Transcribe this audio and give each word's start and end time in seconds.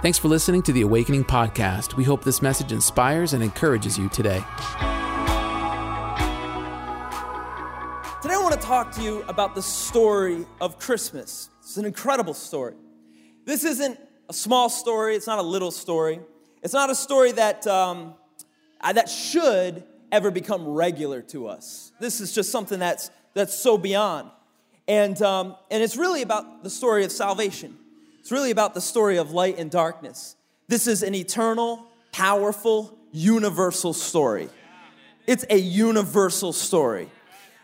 Thanks 0.00 0.16
for 0.16 0.28
listening 0.28 0.62
to 0.62 0.72
the 0.72 0.82
Awakening 0.82 1.24
Podcast. 1.24 1.96
We 1.96 2.04
hope 2.04 2.22
this 2.22 2.40
message 2.40 2.70
inspires 2.70 3.32
and 3.32 3.42
encourages 3.42 3.98
you 3.98 4.08
today. 4.08 4.44
Today, 8.22 8.34
I 8.34 8.40
want 8.40 8.54
to 8.54 8.60
talk 8.64 8.92
to 8.92 9.02
you 9.02 9.24
about 9.26 9.56
the 9.56 9.62
story 9.62 10.46
of 10.60 10.78
Christmas. 10.78 11.50
It's 11.58 11.76
an 11.78 11.84
incredible 11.84 12.32
story. 12.32 12.74
This 13.44 13.64
isn't 13.64 13.98
a 14.28 14.32
small 14.32 14.70
story, 14.70 15.16
it's 15.16 15.26
not 15.26 15.40
a 15.40 15.42
little 15.42 15.72
story. 15.72 16.20
It's 16.62 16.74
not 16.74 16.90
a 16.90 16.94
story 16.94 17.32
that, 17.32 17.66
um, 17.66 18.14
uh, 18.80 18.92
that 18.92 19.08
should 19.08 19.82
ever 20.12 20.30
become 20.30 20.68
regular 20.68 21.22
to 21.22 21.48
us. 21.48 21.90
This 21.98 22.20
is 22.20 22.32
just 22.32 22.52
something 22.52 22.78
that's, 22.78 23.10
that's 23.34 23.58
so 23.58 23.76
beyond. 23.76 24.30
And, 24.86 25.20
um, 25.22 25.56
and 25.72 25.82
it's 25.82 25.96
really 25.96 26.22
about 26.22 26.62
the 26.62 26.70
story 26.70 27.04
of 27.04 27.10
salvation. 27.10 27.76
It's 28.28 28.32
really 28.34 28.50
about 28.50 28.74
the 28.74 28.82
story 28.82 29.16
of 29.16 29.30
light 29.30 29.58
and 29.58 29.70
darkness. 29.70 30.36
This 30.66 30.86
is 30.86 31.02
an 31.02 31.14
eternal, 31.14 31.86
powerful, 32.12 32.94
universal 33.10 33.94
story. 33.94 34.50
It's 35.26 35.46
a 35.48 35.56
universal 35.56 36.52
story. 36.52 37.08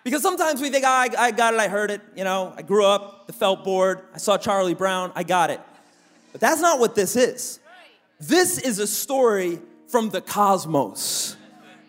Because 0.05 0.23
sometimes 0.23 0.63
we 0.63 0.71
think, 0.71 0.87
oh, 0.87 0.89
I, 0.89 1.11
I 1.19 1.31
got 1.33 1.53
it, 1.53 1.61
I 1.61 1.69
heard 1.69 1.91
it. 1.91 2.01
You 2.17 2.25
know, 2.25 2.55
I 2.57 2.63
grew 2.63 2.87
up, 2.87 3.27
the 3.27 3.35
felt 3.35 3.63
board, 3.63 4.05
I 4.15 4.17
saw 4.17 4.39
Charlie 4.39 4.73
Brown, 4.73 5.13
I 5.15 5.23
got 5.23 5.51
it. 5.51 5.61
But 6.33 6.41
that's 6.41 6.63
not 6.63 6.81
what 6.81 6.95
this 6.95 7.15
is. 7.15 7.61
This 8.19 8.57
is 8.57 8.79
a 8.79 8.87
story 8.87 9.61
from 9.89 10.09
the 10.09 10.23
cosmos. 10.23 11.37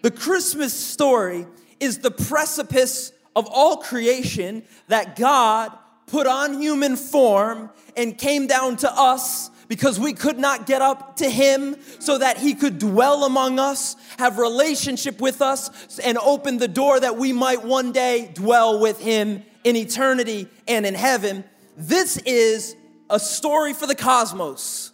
The 0.01 0.11
Christmas 0.11 0.73
story 0.73 1.47
is 1.79 1.99
the 1.99 2.11
precipice 2.11 3.13
of 3.37 3.47
all 3.49 3.77
creation 3.77 4.63
that 4.89 5.15
God 5.15 5.71
put 6.07 6.27
on 6.27 6.61
human 6.61 6.95
form 6.95 7.69
and 7.97 8.17
came 8.17 8.47
down 8.47 8.77
to 8.77 8.91
us 8.91 9.49
because 9.67 9.99
we 9.99 10.13
could 10.13 10.37
not 10.37 10.65
get 10.65 10.81
up 10.81 11.17
to 11.17 11.29
him 11.29 11.75
so 11.99 12.17
that 12.17 12.37
he 12.37 12.53
could 12.53 12.77
dwell 12.77 13.23
among 13.23 13.59
us, 13.59 13.95
have 14.17 14.37
relationship 14.37 15.19
with 15.19 15.41
us 15.41 15.99
and 15.99 16.17
open 16.19 16.57
the 16.57 16.67
door 16.67 16.99
that 16.99 17.17
we 17.17 17.33
might 17.33 17.63
one 17.63 17.91
day 17.91 18.29
dwell 18.33 18.79
with 18.79 18.99
him 18.99 19.43
in 19.63 19.75
eternity 19.75 20.47
and 20.67 20.85
in 20.85 20.93
heaven. 20.93 21.43
This 21.75 22.17
is 22.17 22.75
a 23.09 23.19
story 23.19 23.73
for 23.73 23.87
the 23.87 23.95
cosmos. 23.95 24.91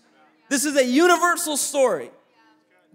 This 0.50 0.66
is 0.66 0.76
a 0.76 0.86
universal 0.86 1.58
story, 1.58 2.12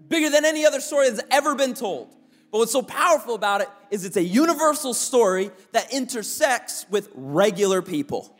bigger 0.09 0.29
than 0.29 0.45
any 0.45 0.65
other 0.65 0.79
story 0.79 1.09
that's 1.09 1.23
ever 1.31 1.55
been 1.55 1.73
told. 1.73 2.13
But 2.51 2.59
what's 2.59 2.71
so 2.71 2.81
powerful 2.81 3.35
about 3.35 3.61
it 3.61 3.69
is 3.91 4.05
it's 4.05 4.17
a 4.17 4.23
universal 4.23 4.93
story 4.93 5.51
that 5.73 5.93
intersects 5.93 6.85
with 6.89 7.09
regular 7.13 7.81
people. 7.81 8.33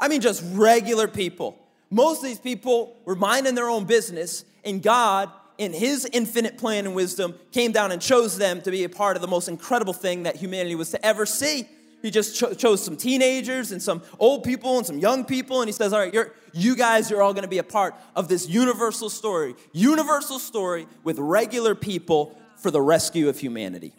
I 0.00 0.08
mean, 0.08 0.20
just 0.20 0.42
regular 0.52 1.08
people. 1.08 1.58
Most 1.90 2.18
of 2.18 2.24
these 2.24 2.38
people 2.38 2.96
were 3.04 3.14
minding 3.14 3.54
their 3.54 3.68
own 3.68 3.84
business, 3.84 4.44
and 4.64 4.82
God, 4.82 5.30
in 5.58 5.72
His 5.72 6.08
infinite 6.12 6.58
plan 6.58 6.86
and 6.86 6.94
wisdom, 6.94 7.34
came 7.52 7.70
down 7.70 7.92
and 7.92 8.00
chose 8.00 8.36
them 8.38 8.62
to 8.62 8.70
be 8.70 8.84
a 8.84 8.88
part 8.88 9.16
of 9.16 9.22
the 9.22 9.28
most 9.28 9.48
incredible 9.48 9.92
thing 9.92 10.24
that 10.24 10.36
humanity 10.36 10.74
was 10.74 10.90
to 10.90 11.06
ever 11.06 11.26
see. 11.26 11.68
He 12.02 12.10
just 12.10 12.36
cho- 12.36 12.52
chose 12.52 12.82
some 12.84 12.96
teenagers 12.96 13.72
and 13.72 13.80
some 13.80 14.02
old 14.18 14.44
people 14.44 14.78
and 14.78 14.86
some 14.86 14.98
young 14.98 15.24
people, 15.24 15.60
and 15.60 15.68
He 15.68 15.72
says, 15.72 15.92
All 15.92 16.00
right, 16.00 16.12
you're, 16.12 16.32
you 16.52 16.74
guys 16.76 17.12
are 17.12 17.22
all 17.22 17.34
gonna 17.34 17.46
be 17.46 17.58
a 17.58 17.62
part 17.62 17.94
of 18.16 18.28
this 18.28 18.48
universal 18.48 19.08
story. 19.10 19.54
Universal 19.72 20.38
story 20.38 20.86
with 21.02 21.18
regular 21.18 21.74
people 21.74 22.36
for 22.64 22.70
the 22.70 22.80
rescue 22.80 23.28
of 23.28 23.38
humanity. 23.38 23.92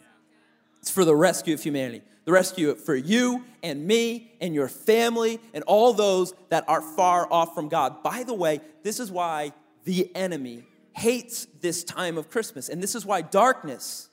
It's 0.80 0.90
for 0.90 1.04
the 1.04 1.14
rescue 1.14 1.54
of 1.54 1.62
humanity. 1.62 2.02
The 2.24 2.32
rescue 2.32 2.74
for 2.74 2.96
you 2.96 3.44
and 3.62 3.86
me 3.86 4.32
and 4.40 4.56
your 4.56 4.66
family 4.66 5.38
and 5.54 5.62
all 5.68 5.92
those 5.92 6.34
that 6.48 6.64
are 6.66 6.80
far 6.80 7.32
off 7.32 7.54
from 7.54 7.68
God. 7.68 8.02
By 8.02 8.24
the 8.24 8.34
way, 8.34 8.60
this 8.82 8.98
is 8.98 9.08
why 9.08 9.52
the 9.84 10.10
enemy 10.16 10.64
hates 10.96 11.46
this 11.60 11.84
time 11.84 12.18
of 12.18 12.28
Christmas. 12.28 12.68
And 12.68 12.82
this 12.82 12.96
is 12.96 13.06
why 13.06 13.22
darkness 13.22 14.08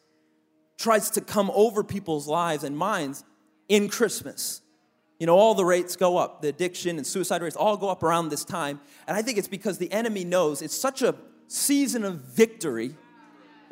tries 0.78 1.10
to 1.10 1.22
come 1.22 1.50
over 1.56 1.84
people's 1.84 2.28
lives 2.28 2.64
and 2.64 2.78
minds 2.78 3.24
in 3.68 3.90
Christmas. 3.90 4.62
You 5.18 5.26
know, 5.26 5.36
all 5.36 5.56
the 5.56 5.66
rates 5.66 5.96
go 5.96 6.18
up. 6.18 6.44
The 6.44 6.50
addiction 6.50 6.98
and 6.98 7.08
suicide 7.08 7.42
rates 7.42 7.56
all 7.56 7.76
go 7.76 7.90
up 7.90 8.04
around 8.04 8.30
this 8.30 8.46
time. 8.46 8.82
And 9.08 9.18
I 9.18 9.24
think 9.24 9.40
it's 9.40 9.48
because 9.48 9.80
the 9.80 9.92
enemy 9.92 10.24
knows 10.24 10.62
it's 10.62 10.78
such 10.78 11.02
a 11.02 11.16
season 11.48 12.04
of 12.04 12.18
victory 12.18 12.96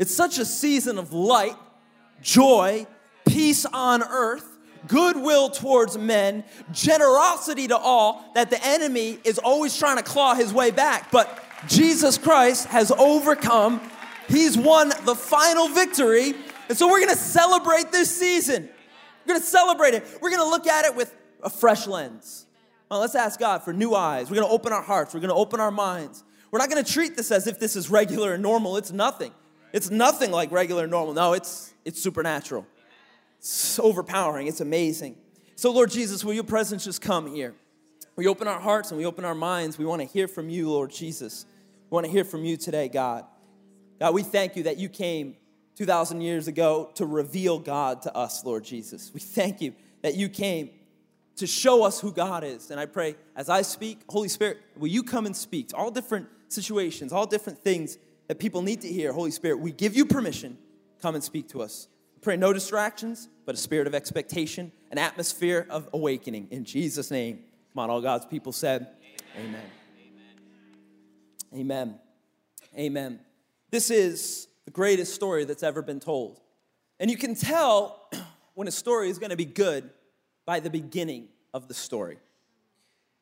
it's 0.01 0.16
such 0.16 0.39
a 0.39 0.45
season 0.45 0.97
of 0.97 1.13
light, 1.13 1.56
joy, 2.23 2.88
peace 3.28 3.67
on 3.67 4.01
earth, 4.01 4.57
goodwill 4.88 5.51
towards 5.51 5.95
men, 5.95 6.44
generosity 6.72 7.67
to 7.67 7.78
all, 7.78 8.25
that 8.34 8.50
the 8.50 8.59
enemy 8.66 9.19
is 9.23 9.38
always 9.38 9.78
trying 9.78 9.97
to 9.97 10.03
claw 10.03 10.34
his 10.34 10.51
way 10.51 10.72
back. 10.72 11.11
But 11.11 11.40
Jesus 11.67 12.17
Christ 12.17 12.66
has 12.69 12.90
overcome, 12.90 13.79
he's 14.28 14.57
won 14.57 14.90
the 15.06 15.13
final 15.13 15.67
victory. 15.67 16.34
And 16.67 16.75
so 16.75 16.90
we're 16.90 17.01
gonna 17.01 17.16
celebrate 17.16 17.91
this 17.91 18.09
season. 18.09 18.67
We're 19.23 19.35
gonna 19.35 19.45
celebrate 19.45 19.94
it. 19.94 20.03
We're 20.19 20.31
gonna 20.31 20.50
look 20.50 20.66
at 20.66 20.85
it 20.85 20.95
with 20.95 21.16
a 21.44 21.50
fresh 21.51 21.85
lens. 21.85 22.47
Well, 22.90 23.01
let's 23.01 23.13
ask 23.13 23.40
God 23.40 23.61
for 23.61 23.72
new 23.72 23.94
eyes. 23.94 24.31
We're 24.31 24.38
gonna 24.38 24.51
open 24.51 24.73
our 24.73 24.81
hearts, 24.81 25.13
we're 25.13 25.19
gonna 25.19 25.35
open 25.35 25.59
our 25.59 25.69
minds. 25.69 26.23
We're 26.50 26.57
not 26.57 26.69
gonna 26.69 26.84
treat 26.84 27.16
this 27.16 27.29
as 27.29 27.45
if 27.45 27.59
this 27.59 27.75
is 27.75 27.91
regular 27.91 28.34
and 28.34 28.41
normal, 28.41 28.78
it's 28.78 28.91
nothing. 28.91 29.31
It's 29.73 29.89
nothing 29.89 30.31
like 30.31 30.51
regular 30.51 30.87
normal. 30.87 31.13
No, 31.13 31.33
it's 31.33 31.73
it's 31.85 32.01
supernatural. 32.01 32.65
It's 33.39 33.79
overpowering. 33.79 34.47
It's 34.47 34.61
amazing. 34.61 35.15
So, 35.55 35.71
Lord 35.71 35.91
Jesus, 35.91 36.23
will 36.23 36.33
your 36.33 36.43
presence 36.43 36.83
just 36.83 37.01
come 37.01 37.27
here? 37.27 37.55
We 38.15 38.27
open 38.27 38.47
our 38.47 38.59
hearts 38.59 38.91
and 38.91 38.97
we 38.97 39.05
open 39.05 39.25
our 39.25 39.35
minds. 39.35 39.77
We 39.77 39.85
want 39.85 40.01
to 40.01 40.07
hear 40.07 40.27
from 40.27 40.49
you, 40.49 40.69
Lord 40.69 40.91
Jesus. 40.91 41.45
We 41.89 41.95
want 41.95 42.05
to 42.05 42.11
hear 42.11 42.23
from 42.23 42.43
you 42.43 42.57
today, 42.57 42.87
God. 42.87 43.25
God, 43.99 44.13
we 44.13 44.23
thank 44.23 44.55
you 44.55 44.63
that 44.63 44.77
you 44.77 44.89
came 44.89 45.35
2,000 45.75 46.21
years 46.21 46.47
ago 46.47 46.91
to 46.95 47.05
reveal 47.05 47.57
God 47.59 48.01
to 48.03 48.15
us, 48.15 48.43
Lord 48.45 48.63
Jesus. 48.63 49.11
We 49.13 49.19
thank 49.19 49.61
you 49.61 49.73
that 50.01 50.15
you 50.15 50.29
came 50.29 50.69
to 51.37 51.47
show 51.47 51.83
us 51.83 51.99
who 51.99 52.11
God 52.11 52.43
is. 52.43 52.71
And 52.71 52.79
I 52.79 52.85
pray 52.85 53.15
as 53.35 53.49
I 53.49 53.61
speak, 53.61 54.01
Holy 54.09 54.27
Spirit, 54.27 54.57
will 54.77 54.89
you 54.89 55.03
come 55.03 55.25
and 55.25 55.35
speak 55.35 55.69
to 55.69 55.75
all 55.75 55.89
different 55.89 56.27
situations, 56.49 57.13
all 57.13 57.25
different 57.25 57.59
things 57.59 57.97
that 58.31 58.39
people 58.39 58.61
need 58.61 58.79
to 58.79 58.87
hear. 58.87 59.11
Holy 59.11 59.29
Spirit, 59.29 59.59
we 59.59 59.73
give 59.73 59.93
you 59.93 60.05
permission. 60.05 60.57
Come 61.01 61.15
and 61.15 61.21
speak 61.21 61.49
to 61.49 61.61
us. 61.61 61.89
Pray 62.21 62.37
no 62.37 62.53
distractions, 62.53 63.27
but 63.45 63.55
a 63.55 63.57
spirit 63.57 63.87
of 63.87 63.93
expectation, 63.93 64.71
an 64.89 64.97
atmosphere 64.97 65.67
of 65.69 65.89
awakening. 65.91 66.47
In 66.49 66.63
Jesus' 66.63 67.11
name. 67.11 67.39
Come 67.73 67.83
on, 67.83 67.89
all 67.89 67.99
God's 67.99 68.25
people 68.25 68.53
said, 68.53 68.87
Amen. 69.37 69.59
Amen. 71.53 71.59
Amen. 71.59 71.99
Amen. 72.77 73.19
This 73.69 73.91
is 73.91 74.47
the 74.63 74.71
greatest 74.71 75.13
story 75.13 75.43
that's 75.43 75.61
ever 75.61 75.81
been 75.81 75.99
told. 75.99 76.39
And 77.01 77.11
you 77.11 77.17
can 77.17 77.35
tell 77.35 78.09
when 78.53 78.69
a 78.69 78.71
story 78.71 79.09
is 79.09 79.19
going 79.19 79.31
to 79.31 79.35
be 79.35 79.43
good 79.43 79.89
by 80.45 80.61
the 80.61 80.69
beginning 80.69 81.27
of 81.53 81.67
the 81.67 81.73
story. 81.73 82.17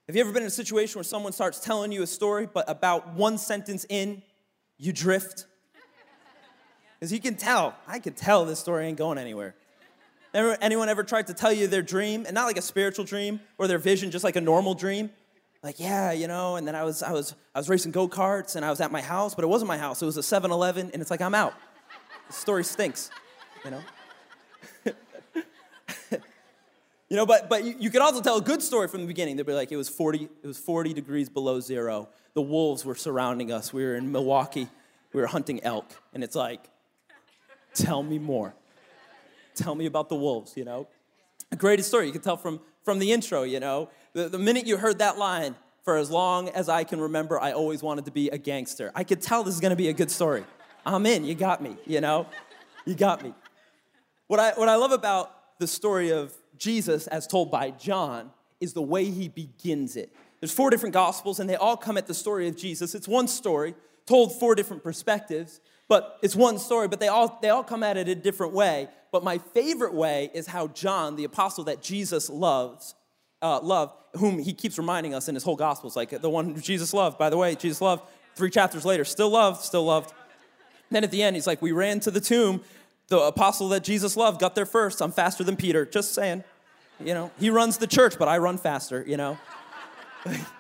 Have 0.06 0.16
you 0.16 0.22
ever 0.22 0.32
been 0.32 0.44
in 0.44 0.48
a 0.50 0.52
situation 0.52 1.00
where 1.00 1.04
someone 1.04 1.34
starts 1.34 1.60
telling 1.60 1.92
you 1.92 2.04
a 2.04 2.08
story, 2.08 2.48
but 2.52 2.70
about 2.70 3.16
one 3.16 3.40
sentence 3.40 3.88
in, 3.90 4.22
you 4.80 4.94
drift. 4.94 5.46
Because 6.98 7.14
you 7.14 7.20
can 7.20 7.36
tell, 7.36 7.76
I 7.88 8.00
can 8.00 8.14
tell 8.14 8.46
this 8.46 8.60
story 8.60 8.88
ain't 8.88 8.98
going 8.98 9.18
anywhere. 9.18 9.56
Ever, 10.34 10.58
anyone 10.62 10.90
ever 10.90 11.04
tried 11.04 11.28
to 11.28 11.34
tell 11.34 11.52
you 11.52 11.68
their 11.68 11.82
dream, 11.82 12.26
and 12.26 12.34
not 12.34 12.46
like 12.46 12.58
a 12.58 12.62
spiritual 12.62 13.06
dream 13.06 13.40
or 13.58 13.68
their 13.68 13.78
vision, 13.78 14.12
just 14.12 14.24
like 14.24 14.36
a 14.36 14.42
normal 14.42 14.74
dream? 14.74 15.10
Like, 15.64 15.80
yeah, 15.80 16.12
you 16.12 16.28
know, 16.28 16.56
and 16.56 16.68
then 16.68 16.76
I 16.76 16.84
was, 16.84 17.04
I 17.04 17.12
was, 17.12 17.36
I 17.54 17.60
was 17.60 17.68
racing 17.68 17.92
go 17.92 18.08
karts 18.08 18.56
and 18.56 18.64
I 18.64 18.70
was 18.70 18.80
at 18.80 18.92
my 18.92 19.02
house, 19.02 19.36
but 19.36 19.44
it 19.44 19.48
wasn't 19.48 19.68
my 19.68 19.78
house. 19.78 20.02
It 20.02 20.06
was 20.06 20.18
a 20.18 20.24
7 20.24 20.52
Eleven, 20.52 20.90
and 20.94 21.02
it's 21.02 21.12
like, 21.12 21.22
I'm 21.22 21.36
out. 21.36 21.54
The 22.28 22.34
story 22.34 22.64
stinks, 22.64 23.10
you 23.66 23.72
know? 23.72 23.82
you 27.10 27.18
know, 27.18 27.26
but, 27.26 27.50
but 27.50 27.64
you, 27.66 27.76
you 27.80 27.90
could 27.90 28.02
also 28.02 28.22
tell 28.22 28.38
a 28.38 28.42
good 28.42 28.62
story 28.62 28.88
from 28.88 29.02
the 29.02 29.08
beginning. 29.08 29.36
They'd 29.36 29.46
be 29.46 29.54
like, 29.54 29.72
it 29.72 29.78
was 29.78 29.90
40, 29.90 30.30
it 30.44 30.48
was 30.48 30.58
40 30.58 30.94
degrees 30.94 31.28
below 31.28 31.60
zero 31.60 32.08
the 32.34 32.42
wolves 32.42 32.86
were 32.86 32.96
surrounding 32.96 33.52
us. 33.52 33.74
We 33.74 33.84
were 33.84 33.96
in 33.96 34.12
Milwaukee, 34.12 34.70
we 35.14 35.22
were 35.22 35.28
hunting 35.28 35.64
elk, 35.64 35.86
and 36.14 36.24
it's 36.24 36.36
like, 36.36 36.70
tell 37.74 38.04
me 38.04 38.20
more. 38.20 38.54
Tell 39.56 39.76
me 39.76 39.86
about 39.86 40.10
the 40.10 40.16
wolves, 40.16 40.54
you 40.56 40.66
know? 40.66 40.88
A 41.52 41.56
greatest 41.56 41.90
story 41.90 42.06
you 42.06 42.12
can 42.12 42.22
tell 42.22 42.38
from, 42.38 42.60
from 42.84 43.00
the 43.00 43.12
intro, 43.12 43.44
you 43.44 43.60
know? 43.60 43.90
The, 44.14 44.30
the 44.30 44.40
minute 44.40 44.68
you 44.68 44.78
heard 44.78 45.00
that 45.00 45.18
line, 45.18 45.56
for 45.84 45.98
as 45.98 46.12
long 46.12 46.50
as 46.50 46.70
I 46.70 46.84
can 46.84 47.02
remember, 47.02 47.40
I 47.40 47.52
always 47.52 47.82
wanted 47.82 48.06
to 48.06 48.12
be 48.12 48.30
a 48.30 48.38
gangster. 48.38 48.92
I 48.96 49.04
could 49.04 49.22
tell 49.22 49.44
this 49.44 49.56
is 49.56 49.60
gonna 49.60 49.76
be 49.76 49.90
a 49.90 49.94
good 49.94 50.12
story. 50.12 50.44
I'm 50.86 51.06
in, 51.06 51.26
you 51.26 51.36
got 51.36 51.62
me, 51.62 51.76
you 51.86 52.02
know? 52.02 52.28
You 52.86 52.96
got 52.96 53.24
me. 53.24 53.34
What 54.28 54.40
I, 54.40 54.52
what 54.52 54.70
I 54.70 54.76
love 54.76 54.92
about 54.92 55.58
the 55.60 55.68
story 55.68 56.12
of 56.12 56.34
Jesus 56.58 57.08
as 57.08 57.28
told 57.28 57.52
by 57.52 57.72
John 57.72 58.32
is 58.60 58.74
the 58.74 58.82
way 58.82 59.06
he 59.06 59.28
begins 59.28 59.96
it. 59.96 60.14
There's 60.40 60.54
four 60.54 60.70
different 60.70 60.94
gospels, 60.94 61.40
and 61.40 61.50
they 61.50 61.56
all 61.56 61.76
come 61.76 61.98
at 61.98 62.08
the 62.08 62.14
story 62.14 62.48
of 62.48 62.56
Jesus. 62.56 62.96
It's 62.96 63.08
one 63.08 63.28
story 63.28 63.76
told 64.10 64.38
four 64.38 64.56
different 64.56 64.84
perspectives, 64.84 65.62
but 65.88 66.18
it's 66.22 66.36
one 66.36 66.60
story, 66.60 66.88
but 66.88 67.00
they 67.00 67.08
all, 67.08 67.40
they 67.42 67.50
all 67.50 67.64
come 67.64 67.84
at 67.84 67.96
it 67.96 68.10
a 68.10 68.16
different 68.16 68.54
way. 68.54 68.90
But 69.12 69.24
my 69.24 69.38
favorite 69.38 69.94
way 69.94 70.30
is 70.34 70.48
how 70.48 70.68
John, 70.68 71.16
the 71.16 71.24
apostle 71.24 71.64
that 71.66 71.82
Jesus 71.82 72.30
loves, 72.30 72.96
uh, 73.42 73.62
loved, 73.62 73.94
whom 74.18 74.40
he 74.40 74.54
keeps 74.54 74.78
reminding 74.78 75.14
us 75.14 75.30
in 75.30 75.36
his 75.36 75.44
whole 75.44 75.56
gospels, 75.56 75.96
like 75.96 76.10
the 76.10 76.30
one 76.30 76.60
Jesus 76.60 76.94
loved, 76.94 77.18
by 77.18 77.30
the 77.30 77.38
way, 77.38 77.56
Jesus 77.56 77.80
loved, 77.80 78.04
Three 78.40 78.50
chapters 78.50 78.86
later, 78.86 79.04
still 79.04 79.30
loved, 79.30 79.62
still 79.64 79.84
loved. 79.84 80.14
Then 80.90 81.04
at 81.04 81.12
the 81.12 81.22
end, 81.22 81.36
he's 81.36 81.46
like, 81.46 81.62
We 81.62 81.74
ran 81.74 82.00
to 82.02 82.12
the 82.12 82.22
tomb. 82.22 82.62
The 83.10 83.20
apostle 83.20 83.68
that 83.70 83.84
Jesus 83.84 84.16
loved 84.16 84.40
got 84.40 84.56
there 84.56 84.66
first. 84.66 85.02
I'm 85.02 85.12
faster 85.12 85.44
than 85.44 85.58
Peter. 85.58 85.86
Just 85.86 86.14
saying. 86.14 86.46
You 87.02 87.14
know, 87.14 87.32
he 87.38 87.50
runs 87.50 87.78
the 87.80 87.88
church, 87.88 88.18
but 88.18 88.30
I 88.30 88.38
run 88.38 88.58
faster, 88.58 89.04
you 89.06 89.18
know? 89.18 89.38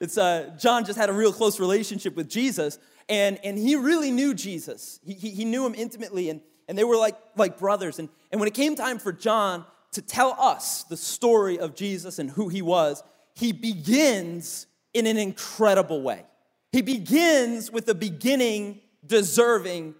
it's 0.00 0.18
uh, 0.18 0.54
John 0.58 0.84
just 0.84 0.98
had 0.98 1.08
a 1.08 1.12
real 1.12 1.32
close 1.32 1.58
relationship 1.58 2.16
with 2.16 2.28
Jesus, 2.28 2.78
and, 3.08 3.38
and 3.44 3.58
he 3.58 3.76
really 3.76 4.10
knew 4.10 4.34
Jesus. 4.34 5.00
He, 5.04 5.14
he, 5.14 5.30
he 5.30 5.44
knew 5.44 5.64
him 5.64 5.74
intimately, 5.74 6.30
and, 6.30 6.40
and 6.68 6.76
they 6.76 6.84
were 6.84 6.96
like, 6.96 7.16
like 7.36 7.58
brothers. 7.58 7.98
And, 7.98 8.08
and 8.30 8.40
when 8.40 8.48
it 8.48 8.54
came 8.54 8.76
time 8.76 8.98
for 8.98 9.12
John 9.12 9.64
to 9.92 10.02
tell 10.02 10.36
us 10.38 10.82
the 10.84 10.96
story 10.96 11.58
of 11.58 11.74
Jesus 11.74 12.18
and 12.18 12.30
who 12.30 12.48
he 12.48 12.62
was, 12.62 13.02
he 13.34 13.52
begins 13.52 14.66
in 14.92 15.06
an 15.06 15.16
incredible 15.16 16.02
way. 16.02 16.24
He 16.72 16.82
begins 16.82 17.70
with 17.70 17.86
the 17.86 17.94
beginning 17.94 18.80
deserving 19.06 19.94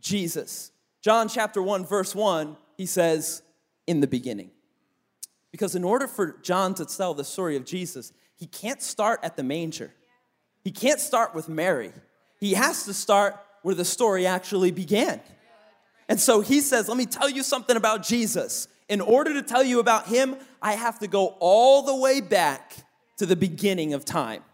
Jesus. 0.00 0.70
John 1.02 1.28
chapter 1.28 1.62
1, 1.62 1.84
verse 1.84 2.14
1, 2.14 2.56
he 2.76 2.86
says, 2.86 3.42
In 3.86 4.00
the 4.00 4.06
beginning. 4.06 4.50
Because 5.50 5.74
in 5.74 5.84
order 5.84 6.06
for 6.06 6.38
John 6.42 6.74
to 6.74 6.84
tell 6.84 7.14
the 7.14 7.24
story 7.24 7.56
of 7.56 7.64
Jesus, 7.64 8.12
he 8.44 8.48
can't 8.48 8.82
start 8.82 9.20
at 9.22 9.38
the 9.38 9.42
manger. 9.42 9.90
He 10.64 10.70
can't 10.70 11.00
start 11.00 11.34
with 11.34 11.48
Mary. 11.48 11.92
He 12.40 12.52
has 12.52 12.84
to 12.84 12.92
start 12.92 13.40
where 13.62 13.74
the 13.74 13.86
story 13.86 14.26
actually 14.26 14.70
began. 14.70 15.22
And 16.10 16.20
so 16.20 16.42
he 16.42 16.60
says, 16.60 16.86
Let 16.86 16.98
me 16.98 17.06
tell 17.06 17.30
you 17.30 17.42
something 17.42 17.74
about 17.74 18.02
Jesus. 18.02 18.68
In 18.90 19.00
order 19.00 19.32
to 19.32 19.42
tell 19.42 19.62
you 19.62 19.80
about 19.80 20.08
him, 20.08 20.36
I 20.60 20.72
have 20.72 20.98
to 20.98 21.06
go 21.06 21.38
all 21.40 21.84
the 21.84 21.96
way 21.96 22.20
back 22.20 22.76
to 23.16 23.24
the 23.24 23.34
beginning 23.34 23.94
of 23.94 24.04
time. 24.04 24.44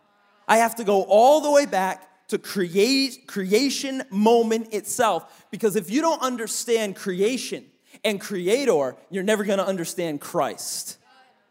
I 0.46 0.58
have 0.58 0.76
to 0.76 0.84
go 0.84 1.02
all 1.02 1.40
the 1.40 1.50
way 1.50 1.66
back 1.66 2.28
to 2.28 2.38
create 2.38 3.26
creation 3.26 4.04
moment 4.08 4.72
itself 4.72 5.48
because 5.50 5.74
if 5.74 5.90
you 5.90 6.00
don't 6.00 6.22
understand 6.22 6.94
creation 6.94 7.64
and 8.04 8.20
creator, 8.20 8.94
you're 9.10 9.24
never 9.24 9.44
to 9.44 9.66
understand 9.66 10.20
Christ. 10.20 10.96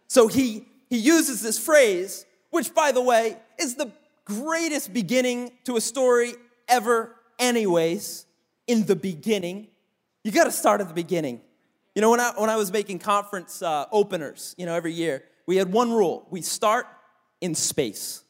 So 0.07 0.30
he 0.30 0.69
he 0.89 0.97
uses 0.97 1.42
this 1.42 1.59
phrase, 1.59 2.25
which 2.49 2.73
by 2.73 2.91
the 2.91 3.01
way 3.01 3.37
is 3.59 3.75
the 3.75 3.91
greatest 4.25 4.93
beginning 4.93 5.51
to 5.65 5.75
a 5.75 5.81
story 5.81 6.33
ever 6.67 7.15
anyways, 7.39 8.25
in 8.67 8.85
the 8.85 8.95
beginning. 8.95 9.67
You 10.23 10.31
got 10.31 10.43
to 10.43 10.51
start 10.51 10.81
at 10.81 10.87
the 10.87 10.93
beginning. 10.93 11.41
You 11.95 12.01
know, 12.01 12.11
when 12.11 12.19
I, 12.19 12.33
when 12.37 12.49
I 12.49 12.55
was 12.55 12.71
making 12.71 12.99
conference 12.99 13.61
uh, 13.61 13.85
openers, 13.91 14.53
you 14.57 14.65
know, 14.65 14.75
every 14.75 14.93
year, 14.93 15.23
we 15.47 15.55
had 15.55 15.71
one 15.71 15.91
rule 15.91 16.27
we 16.29 16.41
start 16.41 16.85
in 17.41 17.55
space. 17.55 18.23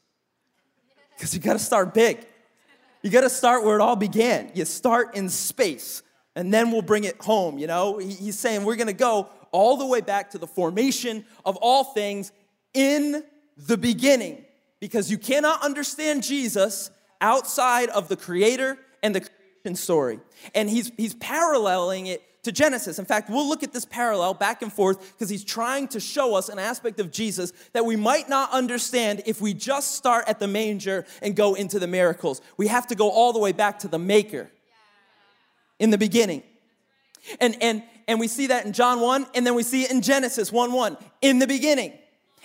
Because 1.15 1.33
you 1.33 1.41
got 1.41 1.53
to 1.53 1.59
start 1.59 1.93
big. 1.93 2.25
You 3.01 3.09
got 3.09 3.21
to 3.21 3.29
start 3.29 3.65
where 3.65 3.75
it 3.75 3.81
all 3.81 3.97
began. 3.97 4.51
You 4.53 4.63
start 4.63 5.15
in 5.15 5.27
space, 5.29 6.01
and 6.35 6.53
then 6.53 6.71
we'll 6.71 6.81
bring 6.81 7.03
it 7.03 7.21
home. 7.21 7.57
You 7.57 7.67
know, 7.67 7.97
he's 7.97 8.39
saying 8.39 8.63
we're 8.63 8.77
going 8.77 8.87
to 8.87 8.93
go 8.93 9.29
all 9.51 9.77
the 9.77 9.85
way 9.85 9.99
back 9.99 10.31
to 10.31 10.37
the 10.37 10.47
formation 10.47 11.25
of 11.45 11.57
all 11.57 11.83
things 11.83 12.31
in 12.73 13.23
the 13.67 13.77
beginning, 13.77 14.45
because 14.79 15.11
you 15.11 15.17
cannot 15.17 15.63
understand 15.63 16.23
Jesus 16.23 16.91
outside 17.21 17.89
of 17.89 18.07
the 18.07 18.15
Creator 18.15 18.77
and 19.03 19.15
the 19.15 19.21
creation 19.21 19.75
story. 19.75 20.19
And 20.55 20.69
he's, 20.69 20.91
he's 20.97 21.13
paralleling 21.15 22.07
it 22.07 22.23
to 22.43 22.51
Genesis. 22.51 22.99
In 22.99 23.05
fact, 23.05 23.29
we'll 23.29 23.47
look 23.47 23.63
at 23.63 23.73
this 23.73 23.85
parallel 23.85 24.33
back 24.33 24.61
and 24.61 24.71
forth 24.71 25.13
because 25.13 25.29
he's 25.29 25.43
trying 25.43 25.87
to 25.89 25.99
show 25.99 26.35
us 26.35 26.47
an 26.49 26.57
aspect 26.57 26.99
of 26.99 27.11
Jesus 27.11 27.51
that 27.73 27.85
we 27.85 27.95
might 27.95 28.29
not 28.29 28.51
understand 28.51 29.23
if 29.25 29.41
we 29.41 29.53
just 29.53 29.95
start 29.95 30.27
at 30.27 30.39
the 30.39 30.47
manger 30.47 31.05
and 31.21 31.35
go 31.35 31.53
into 31.53 31.79
the 31.79 31.87
miracles. 31.87 32.41
We 32.57 32.67
have 32.67 32.87
to 32.87 32.95
go 32.95 33.09
all 33.09 33.33
the 33.33 33.39
way 33.39 33.51
back 33.51 33.79
to 33.79 33.87
the 33.87 33.99
maker 33.99 34.49
in 35.79 35.89
the 35.89 35.97
beginning. 35.97 36.43
And 37.41 37.61
and 37.61 37.83
and 38.07 38.19
we 38.19 38.27
see 38.27 38.47
that 38.47 38.65
in 38.65 38.73
John 38.73 39.01
1 39.01 39.27
and 39.35 39.45
then 39.45 39.53
we 39.53 39.63
see 39.63 39.83
it 39.83 39.91
in 39.91 40.01
Genesis 40.01 40.51
1 40.51 40.71
1 40.71 40.97
in 41.21 41.39
the 41.39 41.47
beginning. 41.47 41.93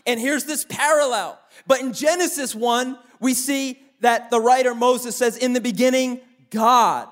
And 0.06 0.20
here's 0.20 0.44
this 0.44 0.64
parallel. 0.64 1.38
But 1.66 1.80
in 1.80 1.92
Genesis 1.92 2.54
1, 2.54 2.98
we 3.20 3.34
see 3.34 3.80
that 4.00 4.30
the 4.30 4.40
writer 4.40 4.74
Moses 4.74 5.16
says 5.16 5.36
in 5.36 5.52
the 5.52 5.60
beginning 5.60 6.20
God. 6.50 7.08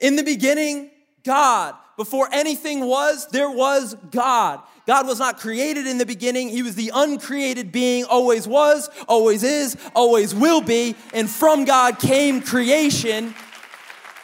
In 0.00 0.16
the 0.16 0.22
beginning 0.22 0.90
God. 1.24 1.74
Before 1.96 2.28
anything 2.30 2.84
was, 2.84 3.26
there 3.28 3.50
was 3.50 3.94
God. 4.10 4.60
God 4.86 5.06
was 5.06 5.18
not 5.18 5.38
created 5.38 5.86
in 5.86 5.98
the 5.98 6.06
beginning. 6.06 6.50
He 6.50 6.62
was 6.62 6.74
the 6.74 6.92
uncreated 6.94 7.72
being, 7.72 8.04
always 8.04 8.46
was, 8.46 8.88
always 9.08 9.42
is, 9.42 9.76
always 9.94 10.34
will 10.34 10.60
be. 10.60 10.94
And 11.14 11.28
from 11.28 11.64
God 11.64 11.98
came 11.98 12.42
creation. 12.42 13.34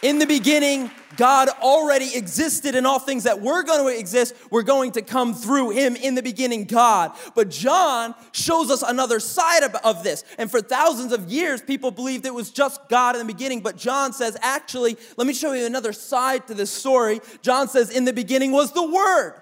In 0.03 0.19
the 0.19 0.27
beginning, 0.27 0.91
God 1.17 1.49
already 1.61 2.17
existed 2.17 2.75
and 2.75 2.87
all 2.87 2.99
things 2.99 3.25
that 3.25 3.41
were 3.41 3.63
going 3.63 3.93
to 3.93 3.99
exist 3.99 4.35
were 4.51 4.63
going 4.63 4.93
to 4.93 5.03
come 5.03 5.35
through 5.35 5.71
him 5.71 5.97
in 5.97 6.15
the 6.15 6.23
beginning, 6.23 6.65
God. 6.65 7.13
But 7.35 7.51
John 7.51 8.15
shows 8.33 8.71
us 8.71 8.83
another 8.83 9.21
side 9.21 9.63
of, 9.63 9.75
of, 9.77 10.03
this. 10.03 10.25
And 10.39 10.51
for 10.51 10.61
thousands 10.61 11.13
of 11.13 11.31
years, 11.31 11.61
people 11.63 11.91
believed 11.91 12.27
it 12.27 12.35
was 12.35 12.51
just 12.51 12.89
God 12.89 13.15
in 13.15 13.27
the 13.27 13.33
beginning. 13.33 13.61
But 13.61 13.77
John 13.77 14.13
says, 14.13 14.37
actually, 14.41 14.97
let 15.17 15.27
me 15.27 15.35
show 15.35 15.53
you 15.53 15.67
another 15.67 15.93
side 15.93 16.47
to 16.49 16.55
this 16.55 16.71
story. 16.71 17.21
John 17.43 17.69
says, 17.69 17.91
in 17.91 18.05
the 18.05 18.13
beginning 18.13 18.53
was 18.53 18.73
the 18.73 18.87
Word. 18.87 19.41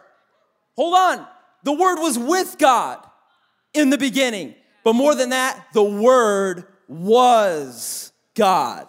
Hold 0.76 0.94
on. 0.94 1.26
The 1.62 1.72
Word 1.72 2.00
was 2.00 2.18
with 2.18 2.56
God 2.58 3.06
in 3.74 3.90
the 3.90 3.98
beginning. 3.98 4.54
But 4.82 4.94
more 4.94 5.14
than 5.14 5.30
that, 5.30 5.66
the 5.72 5.84
Word 5.84 6.64
was 6.88 8.12
God. 8.34 8.86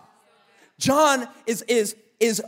John 0.79 1.27
is, 1.45 1.61
is, 1.63 1.95
is 2.19 2.41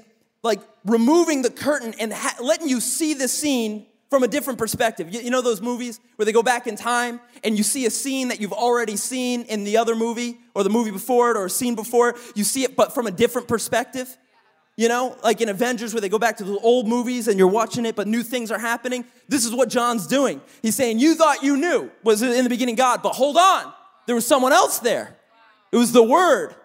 like 0.43 0.59
removing 0.85 1.41
the 1.41 1.49
curtain 1.49 1.95
and 1.99 2.13
ha- 2.13 2.37
letting 2.41 2.67
you 2.67 2.79
see 2.79 3.13
the 3.13 3.27
scene 3.27 3.85
from 4.09 4.21
a 4.21 4.27
different 4.27 4.59
perspective. 4.59 5.11
You, 5.11 5.21
you, 5.21 5.31
know 5.31 5.41
those 5.41 5.61
movies 5.61 5.99
where 6.17 6.25
they 6.25 6.31
go 6.31 6.43
back 6.43 6.67
in 6.67 6.75
time 6.75 7.19
and 7.43 7.57
you 7.57 7.63
see 7.63 7.87
a 7.87 7.89
scene 7.89 8.27
that 8.27 8.39
you've 8.39 8.53
already 8.53 8.95
seen 8.95 9.41
in 9.43 9.63
the 9.63 9.77
other 9.77 9.95
movie 9.95 10.37
or 10.53 10.63
the 10.63 10.69
movie 10.69 10.91
before 10.91 11.31
it 11.31 11.37
or 11.37 11.45
a 11.45 11.49
scene 11.49 11.73
before 11.73 12.09
it. 12.09 12.17
You 12.35 12.43
see 12.43 12.63
it, 12.63 12.75
but 12.75 12.93
from 12.93 13.07
a 13.07 13.11
different 13.11 13.47
perspective. 13.47 14.15
You 14.75 14.87
know, 14.87 15.15
like 15.23 15.39
in 15.41 15.49
Avengers 15.49 15.93
where 15.93 16.01
they 16.01 16.09
go 16.09 16.19
back 16.19 16.37
to 16.37 16.43
the 16.43 16.57
old 16.59 16.87
movies 16.87 17.27
and 17.27 17.37
you're 17.37 17.47
watching 17.47 17.85
it, 17.85 17.95
but 17.95 18.07
new 18.07 18.23
things 18.23 18.51
are 18.51 18.57
happening. 18.57 19.05
This 19.27 19.45
is 19.45 19.53
what 19.53 19.69
John's 19.69 20.07
doing. 20.07 20.41
He's 20.61 20.75
saying, 20.75 20.99
You 20.99 21.15
thought 21.15 21.43
you 21.43 21.57
knew 21.57 21.91
was 22.03 22.23
in 22.23 22.43
the 22.43 22.49
beginning 22.49 22.75
God, 22.75 23.01
but 23.03 23.13
hold 23.13 23.37
on, 23.37 23.71
there 24.07 24.15
was 24.15 24.25
someone 24.25 24.51
else 24.51 24.79
there. 24.79 25.15
It 25.71 25.77
was 25.77 25.91
the 25.91 26.03
Word. 26.03 26.55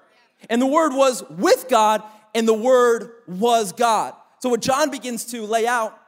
And 0.48 0.60
the 0.62 0.66
Word 0.66 0.92
was 0.94 1.22
with 1.30 1.66
God, 1.68 2.02
and 2.34 2.46
the 2.46 2.54
Word 2.54 3.10
was 3.26 3.72
God. 3.72 4.14
So, 4.40 4.48
what 4.48 4.60
John 4.60 4.90
begins 4.90 5.24
to 5.26 5.42
lay 5.42 5.66
out 5.66 5.98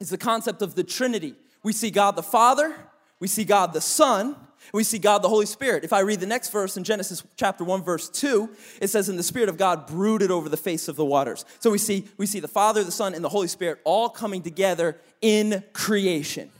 is 0.00 0.10
the 0.10 0.18
concept 0.18 0.62
of 0.62 0.74
the 0.74 0.84
Trinity. 0.84 1.34
We 1.62 1.72
see 1.72 1.90
God 1.90 2.16
the 2.16 2.22
Father, 2.22 2.74
we 3.20 3.28
see 3.28 3.44
God 3.44 3.72
the 3.72 3.80
Son, 3.80 4.36
we 4.72 4.84
see 4.84 4.98
God 4.98 5.22
the 5.22 5.28
Holy 5.28 5.46
Spirit. 5.46 5.84
If 5.84 5.92
I 5.92 6.00
read 6.00 6.20
the 6.20 6.26
next 6.26 6.50
verse 6.50 6.76
in 6.76 6.84
Genesis 6.84 7.22
chapter 7.36 7.64
1 7.64 7.82
verse 7.82 8.08
2, 8.08 8.50
it 8.80 8.88
says 8.88 9.08
and 9.08 9.18
the 9.18 9.22
spirit 9.22 9.48
of 9.48 9.56
God 9.56 9.86
brooded 9.86 10.30
over 10.30 10.48
the 10.48 10.56
face 10.56 10.88
of 10.88 10.96
the 10.96 11.04
waters. 11.04 11.44
So 11.60 11.70
we 11.70 11.78
see 11.78 12.06
we 12.16 12.26
see 12.26 12.40
the 12.40 12.48
Father, 12.48 12.84
the 12.84 12.92
Son 12.92 13.14
and 13.14 13.24
the 13.24 13.28
Holy 13.28 13.48
Spirit 13.48 13.80
all 13.84 14.08
coming 14.08 14.42
together 14.42 14.98
in 15.20 15.64
creation. 15.72 16.50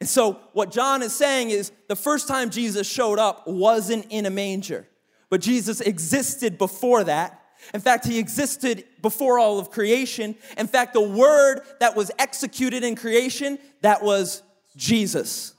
And 0.00 0.08
so 0.08 0.40
what 0.52 0.70
John 0.70 1.02
is 1.02 1.14
saying 1.14 1.50
is 1.50 1.72
the 1.88 1.96
first 1.96 2.28
time 2.28 2.50
Jesus 2.50 2.86
showed 2.86 3.18
up 3.18 3.46
wasn't 3.46 4.06
in 4.10 4.26
a 4.26 4.30
manger, 4.30 4.86
but 5.30 5.40
Jesus 5.40 5.80
existed 5.80 6.58
before 6.58 7.04
that 7.04 7.42
in 7.74 7.80
fact, 7.80 8.06
he 8.06 8.18
existed 8.18 8.84
before 9.02 9.38
all 9.38 9.58
of 9.58 9.70
creation. 9.70 10.36
In 10.56 10.66
fact, 10.66 10.92
the 10.92 11.00
word 11.00 11.60
that 11.80 11.96
was 11.96 12.10
executed 12.18 12.84
in 12.84 12.96
creation, 12.96 13.58
that 13.82 14.02
was 14.02 14.42
Jesus. 14.76 15.54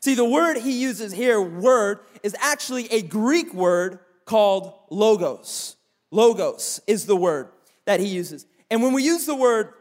See, 0.00 0.14
the 0.14 0.24
word 0.24 0.56
he 0.56 0.72
uses 0.72 1.12
here, 1.12 1.40
word, 1.40 2.00
is 2.22 2.34
actually 2.40 2.86
a 2.92 3.02
Greek 3.02 3.54
word 3.54 4.00
called 4.24 4.72
logos. 4.90 5.76
Logos 6.10 6.80
is 6.86 7.06
the 7.06 7.16
word 7.16 7.48
that 7.84 8.00
he 8.00 8.06
uses. 8.06 8.46
And 8.70 8.82
when 8.82 8.92
we 8.92 9.04
use 9.04 9.26
the 9.26 9.36
word 9.36 9.72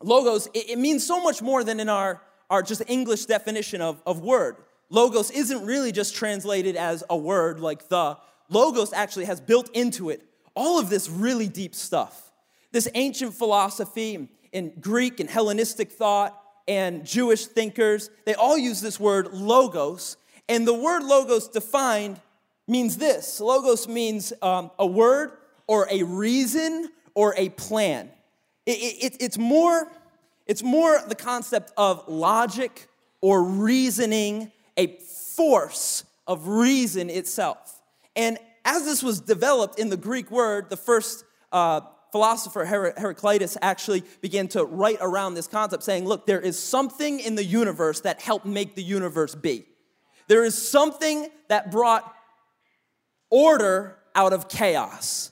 logos, 0.00 0.46
it, 0.54 0.70
it 0.70 0.78
means 0.78 1.04
so 1.04 1.22
much 1.22 1.42
more 1.42 1.64
than 1.64 1.80
in 1.80 1.88
our, 1.88 2.22
our 2.50 2.62
just 2.62 2.82
English 2.86 3.26
definition 3.26 3.80
of, 3.80 4.00
of 4.06 4.20
word. 4.20 4.56
Logos 4.90 5.30
isn't 5.30 5.66
really 5.66 5.92
just 5.92 6.14
translated 6.14 6.76
as 6.76 7.02
a 7.10 7.16
word 7.16 7.60
like 7.60 7.88
the. 7.88 8.16
Logos 8.48 8.92
actually 8.92 9.26
has 9.26 9.40
built 9.40 9.68
into 9.74 10.08
it 10.10 10.27
all 10.58 10.80
of 10.80 10.90
this 10.90 11.08
really 11.08 11.46
deep 11.46 11.72
stuff. 11.72 12.32
This 12.72 12.88
ancient 12.94 13.32
philosophy 13.32 14.28
in 14.50 14.72
Greek 14.80 15.20
and 15.20 15.30
Hellenistic 15.30 15.92
thought 15.92 16.38
and 16.66 17.06
Jewish 17.06 17.46
thinkers, 17.46 18.10
they 18.26 18.34
all 18.34 18.58
use 18.58 18.80
this 18.80 18.98
word 18.98 19.32
logos. 19.32 20.16
And 20.48 20.66
the 20.66 20.74
word 20.74 21.04
logos 21.04 21.46
defined 21.46 22.20
means 22.66 22.96
this 22.96 23.40
logos 23.40 23.86
means 23.86 24.32
um, 24.42 24.72
a 24.80 24.86
word 24.86 25.30
or 25.68 25.86
a 25.90 26.02
reason 26.02 26.90
or 27.14 27.34
a 27.36 27.50
plan. 27.50 28.10
It, 28.66 28.72
it, 29.12 29.16
it's, 29.20 29.38
more, 29.38 29.90
it's 30.46 30.64
more 30.64 31.00
the 31.06 31.14
concept 31.14 31.72
of 31.76 32.06
logic 32.08 32.88
or 33.20 33.44
reasoning, 33.44 34.50
a 34.76 34.88
force 35.36 36.02
of 36.26 36.48
reason 36.48 37.10
itself. 37.10 37.80
And 38.16 38.38
as 38.68 38.84
this 38.84 39.02
was 39.02 39.20
developed 39.20 39.78
in 39.78 39.88
the 39.88 39.96
Greek 39.96 40.30
word, 40.30 40.68
the 40.68 40.76
first 40.76 41.24
uh, 41.52 41.80
philosopher 42.12 42.66
Her- 42.66 42.92
Heraclitus 42.96 43.56
actually 43.62 44.02
began 44.20 44.46
to 44.48 44.64
write 44.64 44.98
around 45.00 45.34
this 45.34 45.46
concept, 45.46 45.82
saying, 45.82 46.04
Look, 46.04 46.26
there 46.26 46.40
is 46.40 46.58
something 46.58 47.18
in 47.18 47.34
the 47.34 47.44
universe 47.44 48.00
that 48.00 48.20
helped 48.20 48.44
make 48.44 48.74
the 48.74 48.82
universe 48.82 49.34
be. 49.34 49.64
There 50.28 50.44
is 50.44 50.70
something 50.70 51.28
that 51.48 51.70
brought 51.70 52.14
order 53.30 53.96
out 54.14 54.34
of 54.34 54.48
chaos. 54.48 55.30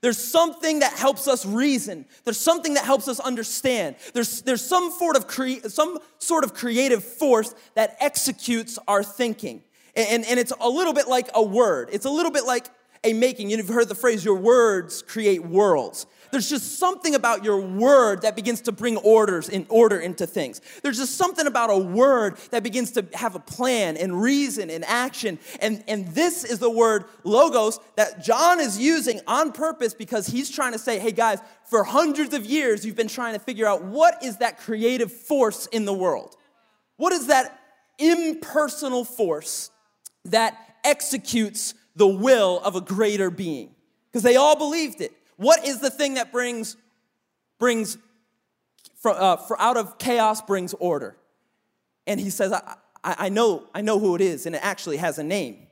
There's 0.00 0.18
something 0.18 0.78
that 0.78 0.92
helps 0.92 1.28
us 1.28 1.44
reason. 1.44 2.06
There's 2.24 2.40
something 2.40 2.74
that 2.74 2.84
helps 2.84 3.08
us 3.08 3.20
understand. 3.20 3.96
There's, 4.14 4.42
there's 4.42 4.64
some, 4.64 4.92
sort 4.92 5.16
of 5.16 5.26
cre- 5.26 5.68
some 5.68 5.98
sort 6.18 6.44
of 6.44 6.54
creative 6.54 7.04
force 7.04 7.54
that 7.74 7.96
executes 8.00 8.78
our 8.88 9.02
thinking. 9.02 9.62
And, 9.96 10.24
and 10.24 10.38
it's 10.38 10.52
a 10.60 10.68
little 10.68 10.92
bit 10.92 11.08
like 11.08 11.28
a 11.34 11.42
word. 11.42 11.88
It's 11.92 12.06
a 12.06 12.10
little 12.10 12.30
bit 12.30 12.44
like 12.44 12.68
a 13.04 13.12
making. 13.12 13.50
You've 13.50 13.68
heard 13.68 13.88
the 13.88 13.94
phrase, 13.94 14.24
your 14.24 14.36
words 14.36 15.02
create 15.02 15.44
worlds. 15.44 16.06
There's 16.30 16.48
just 16.48 16.78
something 16.78 17.14
about 17.14 17.44
your 17.44 17.60
word 17.60 18.22
that 18.22 18.36
begins 18.36 18.60
to 18.62 18.72
bring 18.72 18.96
orders 18.98 19.48
in 19.48 19.66
order 19.68 19.98
into 19.98 20.26
things. 20.26 20.60
There's 20.82 20.98
just 20.98 21.16
something 21.16 21.46
about 21.46 21.70
a 21.70 21.78
word 21.78 22.36
that 22.50 22.62
begins 22.62 22.92
to 22.92 23.06
have 23.14 23.34
a 23.34 23.40
plan 23.40 23.96
and 23.96 24.20
reason 24.20 24.68
and 24.70 24.84
action. 24.84 25.38
And, 25.60 25.82
and 25.88 26.08
this 26.08 26.44
is 26.44 26.58
the 26.58 26.70
word 26.70 27.04
logos 27.24 27.80
that 27.96 28.22
John 28.22 28.60
is 28.60 28.78
using 28.78 29.20
on 29.26 29.52
purpose 29.52 29.94
because 29.94 30.26
he's 30.26 30.50
trying 30.50 30.72
to 30.72 30.78
say, 30.78 30.98
hey 30.98 31.12
guys, 31.12 31.38
for 31.64 31.84
hundreds 31.84 32.34
of 32.34 32.44
years 32.44 32.84
you've 32.84 32.96
been 32.96 33.08
trying 33.08 33.34
to 33.34 33.40
figure 33.40 33.66
out 33.66 33.84
what 33.84 34.22
is 34.22 34.38
that 34.38 34.58
creative 34.58 35.12
force 35.12 35.66
in 35.66 35.84
the 35.84 35.94
world? 35.94 36.36
What 36.96 37.12
is 37.12 37.28
that 37.28 37.58
impersonal 37.98 39.04
force 39.04 39.70
that 40.26 40.76
executes 40.84 41.74
the 41.98 42.08
will 42.08 42.60
of 42.60 42.76
a 42.76 42.80
greater 42.80 43.30
being? 43.30 43.74
Because 44.10 44.22
they 44.22 44.36
all 44.36 44.56
believed 44.56 45.00
it. 45.00 45.12
What 45.36 45.66
is 45.66 45.80
the 45.80 45.90
thing 45.90 46.14
that 46.14 46.32
brings, 46.32 46.76
brings 47.58 47.98
for, 48.96 49.10
uh, 49.10 49.36
for 49.36 49.60
out 49.60 49.76
of 49.76 49.98
chaos 49.98 50.40
brings 50.40 50.74
order? 50.74 51.16
And 52.06 52.20
he 52.20 52.30
says, 52.30 52.52
I, 52.52 52.76
I, 53.04 53.16
I, 53.18 53.28
know, 53.28 53.64
I 53.74 53.80
know 53.80 53.98
who 53.98 54.14
it 54.14 54.20
is, 54.20 54.46
and 54.46 54.54
it 54.54 54.64
actually 54.64 54.98
has 54.98 55.18
a 55.18 55.24
name. 55.24 55.66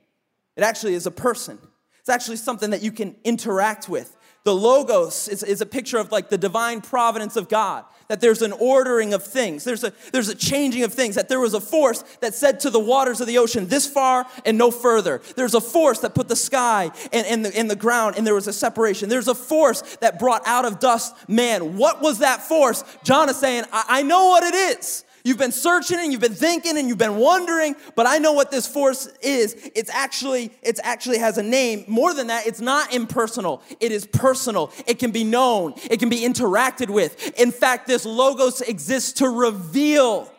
It 0.55 0.63
actually 0.63 0.95
is 0.95 1.05
a 1.05 1.11
person. 1.11 1.59
It's 1.99 2.09
actually 2.09 2.37
something 2.37 2.71
that 2.71 2.81
you 2.81 2.91
can 2.91 3.15
interact 3.23 3.87
with. 3.87 4.15
The 4.47 4.55
Logos 4.55 5.27
is, 5.27 5.43
is 5.43 5.59
a 5.59 5.65
picture 5.65 5.97
of 5.97 6.09
like 6.09 6.29
the 6.29 6.37
divine 6.37 6.79
providence 6.79 7.35
of 7.35 7.49
God, 7.49 7.83
that 8.07 8.21
there's 8.21 8.41
an 8.41 8.53
ordering 8.53 9.13
of 9.13 9.21
things, 9.21 9.65
there's 9.65 9.83
a, 9.83 9.91
there's 10.13 10.29
a 10.29 10.35
changing 10.35 10.83
of 10.83 10.93
things, 10.93 11.15
that 11.15 11.27
there 11.27 11.41
was 11.41 11.53
a 11.53 11.59
force 11.59 12.01
that 12.21 12.33
said 12.33 12.61
to 12.61 12.69
the 12.69 12.79
waters 12.79 13.19
of 13.19 13.27
the 13.27 13.39
ocean, 13.39 13.67
this 13.67 13.85
far 13.85 14.25
and 14.45 14.57
no 14.57 14.71
further. 14.71 15.21
There's 15.35 15.53
a 15.53 15.59
force 15.59 15.99
that 15.99 16.15
put 16.15 16.29
the 16.29 16.37
sky 16.37 16.91
and, 17.11 17.27
and, 17.27 17.43
the, 17.43 17.57
and 17.57 17.69
the 17.69 17.75
ground, 17.75 18.15
and 18.15 18.25
there 18.25 18.35
was 18.35 18.47
a 18.47 18.53
separation. 18.53 19.09
There's 19.09 19.27
a 19.27 19.35
force 19.35 19.81
that 19.97 20.17
brought 20.17 20.47
out 20.47 20.63
of 20.63 20.79
dust 20.79 21.13
man. 21.27 21.75
What 21.75 22.01
was 22.01 22.19
that 22.19 22.41
force? 22.41 22.85
John 23.03 23.27
is 23.27 23.35
saying, 23.35 23.65
I, 23.73 23.83
I 23.89 24.03
know 24.03 24.27
what 24.27 24.45
it 24.45 24.55
is. 24.55 25.03
You've 25.27 25.37
been 25.37 25.51
searching 25.51 25.99
and 25.99 26.09
you've 26.09 26.21
been 26.21 26.33
thinking 26.33 26.77
and 26.77 26.87
you've 26.87 26.97
been 26.97 27.17
wondering, 27.17 27.75
but 27.95 28.07
I 28.07 28.17
know 28.17 28.31
what 28.31 28.49
this 28.49 28.65
force 28.65 29.07
is. 29.21 29.55
It's 29.75 29.89
actually, 29.89 30.51
it's 30.61 30.79
actually 30.85 31.17
has 31.17 31.37
a 31.37 31.43
name. 31.43 31.83
More 31.89 32.13
than 32.13 32.27
that, 32.27 32.47
it's 32.47 32.61
not 32.61 32.93
impersonal. 32.93 33.61
It 33.81 33.91
is 33.91 34.05
personal. 34.05 34.71
It 34.85 34.99
can 34.99 35.11
be 35.11 35.25
known. 35.25 35.73
It 35.91 35.99
can 35.99 36.07
be 36.07 36.21
interacted 36.21 36.89
with. 36.89 37.37
In 37.37 37.51
fact, 37.51 37.87
this 37.87 38.05
logos 38.05 38.61
exists 38.61 39.11
to 39.19 39.27
reveal. 39.27 40.31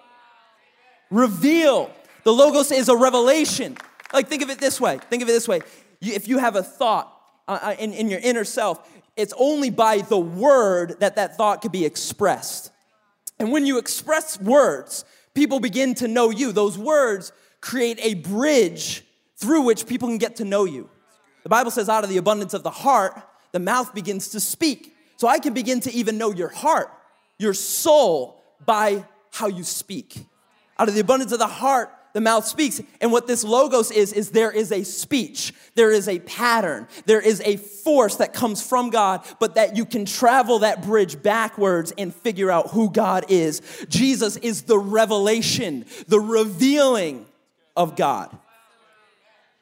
Reveal. 1.11 1.91
The 2.25 2.33
logos 2.33 2.73
is 2.73 2.89
a 2.89 2.97
revelation. 2.97 3.77
Like 4.15 4.29
think 4.29 4.41
of 4.41 4.49
it 4.49 4.59
this 4.59 4.81
way. 4.81 5.01
Think 5.11 5.23
of 5.23 5.29
it 5.29 5.33
this 5.33 5.47
way. 5.47 5.61
If 6.01 6.29
you 6.29 6.39
have 6.39 6.57
a 6.57 6.63
thought 6.63 7.15
uh, 7.47 7.59
uh 7.61 7.75
in, 7.79 7.93
in 7.93 8.09
your 8.09 8.21
inner 8.21 8.45
self, 8.45 8.89
it's 9.17 9.35
only 9.37 9.69
by 9.69 9.99
the 9.99 10.19
word 10.19 10.99
that 11.01 11.17
that 11.17 11.37
thought 11.37 11.61
could 11.61 11.73
be 11.73 11.85
expressed. 11.85 12.73
And 13.39 13.53
when 13.53 13.67
you 13.67 13.79
express 13.79 14.41
words, 14.41 15.05
people 15.35 15.61
begin 15.61 15.95
to 15.97 16.09
know 16.09 16.31
you. 16.31 16.53
Those 16.53 16.77
words 16.77 17.33
create 17.61 17.99
a 18.03 18.15
bridge 18.15 19.05
through 19.37 19.63
which 19.63 19.87
people 19.87 20.09
can 20.09 20.19
get 20.19 20.37
to 20.37 20.45
know 20.45 20.65
you. 20.65 20.91
The 21.45 21.49
Bible 21.49 21.71
says, 21.71 21.89
out 21.89 22.05
of 22.05 22.11
the 22.11 22.17
abundance 22.17 22.55
of 22.55 22.63
the 22.63 22.71
heart, 22.71 23.23
the 23.53 23.61
mouth 23.61 23.95
begins 23.95 24.29
to 24.31 24.41
speak. 24.41 24.95
So 25.17 25.29
I 25.29 25.39
can 25.39 25.55
begin 25.55 25.81
to 25.81 25.93
even 25.93 26.19
know 26.19 26.33
your 26.33 26.49
heart, 26.49 26.93
your 27.39 27.55
soul, 27.55 28.43
by 28.65 29.05
how 29.33 29.47
you 29.47 29.65
speak. 29.65 30.17
Out 30.79 30.89
of 30.89 30.95
the 30.95 31.01
abundance 31.01 31.33
of 31.33 31.39
the 31.39 31.47
heart, 31.47 31.91
the 32.19 32.23
mouth 32.23 32.45
speaks. 32.45 32.83
And 33.01 33.13
what 33.13 33.29
this 33.29 33.45
logos 33.45 33.93
is, 33.93 34.13
is 34.13 34.31
there 34.31 34.51
is 34.51 34.73
a 34.73 34.83
speech, 34.83 35.55
there 35.77 35.93
is 35.93 36.09
a 36.09 36.19
pattern, 36.19 36.89
there 37.07 37.21
is 37.21 37.41
a 37.43 37.59
force 37.59 38.17
that 38.17 38.35
comes 38.35 38.61
from 38.61 38.91
God, 38.91 39.25
but 39.39 39.55
that 39.55 39.77
you 39.77 39.85
can 39.85 40.05
travel 40.05 40.59
that 40.59 40.83
bridge 40.83 41.23
backwards 41.23 41.93
and 41.97 42.13
figure 42.13 42.51
out 42.51 42.71
who 42.71 42.91
God 42.91 43.27
is. 43.29 43.63
Jesus 43.89 44.37
is 44.39 44.63
the 44.63 44.81
revelation, 44.81 45.85
the 46.09 46.19
revealing 46.19 47.25
of 47.77 47.95
God. 47.95 48.37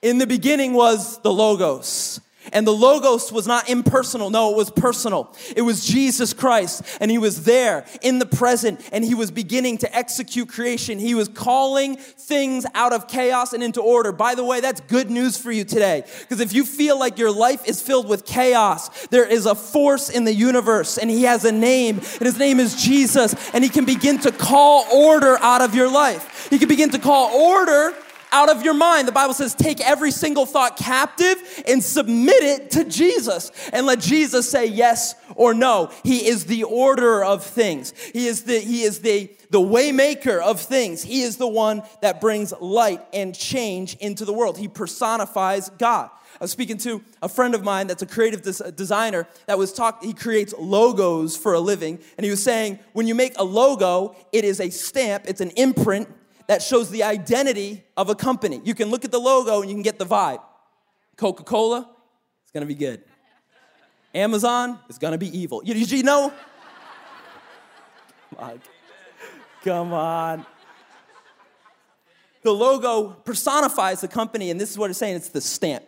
In 0.00 0.16
the 0.16 0.26
beginning 0.26 0.72
was 0.72 1.20
the 1.20 1.32
logos. 1.32 2.22
And 2.52 2.66
the 2.66 2.72
Logos 2.72 3.32
was 3.32 3.46
not 3.46 3.68
impersonal. 3.68 4.30
No, 4.30 4.50
it 4.52 4.56
was 4.56 4.70
personal. 4.70 5.34
It 5.56 5.62
was 5.62 5.84
Jesus 5.84 6.32
Christ. 6.32 6.82
And 7.00 7.10
he 7.10 7.18
was 7.18 7.44
there 7.44 7.86
in 8.02 8.18
the 8.18 8.26
present 8.26 8.80
and 8.92 9.04
he 9.04 9.14
was 9.14 9.30
beginning 9.30 9.78
to 9.78 9.96
execute 9.96 10.48
creation. 10.48 10.98
He 10.98 11.14
was 11.14 11.28
calling 11.28 11.96
things 11.96 12.66
out 12.74 12.92
of 12.92 13.08
chaos 13.08 13.52
and 13.52 13.62
into 13.62 13.80
order. 13.80 14.12
By 14.12 14.34
the 14.34 14.44
way, 14.44 14.60
that's 14.60 14.80
good 14.82 15.10
news 15.10 15.36
for 15.36 15.50
you 15.50 15.64
today. 15.64 16.04
Because 16.20 16.40
if 16.40 16.52
you 16.52 16.64
feel 16.64 16.98
like 16.98 17.18
your 17.18 17.32
life 17.32 17.66
is 17.66 17.82
filled 17.82 18.08
with 18.08 18.24
chaos, 18.24 19.06
there 19.08 19.26
is 19.26 19.46
a 19.46 19.54
force 19.54 20.08
in 20.08 20.24
the 20.24 20.34
universe 20.34 20.98
and 20.98 21.10
he 21.10 21.24
has 21.24 21.44
a 21.44 21.52
name 21.52 21.96
and 21.98 22.22
his 22.22 22.38
name 22.38 22.60
is 22.60 22.82
Jesus. 22.82 23.34
And 23.52 23.62
he 23.64 23.70
can 23.70 23.84
begin 23.84 24.18
to 24.20 24.32
call 24.32 24.86
order 24.92 25.38
out 25.38 25.62
of 25.62 25.74
your 25.74 25.90
life. 25.90 26.48
He 26.50 26.58
can 26.58 26.68
begin 26.68 26.90
to 26.90 26.98
call 26.98 27.34
order 27.34 27.94
out 28.36 28.54
of 28.54 28.62
your 28.62 28.74
mind. 28.74 29.08
The 29.08 29.12
Bible 29.12 29.32
says, 29.32 29.54
take 29.54 29.80
every 29.80 30.10
single 30.10 30.44
thought 30.44 30.76
captive 30.76 31.36
and 31.66 31.82
submit 31.82 32.42
it 32.42 32.70
to 32.72 32.84
Jesus 32.84 33.50
and 33.72 33.86
let 33.86 33.98
Jesus 33.98 34.50
say 34.50 34.66
yes 34.66 35.14
or 35.36 35.54
no. 35.54 35.90
He 36.04 36.28
is 36.28 36.44
the 36.44 36.64
order 36.64 37.24
of 37.24 37.42
things. 37.42 37.94
He 38.12 38.26
is 38.26 38.42
the, 38.42 38.58
he 38.58 38.82
is 38.82 39.00
the, 39.00 39.30
the 39.48 39.58
waymaker 39.58 40.38
of 40.42 40.60
things. 40.60 41.02
He 41.02 41.22
is 41.22 41.38
the 41.38 41.48
one 41.48 41.82
that 42.02 42.20
brings 42.20 42.52
light 42.60 43.00
and 43.14 43.34
change 43.34 43.94
into 43.96 44.26
the 44.26 44.34
world. 44.34 44.58
He 44.58 44.68
personifies 44.68 45.70
God. 45.70 46.10
I 46.38 46.44
was 46.44 46.50
speaking 46.50 46.76
to 46.78 47.02
a 47.22 47.30
friend 47.30 47.54
of 47.54 47.64
mine 47.64 47.86
that's 47.86 48.02
a 48.02 48.06
creative 48.06 48.42
des- 48.42 48.70
designer 48.72 49.26
that 49.46 49.56
was 49.56 49.72
talk. 49.72 50.04
He 50.04 50.12
creates 50.12 50.52
logos 50.58 51.34
for 51.34 51.54
a 51.54 51.60
living, 51.60 51.98
and 52.18 52.26
he 52.26 52.30
was 52.30 52.42
saying 52.42 52.78
when 52.92 53.06
you 53.06 53.14
make 53.14 53.38
a 53.38 53.44
logo, 53.44 54.14
it 54.32 54.44
is 54.44 54.60
a 54.60 54.68
stamp, 54.68 55.24
it's 55.26 55.40
an 55.40 55.52
imprint 55.56 56.08
that 56.46 56.62
shows 56.62 56.90
the 56.90 57.02
identity 57.02 57.84
of 57.96 58.08
a 58.08 58.14
company. 58.14 58.60
You 58.64 58.74
can 58.74 58.90
look 58.90 59.04
at 59.04 59.10
the 59.10 59.18
logo 59.18 59.60
and 59.60 59.70
you 59.70 59.74
can 59.74 59.82
get 59.82 59.98
the 59.98 60.06
vibe. 60.06 60.40
Coca 61.16 61.42
Cola, 61.44 61.88
it's 62.42 62.52
gonna 62.52 62.66
be 62.66 62.74
good. 62.74 63.02
Amazon 64.14 64.78
is 64.88 64.98
gonna 64.98 65.18
be 65.18 65.36
evil. 65.36 65.62
You, 65.64 65.74
you 65.74 66.02
know? 66.02 66.32
Come 68.30 68.38
on. 68.38 68.60
Come 69.64 69.92
on. 69.92 70.46
The 72.42 72.52
logo 72.52 73.08
personifies 73.24 74.00
the 74.00 74.08
company, 74.08 74.50
and 74.50 74.60
this 74.60 74.70
is 74.70 74.78
what 74.78 74.88
it's 74.90 74.98
saying 75.00 75.16
it's 75.16 75.30
the 75.30 75.40
stamp. 75.40 75.84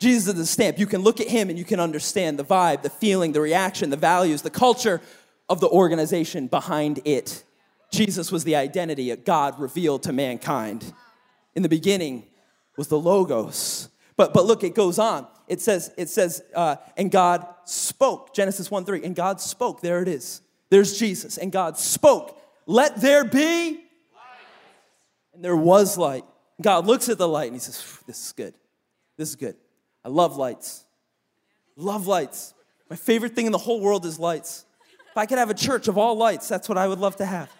Jesus 0.00 0.28
is 0.28 0.40
the 0.40 0.46
stamp. 0.46 0.78
You 0.78 0.86
can 0.86 1.02
look 1.02 1.20
at 1.20 1.28
him 1.28 1.50
and 1.50 1.58
you 1.58 1.64
can 1.64 1.78
understand 1.78 2.38
the 2.38 2.44
vibe, 2.44 2.82
the 2.82 2.90
feeling, 2.90 3.32
the 3.32 3.40
reaction, 3.40 3.90
the 3.90 3.96
values, 3.96 4.42
the 4.42 4.50
culture 4.50 5.00
of 5.48 5.60
the 5.60 5.68
organization 5.68 6.46
behind 6.46 7.00
it. 7.04 7.44
Jesus 7.92 8.32
was 8.32 8.42
the 8.42 8.56
identity 8.56 9.10
that 9.10 9.24
God 9.24 9.60
revealed 9.60 10.02
to 10.04 10.12
mankind. 10.12 10.92
In 11.54 11.62
the 11.62 11.68
beginning 11.68 12.24
was 12.76 12.88
the 12.88 12.98
Logos. 12.98 13.90
But, 14.16 14.32
but 14.32 14.46
look, 14.46 14.64
it 14.64 14.74
goes 14.74 14.98
on. 14.98 15.26
It 15.46 15.60
says, 15.60 15.92
it 15.98 16.08
says, 16.08 16.42
uh, 16.54 16.76
and 16.96 17.10
God 17.10 17.46
spoke. 17.64 18.34
Genesis 18.34 18.70
1 18.70 18.86
3. 18.86 19.04
And 19.04 19.14
God 19.14 19.40
spoke. 19.40 19.82
There 19.82 20.00
it 20.00 20.08
is. 20.08 20.40
There's 20.70 20.98
Jesus. 20.98 21.36
And 21.36 21.52
God 21.52 21.78
spoke. 21.78 22.40
Let 22.66 23.00
there 23.00 23.24
be 23.24 23.72
light. 23.72 23.80
And 25.34 25.44
there 25.44 25.56
was 25.56 25.98
light. 25.98 26.24
God 26.62 26.86
looks 26.86 27.10
at 27.10 27.18
the 27.18 27.28
light 27.28 27.46
and 27.46 27.56
he 27.56 27.60
says, 27.60 27.98
This 28.06 28.26
is 28.26 28.32
good. 28.32 28.54
This 29.18 29.28
is 29.28 29.36
good. 29.36 29.56
I 30.04 30.08
love 30.08 30.36
lights. 30.36 30.84
Love 31.76 32.06
lights. 32.06 32.54
My 32.88 32.96
favorite 32.96 33.34
thing 33.34 33.46
in 33.46 33.52
the 33.52 33.58
whole 33.58 33.80
world 33.80 34.06
is 34.06 34.18
lights. 34.18 34.64
If 35.10 35.16
I 35.16 35.26
could 35.26 35.38
have 35.38 35.50
a 35.50 35.54
church 35.54 35.88
of 35.88 35.98
all 35.98 36.16
lights, 36.16 36.48
that's 36.48 36.68
what 36.68 36.78
I 36.78 36.88
would 36.88 36.98
love 36.98 37.16
to 37.16 37.26
have. 37.26 37.50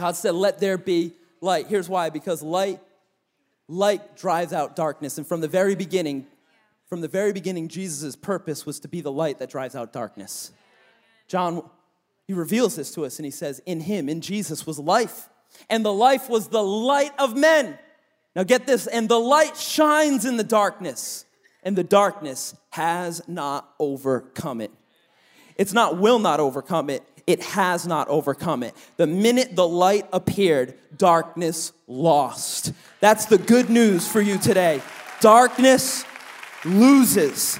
God 0.00 0.16
said, 0.16 0.34
Let 0.34 0.60
there 0.60 0.78
be 0.78 1.12
light. 1.42 1.66
Here's 1.66 1.86
why 1.86 2.08
because 2.08 2.42
light, 2.42 2.80
light 3.68 4.16
drives 4.16 4.54
out 4.54 4.74
darkness. 4.74 5.18
And 5.18 5.26
from 5.26 5.42
the 5.42 5.48
very 5.48 5.74
beginning, 5.74 6.26
from 6.86 7.02
the 7.02 7.08
very 7.08 7.34
beginning, 7.34 7.68
Jesus' 7.68 8.16
purpose 8.16 8.64
was 8.64 8.80
to 8.80 8.88
be 8.88 9.02
the 9.02 9.12
light 9.12 9.38
that 9.40 9.50
drives 9.50 9.76
out 9.76 9.92
darkness. 9.92 10.52
John, 11.28 11.68
he 12.26 12.32
reveals 12.32 12.76
this 12.76 12.94
to 12.94 13.04
us 13.04 13.18
and 13.18 13.26
he 13.26 13.30
says, 13.30 13.60
In 13.66 13.80
him, 13.80 14.08
in 14.08 14.22
Jesus, 14.22 14.66
was 14.66 14.78
life, 14.78 15.28
and 15.68 15.84
the 15.84 15.92
life 15.92 16.30
was 16.30 16.48
the 16.48 16.62
light 16.62 17.12
of 17.18 17.36
men. 17.36 17.78
Now 18.34 18.44
get 18.44 18.66
this, 18.66 18.86
and 18.86 19.06
the 19.06 19.20
light 19.20 19.54
shines 19.54 20.24
in 20.24 20.38
the 20.38 20.44
darkness, 20.44 21.26
and 21.62 21.76
the 21.76 21.84
darkness 21.84 22.54
has 22.70 23.20
not 23.28 23.74
overcome 23.78 24.62
it. 24.62 24.70
It's 25.56 25.74
not 25.74 25.98
will 25.98 26.20
not 26.20 26.40
overcome 26.40 26.88
it, 26.88 27.02
it 27.30 27.42
has 27.42 27.86
not 27.86 28.08
overcome 28.08 28.62
it. 28.62 28.74
The 28.96 29.06
minute 29.06 29.54
the 29.54 29.66
light 29.66 30.06
appeared, 30.12 30.74
darkness 30.96 31.72
lost. 31.86 32.72
That's 33.00 33.26
the 33.26 33.38
good 33.38 33.70
news 33.70 34.06
for 34.06 34.20
you 34.20 34.38
today. 34.38 34.82
Darkness 35.20 36.04
loses. 36.64 37.58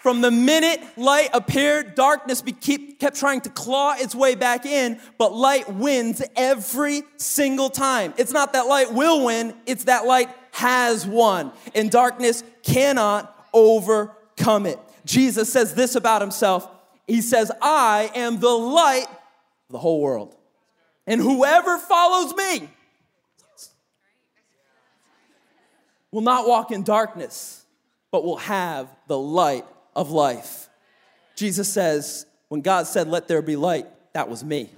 From 0.00 0.20
the 0.20 0.32
minute 0.32 0.80
light 0.96 1.30
appeared, 1.32 1.94
darkness 1.94 2.42
kept 2.42 3.16
trying 3.16 3.40
to 3.42 3.50
claw 3.50 3.94
its 3.96 4.16
way 4.16 4.34
back 4.34 4.66
in, 4.66 4.98
but 5.16 5.32
light 5.32 5.72
wins 5.72 6.20
every 6.34 7.02
single 7.18 7.70
time. 7.70 8.12
It's 8.16 8.32
not 8.32 8.54
that 8.54 8.66
light 8.66 8.92
will 8.92 9.24
win, 9.24 9.54
it's 9.64 9.84
that 9.84 10.04
light 10.04 10.28
has 10.50 11.06
won, 11.06 11.52
and 11.74 11.88
darkness 11.88 12.42
cannot 12.64 13.46
overcome 13.52 14.66
it. 14.66 14.80
Jesus 15.04 15.52
says 15.52 15.74
this 15.74 15.94
about 15.94 16.20
himself 16.20 16.68
He 17.12 17.20
says, 17.20 17.52
I 17.60 18.10
am 18.14 18.40
the 18.40 18.48
light 18.48 19.04
of 19.04 19.72
the 19.72 19.78
whole 19.78 20.00
world, 20.00 20.34
and 21.06 21.20
whoever 21.20 21.76
follows 21.76 22.34
me 22.34 22.70
will 26.10 26.22
not 26.22 26.48
walk 26.48 26.70
in 26.70 26.84
darkness, 26.84 27.66
but 28.10 28.24
will 28.24 28.38
have 28.38 28.88
the 29.08 29.18
light 29.18 29.66
of 29.94 30.10
life. 30.10 30.70
Jesus 31.36 31.70
says, 31.70 32.24
when 32.48 32.62
God 32.62 32.86
said, 32.86 33.08
Let 33.08 33.28
there 33.28 33.42
be 33.42 33.56
light, 33.56 33.88
that 34.14 34.30
was 34.30 34.42
me. 34.42 34.70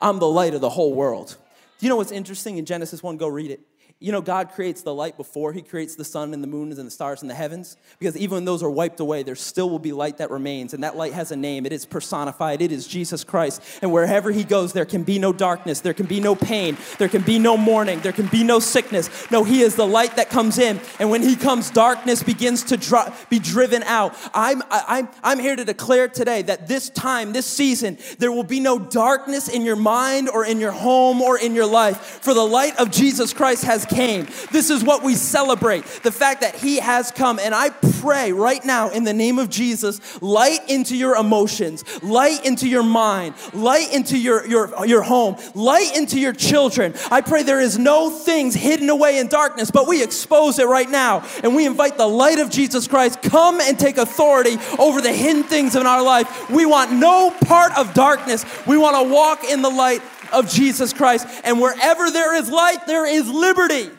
I'm 0.00 0.18
the 0.18 0.26
light 0.26 0.54
of 0.54 0.60
the 0.60 0.70
whole 0.70 0.92
world. 0.92 1.36
Do 1.78 1.86
you 1.86 1.90
know 1.90 1.96
what's 1.96 2.10
interesting 2.10 2.58
in 2.58 2.64
Genesis 2.64 3.04
1? 3.04 3.18
Go 3.18 3.28
read 3.28 3.52
it 3.52 3.60
you 4.02 4.10
know, 4.10 4.20
God 4.20 4.50
creates 4.50 4.82
the 4.82 4.92
light 4.92 5.16
before 5.16 5.52
He 5.52 5.62
creates 5.62 5.94
the 5.94 6.04
sun 6.04 6.34
and 6.34 6.42
the 6.42 6.48
moon 6.48 6.72
and 6.72 6.86
the 6.86 6.90
stars 6.90 7.22
and 7.22 7.30
the 7.30 7.34
heavens. 7.34 7.76
Because 8.00 8.16
even 8.16 8.34
when 8.34 8.44
those 8.44 8.62
are 8.62 8.70
wiped 8.70 8.98
away, 8.98 9.22
there 9.22 9.36
still 9.36 9.70
will 9.70 9.78
be 9.78 9.92
light 9.92 10.18
that 10.18 10.30
remains. 10.30 10.74
And 10.74 10.82
that 10.82 10.96
light 10.96 11.12
has 11.12 11.30
a 11.30 11.36
name. 11.36 11.66
It 11.66 11.72
is 11.72 11.86
personified. 11.86 12.60
It 12.60 12.72
is 12.72 12.88
Jesus 12.88 13.22
Christ. 13.22 13.62
And 13.80 13.92
wherever 13.92 14.32
He 14.32 14.42
goes, 14.42 14.72
there 14.72 14.84
can 14.84 15.04
be 15.04 15.20
no 15.20 15.32
darkness. 15.32 15.80
There 15.80 15.94
can 15.94 16.06
be 16.06 16.18
no 16.18 16.34
pain. 16.34 16.76
There 16.98 17.08
can 17.08 17.22
be 17.22 17.38
no 17.38 17.56
mourning. 17.56 18.00
There 18.00 18.12
can 18.12 18.26
be 18.26 18.42
no 18.42 18.58
sickness. 18.58 19.30
No, 19.30 19.44
He 19.44 19.60
is 19.60 19.76
the 19.76 19.86
light 19.86 20.16
that 20.16 20.30
comes 20.30 20.58
in. 20.58 20.80
And 20.98 21.08
when 21.08 21.22
He 21.22 21.36
comes, 21.36 21.70
darkness 21.70 22.24
begins 22.24 22.64
to 22.64 23.12
be 23.30 23.38
driven 23.38 23.84
out. 23.84 24.16
I'm, 24.34 24.62
I'm, 24.68 25.08
I'm 25.22 25.38
here 25.38 25.54
to 25.54 25.64
declare 25.64 26.08
today 26.08 26.42
that 26.42 26.66
this 26.66 26.90
time, 26.90 27.32
this 27.32 27.46
season, 27.46 27.98
there 28.18 28.32
will 28.32 28.42
be 28.42 28.58
no 28.58 28.80
darkness 28.80 29.48
in 29.48 29.62
your 29.62 29.76
mind 29.76 30.28
or 30.28 30.44
in 30.44 30.58
your 30.58 30.72
home 30.72 31.22
or 31.22 31.38
in 31.38 31.54
your 31.54 31.66
life. 31.66 31.98
For 32.22 32.34
the 32.34 32.44
light 32.44 32.76
of 32.80 32.90
Jesus 32.90 33.32
Christ 33.32 33.64
has 33.64 33.86
came. 33.94 34.26
This 34.50 34.70
is 34.70 34.82
what 34.82 35.02
we 35.02 35.14
celebrate 35.14 35.84
the 36.02 36.12
fact 36.12 36.40
that 36.40 36.54
He 36.54 36.78
has 36.78 37.10
come. 37.10 37.38
And 37.38 37.54
I 37.54 37.70
pray 38.00 38.32
right 38.32 38.64
now 38.64 38.90
in 38.90 39.04
the 39.04 39.12
name 39.12 39.38
of 39.38 39.50
Jesus, 39.50 40.20
light 40.22 40.60
into 40.68 40.96
your 40.96 41.16
emotions, 41.16 41.84
light 42.02 42.44
into 42.44 42.68
your 42.68 42.82
mind, 42.82 43.34
light 43.52 43.92
into 43.92 44.18
your, 44.18 44.46
your, 44.46 44.86
your 44.86 45.02
home, 45.02 45.36
light 45.54 45.96
into 45.96 46.18
your 46.18 46.32
children. 46.32 46.94
I 47.10 47.20
pray 47.20 47.42
there 47.42 47.60
is 47.60 47.78
no 47.78 48.10
things 48.10 48.54
hidden 48.54 48.90
away 48.90 49.18
in 49.18 49.28
darkness, 49.28 49.70
but 49.70 49.86
we 49.86 50.02
expose 50.02 50.58
it 50.58 50.66
right 50.66 50.88
now. 50.90 51.24
And 51.42 51.54
we 51.54 51.66
invite 51.66 51.96
the 51.96 52.06
light 52.06 52.38
of 52.38 52.50
Jesus 52.50 52.88
Christ 52.88 53.22
come 53.22 53.60
and 53.60 53.78
take 53.78 53.98
authority 53.98 54.56
over 54.78 55.00
the 55.00 55.12
hidden 55.12 55.44
things 55.44 55.76
in 55.76 55.86
our 55.86 56.02
life. 56.02 56.50
We 56.50 56.66
want 56.66 56.92
no 56.92 57.30
part 57.44 57.76
of 57.76 57.94
darkness. 57.94 58.44
We 58.66 58.76
want 58.76 58.96
to 58.96 59.12
walk 59.12 59.44
in 59.44 59.62
the 59.62 59.70
light 59.70 60.02
of 60.32 60.48
Jesus 60.48 60.92
Christ. 60.92 61.26
And 61.44 61.60
wherever 61.60 62.10
there 62.10 62.34
is 62.34 62.50
light, 62.50 62.86
there 62.86 63.06
is 63.06 63.28
liberty, 63.28 63.90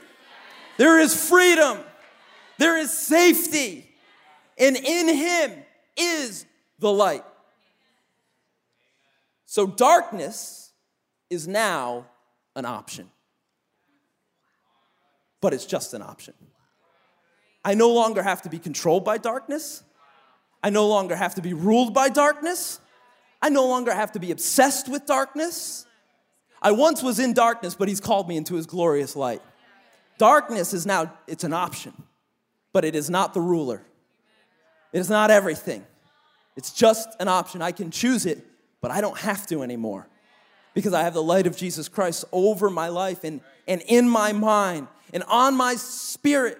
there 0.77 0.99
is 0.99 1.29
freedom, 1.29 1.79
there 2.57 2.77
is 2.77 2.91
safety. 2.91 3.89
And 4.57 4.75
in 4.77 5.07
Him 5.07 5.51
is 5.97 6.45
the 6.79 6.91
light. 6.91 7.23
So 9.45 9.67
darkness 9.67 10.71
is 11.29 11.47
now 11.47 12.05
an 12.55 12.65
option. 12.65 13.09
But 15.41 15.53
it's 15.53 15.65
just 15.65 15.93
an 15.93 16.01
option. 16.01 16.33
I 17.65 17.73
no 17.73 17.89
longer 17.91 18.21
have 18.21 18.41
to 18.43 18.49
be 18.49 18.59
controlled 18.59 19.05
by 19.05 19.17
darkness. 19.17 19.83
I 20.61 20.69
no 20.69 20.87
longer 20.87 21.15
have 21.15 21.35
to 21.35 21.41
be 21.41 21.53
ruled 21.53 21.93
by 21.93 22.09
darkness. 22.09 22.79
I 23.41 23.49
no 23.49 23.67
longer 23.67 23.93
have 23.93 24.13
to 24.13 24.19
be 24.19 24.31
obsessed 24.31 24.87
with 24.89 25.05
darkness. 25.05 25.85
I 26.63 26.71
once 26.71 27.03
was 27.03 27.19
in 27.19 27.33
darkness, 27.33 27.75
but 27.75 27.89
he's 27.89 27.99
called 27.99 28.29
me 28.29 28.37
into 28.37 28.55
his 28.55 28.65
glorious 28.65 29.15
light. 29.15 29.41
Darkness 30.17 30.73
is 30.73 30.85
now, 30.85 31.13
it's 31.27 31.43
an 31.43 31.51
option, 31.51 31.93
but 32.71 32.85
it 32.85 32.95
is 32.95 33.09
not 33.09 33.33
the 33.33 33.41
ruler. 33.41 33.83
It 34.93 34.99
is 34.99 35.09
not 35.09 35.29
everything. 35.29 35.85
It's 36.55 36.71
just 36.71 37.09
an 37.19 37.27
option. 37.27 37.61
I 37.61 37.73
can 37.73 37.91
choose 37.91 38.25
it, 38.25 38.45
but 38.79 38.91
I 38.91 39.01
don't 39.01 39.17
have 39.17 39.45
to 39.47 39.61
anymore 39.61 40.07
because 40.73 40.93
I 40.93 41.01
have 41.03 41.13
the 41.13 41.23
light 41.23 41.47
of 41.47 41.57
Jesus 41.57 41.89
Christ 41.89 42.23
over 42.31 42.69
my 42.69 42.87
life 42.87 43.23
and, 43.23 43.41
and 43.67 43.81
in 43.87 44.07
my 44.07 44.31
mind 44.31 44.87
and 45.13 45.23
on 45.27 45.55
my 45.55 45.75
spirit. 45.75 46.59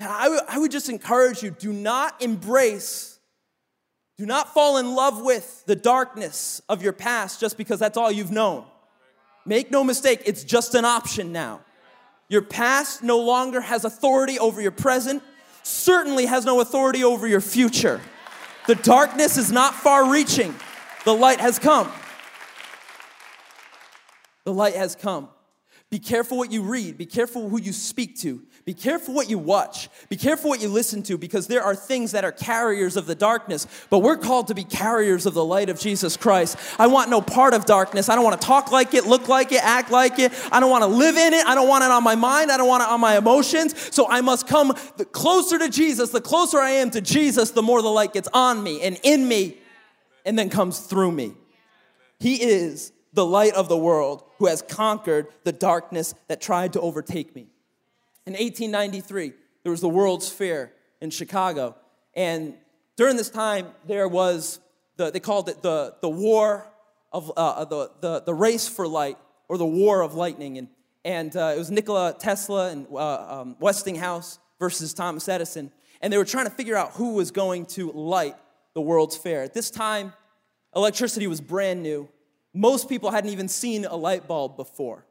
And 0.00 0.10
I, 0.10 0.24
w- 0.24 0.42
I 0.48 0.58
would 0.58 0.70
just 0.70 0.88
encourage 0.88 1.42
you 1.42 1.50
do 1.50 1.72
not 1.72 2.20
embrace, 2.20 3.18
do 4.18 4.26
not 4.26 4.52
fall 4.52 4.76
in 4.76 4.94
love 4.94 5.22
with 5.22 5.64
the 5.66 5.76
darkness 5.76 6.60
of 6.68 6.82
your 6.82 6.92
past 6.92 7.40
just 7.40 7.56
because 7.56 7.78
that's 7.80 7.96
all 7.96 8.10
you've 8.10 8.30
known. 8.30 8.64
Make 9.44 9.70
no 9.70 9.82
mistake, 9.82 10.22
it's 10.26 10.44
just 10.44 10.74
an 10.74 10.84
option 10.84 11.32
now. 11.32 11.60
Your 12.28 12.42
past 12.42 13.02
no 13.02 13.18
longer 13.18 13.60
has 13.60 13.84
authority 13.84 14.38
over 14.38 14.60
your 14.60 14.70
present, 14.70 15.22
certainly 15.62 16.26
has 16.26 16.44
no 16.44 16.60
authority 16.60 17.02
over 17.02 17.26
your 17.26 17.40
future. 17.40 18.00
The 18.66 18.74
darkness 18.74 19.38
is 19.38 19.50
not 19.50 19.74
far 19.74 20.10
reaching, 20.10 20.54
the 21.04 21.14
light 21.14 21.40
has 21.40 21.58
come. 21.58 21.90
The 24.44 24.52
light 24.52 24.76
has 24.76 24.94
come. 24.94 25.28
Be 25.90 25.98
careful 25.98 26.36
what 26.36 26.52
you 26.52 26.62
read. 26.62 26.98
Be 26.98 27.06
careful 27.06 27.48
who 27.48 27.58
you 27.58 27.72
speak 27.72 28.18
to. 28.18 28.42
Be 28.66 28.74
careful 28.74 29.14
what 29.14 29.30
you 29.30 29.38
watch. 29.38 29.88
Be 30.10 30.16
careful 30.16 30.50
what 30.50 30.60
you 30.60 30.68
listen 30.68 31.02
to 31.04 31.16
because 31.16 31.46
there 31.46 31.62
are 31.62 31.74
things 31.74 32.12
that 32.12 32.26
are 32.26 32.32
carriers 32.32 32.98
of 32.98 33.06
the 33.06 33.14
darkness, 33.14 33.66
but 33.88 34.00
we're 34.00 34.18
called 34.18 34.48
to 34.48 34.54
be 34.54 34.64
carriers 34.64 35.24
of 35.24 35.32
the 35.32 35.44
light 35.44 35.70
of 35.70 35.80
Jesus 35.80 36.18
Christ. 36.18 36.58
I 36.78 36.88
want 36.88 37.08
no 37.08 37.22
part 37.22 37.54
of 37.54 37.64
darkness. 37.64 38.10
I 38.10 38.14
don't 38.14 38.24
want 38.24 38.38
to 38.38 38.46
talk 38.46 38.70
like 38.70 38.92
it, 38.92 39.06
look 39.06 39.28
like 39.28 39.50
it, 39.50 39.64
act 39.64 39.90
like 39.90 40.18
it. 40.18 40.30
I 40.52 40.60
don't 40.60 40.70
want 40.70 40.82
to 40.82 40.88
live 40.88 41.16
in 41.16 41.32
it. 41.32 41.46
I 41.46 41.54
don't 41.54 41.68
want 41.68 41.82
it 41.82 41.90
on 41.90 42.04
my 42.04 42.16
mind. 42.16 42.52
I 42.52 42.58
don't 42.58 42.68
want 42.68 42.82
it 42.82 42.90
on 42.90 43.00
my 43.00 43.16
emotions. 43.16 43.74
So 43.94 44.06
I 44.10 44.20
must 44.20 44.46
come 44.46 44.74
the 44.98 45.06
closer 45.06 45.58
to 45.58 45.70
Jesus. 45.70 46.10
The 46.10 46.20
closer 46.20 46.58
I 46.58 46.72
am 46.72 46.90
to 46.90 47.00
Jesus, 47.00 47.52
the 47.52 47.62
more 47.62 47.80
the 47.80 47.88
light 47.88 48.12
gets 48.12 48.28
on 48.34 48.62
me 48.62 48.82
and 48.82 49.00
in 49.02 49.26
me 49.26 49.56
and 50.26 50.38
then 50.38 50.50
comes 50.50 50.80
through 50.80 51.12
me. 51.12 51.32
He 52.20 52.42
is 52.42 52.92
the 53.12 53.24
light 53.24 53.54
of 53.54 53.68
the 53.68 53.76
world 53.76 54.24
who 54.38 54.46
has 54.46 54.62
conquered 54.62 55.26
the 55.44 55.52
darkness 55.52 56.14
that 56.28 56.40
tried 56.40 56.74
to 56.74 56.80
overtake 56.80 57.34
me. 57.34 57.48
In 58.26 58.34
1893, 58.34 59.32
there 59.62 59.70
was 59.70 59.80
the 59.80 59.88
World's 59.88 60.28
Fair 60.28 60.72
in 61.00 61.10
Chicago. 61.10 61.76
And 62.14 62.54
during 62.96 63.16
this 63.16 63.30
time, 63.30 63.68
there 63.86 64.08
was, 64.08 64.60
the, 64.96 65.10
they 65.10 65.20
called 65.20 65.48
it 65.48 65.62
the, 65.62 65.94
the 66.02 66.08
war 66.08 66.66
of, 67.12 67.32
uh, 67.36 67.64
the, 67.64 67.90
the, 68.00 68.20
the 68.20 68.34
race 68.34 68.68
for 68.68 68.86
light, 68.86 69.16
or 69.48 69.56
the 69.56 69.66
war 69.66 70.02
of 70.02 70.14
lightning. 70.14 70.58
And, 70.58 70.68
and 71.04 71.34
uh, 71.36 71.52
it 71.54 71.58
was 71.58 71.70
Nikola 71.70 72.14
Tesla 72.18 72.70
and 72.70 72.86
uh, 72.92 73.40
um, 73.40 73.56
Westinghouse 73.60 74.38
versus 74.58 74.92
Thomas 74.92 75.28
Edison. 75.28 75.70
And 76.00 76.12
they 76.12 76.18
were 76.18 76.24
trying 76.24 76.44
to 76.44 76.50
figure 76.50 76.76
out 76.76 76.92
who 76.92 77.14
was 77.14 77.30
going 77.30 77.66
to 77.66 77.90
light 77.92 78.36
the 78.74 78.80
World's 78.80 79.16
Fair. 79.16 79.42
At 79.42 79.54
this 79.54 79.70
time, 79.70 80.12
electricity 80.76 81.26
was 81.26 81.40
brand 81.40 81.82
new 81.82 82.08
most 82.54 82.88
people 82.88 83.10
hadn't 83.10 83.30
even 83.30 83.48
seen 83.48 83.84
a 83.84 83.96
light 83.96 84.26
bulb 84.26 84.56
before. 84.56 85.04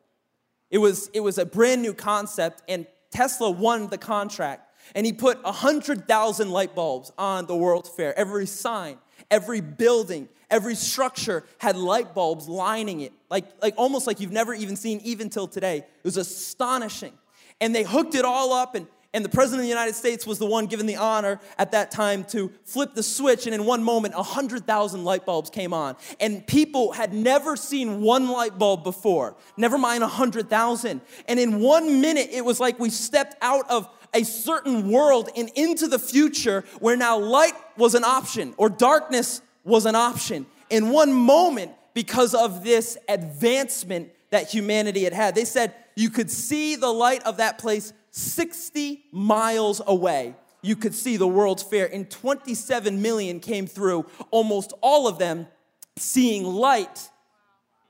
It 0.69 0.80
was, 0.80 1.10
it 1.13 1.21
was 1.21 1.38
a 1.38 1.45
brand 1.45 1.82
new 1.82 1.93
concept, 1.93 2.62
and 2.67 2.86
Tesla 3.12 3.50
won 3.50 3.88
the 3.88 3.97
contract. 3.97 4.63
And 4.95 5.06
he 5.06 5.13
put 5.13 5.43
100,000 5.43 6.50
light 6.50 6.76
bulbs 6.76 7.12
on 7.17 7.45
the 7.45 7.56
World's 7.56 7.89
Fair. 7.89 8.17
Every 8.17 8.45
sign, 8.45 8.97
every 9.30 9.62
building, 9.62 10.30
every 10.50 10.76
structure 10.76 11.43
had 11.58 11.76
light 11.76 12.13
bulbs 12.13 12.47
lining 12.47 13.02
it, 13.02 13.13
like, 13.30 13.45
like 13.62 13.73
almost 13.78 14.08
like 14.08 14.19
you've 14.19 14.32
never 14.32 14.54
even 14.54 14.76
seen 14.76 15.02
even 15.04 15.30
till 15.30 15.47
today. 15.47 15.78
It 15.78 16.04
was 16.04 16.17
astonishing. 16.17 17.13
And 17.60 17.73
they 17.73 17.84
hooked 17.84 18.15
it 18.15 18.23
all 18.23 18.54
up 18.54 18.76
and 18.76 18.88
and 19.13 19.23
the 19.23 19.29
president 19.29 19.61
of 19.61 19.63
the 19.63 19.69
United 19.69 19.95
States 19.95 20.27
was 20.27 20.37
the 20.37 20.45
one 20.45 20.65
given 20.65 20.85
the 20.85 20.97
honor 20.97 21.39
at 21.57 21.71
that 21.71 21.91
time 21.91 22.23
to 22.25 22.51
flip 22.65 22.93
the 22.93 23.03
switch. 23.03 23.45
And 23.45 23.55
in 23.55 23.65
one 23.65 23.83
moment, 23.83 24.15
100,000 24.15 25.03
light 25.03 25.25
bulbs 25.25 25.49
came 25.49 25.73
on. 25.73 25.95
And 26.19 26.45
people 26.45 26.91
had 26.91 27.13
never 27.13 27.55
seen 27.55 28.01
one 28.01 28.29
light 28.29 28.57
bulb 28.59 28.83
before, 28.83 29.35
never 29.55 29.77
mind 29.77 30.01
100,000. 30.01 31.01
And 31.27 31.39
in 31.39 31.59
one 31.59 32.01
minute, 32.01 32.29
it 32.31 32.43
was 32.43 32.59
like 32.59 32.79
we 32.79 32.89
stepped 32.89 33.35
out 33.41 33.69
of 33.69 33.89
a 34.13 34.23
certain 34.23 34.89
world 34.89 35.29
and 35.35 35.49
into 35.55 35.87
the 35.87 35.99
future 35.99 36.63
where 36.79 36.97
now 36.97 37.17
light 37.17 37.53
was 37.77 37.95
an 37.95 38.03
option 38.03 38.53
or 38.57 38.69
darkness 38.69 39.41
was 39.63 39.85
an 39.85 39.95
option. 39.95 40.45
In 40.69 40.89
one 40.89 41.13
moment, 41.13 41.71
because 41.93 42.33
of 42.33 42.63
this 42.63 42.97
advancement 43.09 44.11
that 44.29 44.49
humanity 44.49 45.03
had 45.03 45.13
had, 45.13 45.35
they 45.35 45.45
said 45.45 45.73
you 45.95 46.09
could 46.09 46.29
see 46.29 46.75
the 46.75 46.91
light 46.91 47.23
of 47.23 47.37
that 47.37 47.57
place 47.57 47.93
60 48.17 49.03
miles 49.12 49.82
away. 49.86 50.36
you 50.63 50.75
could 50.75 50.95
see 50.95 51.17
the 51.17 51.27
World's 51.27 51.62
Fair, 51.62 51.86
and 51.93 52.10
27 52.10 53.01
million 53.01 53.39
came 53.39 53.67
through, 53.67 54.06
almost 54.32 54.73
all 54.82 55.08
of 55.08 55.19
them 55.19 55.47
seeing 55.95 56.43
light 56.43 57.10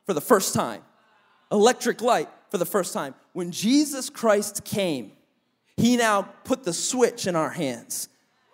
for 0.05 0.13
the 0.13 0.21
first 0.21 0.53
time. 0.53 0.81
Electric 1.49 2.01
light 2.01 2.29
for 2.51 2.57
the 2.57 2.65
first 2.65 2.93
time. 2.93 3.15
When 3.31 3.51
Jesus 3.51 4.09
Christ 4.09 4.65
came, 4.65 5.13
he 5.77 5.95
now 5.95 6.23
put 6.43 6.65
the 6.65 6.73
switch 6.73 7.25
in 7.25 7.35
our 7.35 7.49
hands, 7.49 8.09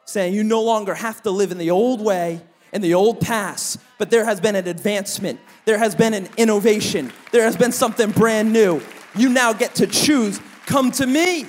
saying, 0.05 0.35
You 0.35 0.43
no 0.43 0.61
longer 0.61 0.93
have 0.93 1.23
to 1.23 1.31
live 1.31 1.51
in 1.51 1.57
the 1.57 1.71
old 1.71 2.01
way, 2.01 2.39
in 2.71 2.81
the 2.81 2.93
old 2.93 3.19
past, 3.19 3.79
but 3.97 4.11
there 4.11 4.25
has 4.25 4.39
been 4.39 4.55
an 4.55 4.67
advancement, 4.67 5.39
there 5.65 5.79
has 5.79 5.95
been 5.95 6.13
an 6.13 6.29
innovation, 6.37 7.11
there 7.31 7.43
has 7.43 7.57
been 7.57 7.71
something 7.71 8.11
brand 8.11 8.53
new. 8.53 8.79
You 9.15 9.29
now 9.29 9.53
get 9.53 9.75
to 9.75 9.87
choose. 9.87 10.39
Come 10.65 10.91
to 10.91 11.05
me. 11.05 11.47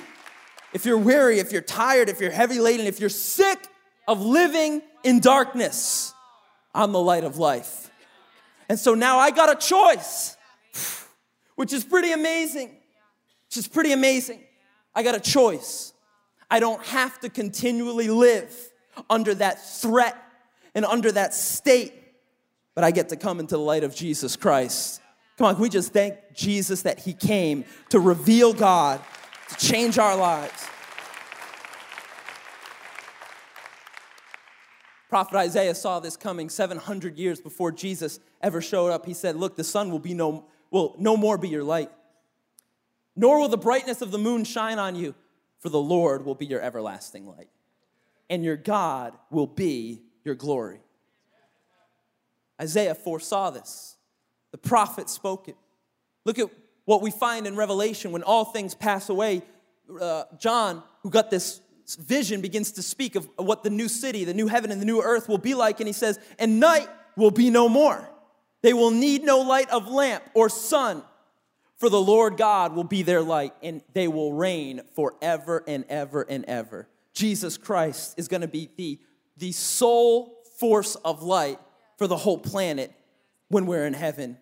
If 0.75 0.85
you're 0.85 0.97
weary, 0.97 1.39
if 1.39 1.53
you're 1.53 1.61
tired, 1.61 2.09
if 2.09 2.19
you're 2.19 2.31
heavy 2.31 2.59
laden, 2.59 2.85
if 2.85 2.99
you're 2.99 3.07
sick 3.07 3.65
of 4.09 4.21
living 4.21 4.81
in 5.05 5.21
darkness, 5.21 6.13
I'm 6.73 6.91
the 6.91 6.99
light 6.99 7.23
of 7.23 7.37
life. 7.37 7.89
And 8.67 8.77
so 8.77 8.93
now 8.93 9.17
I 9.17 9.31
got 9.31 9.49
a 9.49 9.55
choice, 9.55 10.35
which 11.55 11.71
is 11.71 11.85
pretty 11.85 12.11
amazing. 12.11 12.71
Which 13.47 13.55
is 13.55 13.69
pretty 13.69 13.93
amazing. 13.93 14.41
I 14.93 15.01
got 15.01 15.15
a 15.15 15.19
choice. 15.21 15.93
I 16.51 16.59
don't 16.59 16.83
have 16.87 17.21
to 17.21 17.29
continually 17.29 18.09
live 18.09 18.53
under 19.09 19.33
that 19.33 19.65
threat 19.79 20.21
and 20.75 20.83
under 20.83 21.09
that 21.13 21.33
state, 21.33 21.93
but 22.73 22.83
I 22.83 22.91
get 22.91 23.07
to 23.09 23.15
come 23.15 23.39
into 23.39 23.55
the 23.55 23.61
light 23.61 23.85
of 23.85 23.95
Jesus 23.95 24.35
Christ. 24.35 24.99
Come 25.37 25.47
on, 25.47 25.55
can 25.55 25.61
we 25.61 25.69
just 25.69 25.93
thank 25.93 26.17
Jesus 26.33 26.81
that 26.81 26.99
He 26.99 27.13
came 27.13 27.63
to 27.91 27.99
reveal 28.01 28.51
God, 28.51 28.99
to 29.49 29.55
change 29.57 29.97
our 29.97 30.15
lives? 30.15 30.67
Prophet 35.09 35.37
Isaiah 35.37 35.75
saw 35.75 35.99
this 35.99 36.17
coming 36.17 36.49
700 36.49 37.17
years 37.17 37.39
before 37.39 37.71
Jesus 37.71 38.19
ever 38.41 38.61
showed 38.61 38.89
up. 38.89 39.05
He 39.05 39.13
said, 39.13 39.35
Look, 39.35 39.55
the 39.55 39.63
sun 39.63 39.89
will 39.89 39.99
be 39.99 40.13
no, 40.13 40.45
will 40.71 40.95
no 40.99 41.15
more 41.15 41.37
be 41.37 41.47
your 41.47 41.63
light, 41.63 41.89
nor 43.15 43.39
will 43.39 43.47
the 43.47 43.57
brightness 43.57 44.01
of 44.01 44.11
the 44.11 44.17
moon 44.17 44.43
shine 44.43 44.77
on 44.77 44.95
you, 44.95 45.15
for 45.59 45.69
the 45.69 45.79
Lord 45.79 46.25
will 46.25 46.35
be 46.35 46.45
your 46.45 46.59
everlasting 46.61 47.27
light, 47.27 47.49
and 48.29 48.43
your 48.43 48.57
God 48.57 49.13
will 49.29 49.47
be 49.47 50.01
your 50.25 50.35
glory. 50.35 50.81
Isaiah 52.61 52.95
foresaw 52.95 53.51
this. 53.51 53.95
The 54.51 54.57
prophet 54.57 55.09
spoke 55.09 55.47
it. 55.47 55.55
Look 56.25 56.39
at 56.39 56.49
what 56.85 57.01
we 57.01 57.11
find 57.11 57.45
in 57.45 57.55
Revelation 57.55 58.11
when 58.11 58.23
all 58.23 58.45
things 58.45 58.73
pass 58.73 59.09
away. 59.09 59.41
Uh, 59.99 60.23
John, 60.39 60.83
who 61.01 61.09
got 61.09 61.29
this 61.29 61.61
vision, 61.99 62.41
begins 62.41 62.71
to 62.73 62.81
speak 62.81 63.15
of 63.15 63.27
what 63.35 63.63
the 63.63 63.69
new 63.69 63.87
city, 63.87 64.23
the 64.23 64.33
new 64.33 64.47
heaven, 64.47 64.71
and 64.71 64.81
the 64.81 64.85
new 64.85 65.01
earth 65.01 65.27
will 65.27 65.37
be 65.37 65.53
like. 65.53 65.79
And 65.79 65.87
he 65.87 65.93
says, 65.93 66.19
And 66.39 66.59
night 66.59 66.87
will 67.15 67.31
be 67.31 67.49
no 67.49 67.69
more. 67.69 68.09
They 68.61 68.73
will 68.73 68.91
need 68.91 69.23
no 69.23 69.41
light 69.41 69.69
of 69.69 69.87
lamp 69.87 70.23
or 70.33 70.49
sun, 70.49 71.03
for 71.77 71.89
the 71.89 72.01
Lord 72.01 72.37
God 72.37 72.73
will 72.73 72.83
be 72.83 73.03
their 73.03 73.21
light, 73.21 73.53
and 73.61 73.81
they 73.93 74.07
will 74.07 74.33
reign 74.33 74.81
forever 74.95 75.63
and 75.67 75.85
ever 75.89 76.23
and 76.23 76.45
ever. 76.45 76.87
Jesus 77.13 77.57
Christ 77.57 78.15
is 78.17 78.27
going 78.27 78.41
to 78.41 78.47
be 78.47 78.69
the 78.75 78.99
the 79.37 79.51
sole 79.51 80.43
force 80.59 80.95
of 80.95 81.21
light 81.21 81.59
for 81.97 82.07
the 82.07 82.17
whole 82.17 82.37
planet 82.37 82.91
when 83.49 83.65
we're 83.65 83.85
in 83.85 83.93
heaven. 83.93 84.37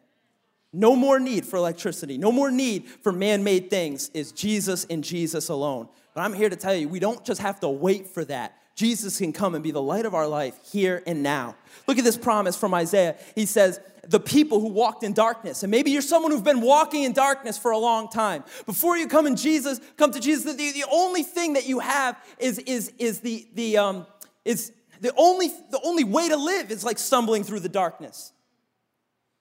No 0.73 0.95
more 0.95 1.19
need 1.19 1.45
for 1.45 1.57
electricity, 1.57 2.17
no 2.17 2.31
more 2.31 2.49
need 2.49 2.88
for 2.88 3.12
man 3.12 3.43
made 3.43 3.69
things. 3.69 4.09
Is 4.13 4.31
Jesus 4.31 4.86
and 4.89 5.03
Jesus 5.03 5.49
alone. 5.49 5.88
But 6.13 6.21
I'm 6.21 6.33
here 6.33 6.49
to 6.49 6.55
tell 6.55 6.75
you, 6.75 6.89
we 6.89 6.99
don't 6.99 7.23
just 7.23 7.41
have 7.41 7.59
to 7.62 7.69
wait 7.69 8.07
for 8.07 8.25
that. 8.25 8.57
Jesus 8.75 9.19
can 9.19 9.33
come 9.33 9.53
and 9.53 9.63
be 9.63 9.71
the 9.71 9.81
light 9.81 10.05
of 10.05 10.15
our 10.15 10.27
life 10.27 10.57
here 10.71 11.03
and 11.05 11.21
now. 11.21 11.55
Look 11.88 11.99
at 11.99 12.03
this 12.03 12.17
promise 12.17 12.55
from 12.55 12.73
Isaiah. 12.73 13.15
He 13.36 13.45
says, 13.45 13.79
The 14.07 14.19
people 14.19 14.59
who 14.59 14.69
walked 14.69 15.03
in 15.03 15.13
darkness, 15.13 15.62
and 15.62 15.69
maybe 15.69 15.91
you're 15.91 16.01
someone 16.01 16.31
who's 16.31 16.41
been 16.41 16.62
walking 16.62 17.03
in 17.03 17.13
darkness 17.13 17.57
for 17.57 17.71
a 17.71 17.77
long 17.77 18.09
time. 18.09 18.43
Before 18.65 18.97
you 18.97 19.07
come 19.07 19.27
in 19.27 19.36
Jesus, 19.36 19.79
come 19.95 20.12
to 20.12 20.19
Jesus, 20.19 20.55
the, 20.55 20.71
the 20.71 20.86
only 20.91 21.21
thing 21.21 21.53
that 21.53 21.67
you 21.67 21.79
have 21.79 22.17
is, 22.39 22.57
is, 22.59 22.91
is 22.97 23.19
the, 23.19 23.47
the 23.53 23.77
um, 23.77 24.07
is 24.43 24.71
the 25.01 25.13
only, 25.17 25.49
the 25.69 25.79
only 25.83 26.03
way 26.03 26.29
to 26.29 26.38
live 26.38 26.71
is 26.71 26.83
like 26.83 26.97
stumbling 26.97 27.43
through 27.43 27.59
the 27.59 27.69
darkness. 27.69 28.33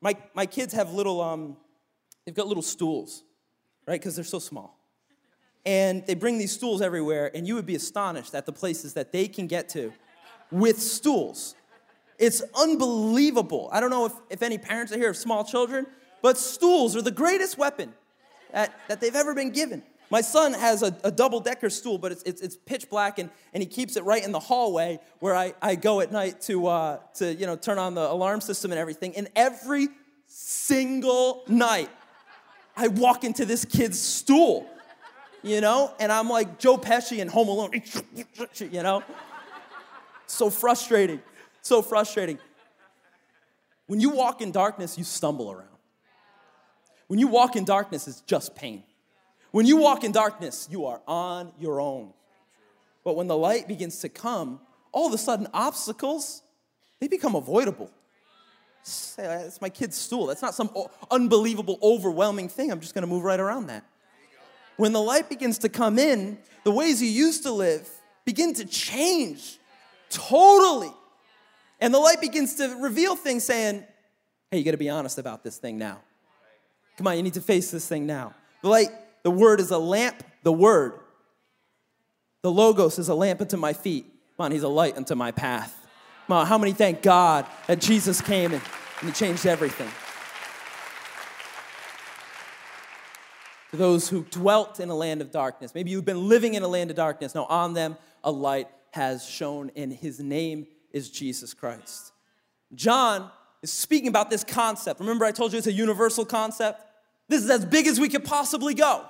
My, 0.02 0.16
my 0.34 0.46
kids 0.46 0.74
have 0.74 0.92
little, 0.92 1.20
um, 1.22 1.56
they've 2.26 2.34
got 2.34 2.48
little 2.48 2.62
stools, 2.62 3.22
right? 3.86 4.00
Because 4.00 4.16
they're 4.16 4.24
so 4.24 4.40
small. 4.40 4.78
And 5.64 6.04
they 6.06 6.14
bring 6.14 6.38
these 6.38 6.52
stools 6.52 6.82
everywhere, 6.82 7.30
and 7.34 7.46
you 7.46 7.54
would 7.54 7.66
be 7.66 7.76
astonished 7.76 8.34
at 8.34 8.44
the 8.44 8.52
places 8.52 8.94
that 8.94 9.12
they 9.12 9.28
can 9.28 9.46
get 9.46 9.68
to 9.70 9.92
with 10.50 10.82
stools. 10.82 11.54
It's 12.18 12.42
unbelievable. 12.54 13.68
I 13.72 13.78
don't 13.78 13.90
know 13.90 14.06
if, 14.06 14.12
if 14.28 14.42
any 14.42 14.58
parents 14.58 14.92
are 14.92 14.98
here 14.98 15.10
of 15.10 15.16
small 15.16 15.44
children, 15.44 15.86
but 16.20 16.36
stools 16.36 16.96
are 16.96 17.02
the 17.02 17.12
greatest 17.12 17.56
weapon 17.56 17.94
that, 18.52 18.74
that 18.88 19.00
they've 19.00 19.14
ever 19.14 19.34
been 19.34 19.50
given. 19.50 19.84
My 20.12 20.20
son 20.20 20.52
has 20.52 20.82
a, 20.82 20.94
a 21.04 21.10
double 21.10 21.40
decker 21.40 21.70
stool, 21.70 21.96
but 21.96 22.12
it's, 22.12 22.22
it's, 22.24 22.42
it's, 22.42 22.54
pitch 22.54 22.90
black, 22.90 23.18
and, 23.18 23.30
and 23.54 23.62
he 23.62 23.66
keeps 23.66 23.96
it 23.96 24.04
right 24.04 24.22
in 24.22 24.30
the 24.30 24.38
hallway 24.38 25.00
where 25.20 25.34
I, 25.34 25.54
I 25.62 25.74
go 25.74 26.00
at 26.00 26.12
night 26.12 26.42
to, 26.42 26.66
uh, 26.66 26.98
to 27.14 27.32
you 27.32 27.46
know, 27.46 27.56
turn 27.56 27.78
on 27.78 27.94
the 27.94 28.12
alarm 28.12 28.42
system 28.42 28.72
and 28.72 28.78
everything. 28.78 29.16
And 29.16 29.30
every 29.34 29.88
single 30.26 31.44
night, 31.48 31.88
I 32.76 32.88
walk 32.88 33.24
into 33.24 33.46
this 33.46 33.64
kid's 33.64 33.98
stool, 33.98 34.68
you 35.42 35.62
know, 35.62 35.94
and 35.98 36.12
I'm 36.12 36.28
like 36.28 36.58
Joe 36.58 36.76
Pesci 36.76 37.20
in 37.20 37.28
Home 37.28 37.48
Alone, 37.48 37.70
you 38.60 38.82
know? 38.82 39.02
So 40.26 40.50
frustrating, 40.50 41.22
so 41.62 41.80
frustrating. 41.80 42.38
When 43.86 43.98
you 43.98 44.10
walk 44.10 44.42
in 44.42 44.52
darkness, 44.52 44.98
you 44.98 45.04
stumble 45.04 45.50
around. 45.50 45.68
When 47.06 47.18
you 47.18 47.28
walk 47.28 47.56
in 47.56 47.64
darkness, 47.64 48.06
it's 48.06 48.20
just 48.20 48.54
pain. 48.54 48.82
When 49.52 49.66
you 49.66 49.76
walk 49.76 50.02
in 50.02 50.12
darkness, 50.12 50.66
you 50.70 50.86
are 50.86 51.00
on 51.06 51.52
your 51.60 51.80
own. 51.80 52.12
But 53.04 53.16
when 53.16 53.28
the 53.28 53.36
light 53.36 53.68
begins 53.68 54.00
to 54.00 54.08
come, 54.08 54.60
all 54.92 55.06
of 55.06 55.12
a 55.12 55.18
sudden 55.18 55.46
obstacles, 55.52 56.42
they 57.00 57.08
become 57.08 57.34
avoidable. 57.34 57.90
It's 58.82 59.60
my 59.60 59.68
kid's 59.68 59.96
stool. 59.96 60.26
That's 60.26 60.42
not 60.42 60.54
some 60.54 60.70
unbelievable, 61.10 61.78
overwhelming 61.82 62.48
thing. 62.48 62.72
I'm 62.72 62.80
just 62.80 62.94
going 62.94 63.02
to 63.02 63.08
move 63.08 63.22
right 63.22 63.38
around 63.38 63.66
that. 63.68 63.84
When 64.76 64.92
the 64.92 65.00
light 65.00 65.28
begins 65.28 65.58
to 65.58 65.68
come 65.68 65.98
in, 65.98 66.38
the 66.64 66.72
ways 66.72 67.02
you 67.02 67.08
used 67.08 67.42
to 67.44 67.52
live 67.52 67.88
begin 68.24 68.54
to 68.54 68.64
change 68.64 69.58
totally. 70.08 70.92
And 71.80 71.92
the 71.92 71.98
light 71.98 72.20
begins 72.20 72.54
to 72.56 72.76
reveal 72.80 73.16
things 73.16 73.44
saying, 73.44 73.84
hey, 74.50 74.58
you 74.58 74.64
got 74.64 74.70
to 74.70 74.76
be 74.76 74.88
honest 74.88 75.18
about 75.18 75.44
this 75.44 75.58
thing 75.58 75.76
now. 75.76 76.00
Come 76.96 77.06
on, 77.06 77.16
you 77.16 77.22
need 77.22 77.34
to 77.34 77.40
face 77.40 77.70
this 77.70 77.86
thing 77.86 78.06
now. 78.06 78.34
The 78.62 78.68
light 78.68 78.88
the 79.22 79.30
word 79.30 79.60
is 79.60 79.70
a 79.70 79.78
lamp, 79.78 80.22
the 80.42 80.52
word. 80.52 80.94
The 82.42 82.50
Logos 82.50 82.98
is 82.98 83.08
a 83.08 83.14
lamp 83.14 83.40
unto 83.40 83.56
my 83.56 83.72
feet. 83.72 84.04
Come 84.36 84.46
on, 84.46 84.52
he's 84.52 84.64
a 84.64 84.68
light 84.68 84.96
unto 84.96 85.14
my 85.14 85.30
path. 85.30 85.86
Come 86.26 86.38
on, 86.38 86.46
how 86.46 86.58
many 86.58 86.72
thank 86.72 87.02
God 87.02 87.46
that 87.68 87.80
Jesus 87.80 88.20
came 88.20 88.52
and, 88.52 88.62
and 89.00 89.10
he 89.10 89.14
changed 89.14 89.46
everything? 89.46 89.88
To 93.70 93.76
those 93.76 94.08
who 94.08 94.24
dwelt 94.24 94.80
in 94.80 94.90
a 94.90 94.94
land 94.94 95.20
of 95.22 95.30
darkness, 95.30 95.74
maybe 95.74 95.90
you've 95.90 96.04
been 96.04 96.28
living 96.28 96.54
in 96.54 96.62
a 96.62 96.68
land 96.68 96.90
of 96.90 96.96
darkness. 96.96 97.34
Now, 97.34 97.46
on 97.46 97.74
them 97.74 97.96
a 98.24 98.30
light 98.30 98.68
has 98.90 99.24
shone, 99.24 99.70
and 99.76 99.92
his 99.92 100.20
name 100.20 100.66
is 100.90 101.10
Jesus 101.10 101.54
Christ. 101.54 102.12
John 102.74 103.30
is 103.62 103.72
speaking 103.72 104.08
about 104.08 104.30
this 104.30 104.44
concept. 104.44 105.00
Remember, 105.00 105.24
I 105.24 105.30
told 105.30 105.52
you 105.52 105.58
it's 105.58 105.66
a 105.66 105.72
universal 105.72 106.24
concept? 106.24 106.82
This 107.28 107.42
is 107.42 107.50
as 107.50 107.64
big 107.64 107.86
as 107.86 107.98
we 107.98 108.08
could 108.08 108.24
possibly 108.24 108.74
go 108.74 109.06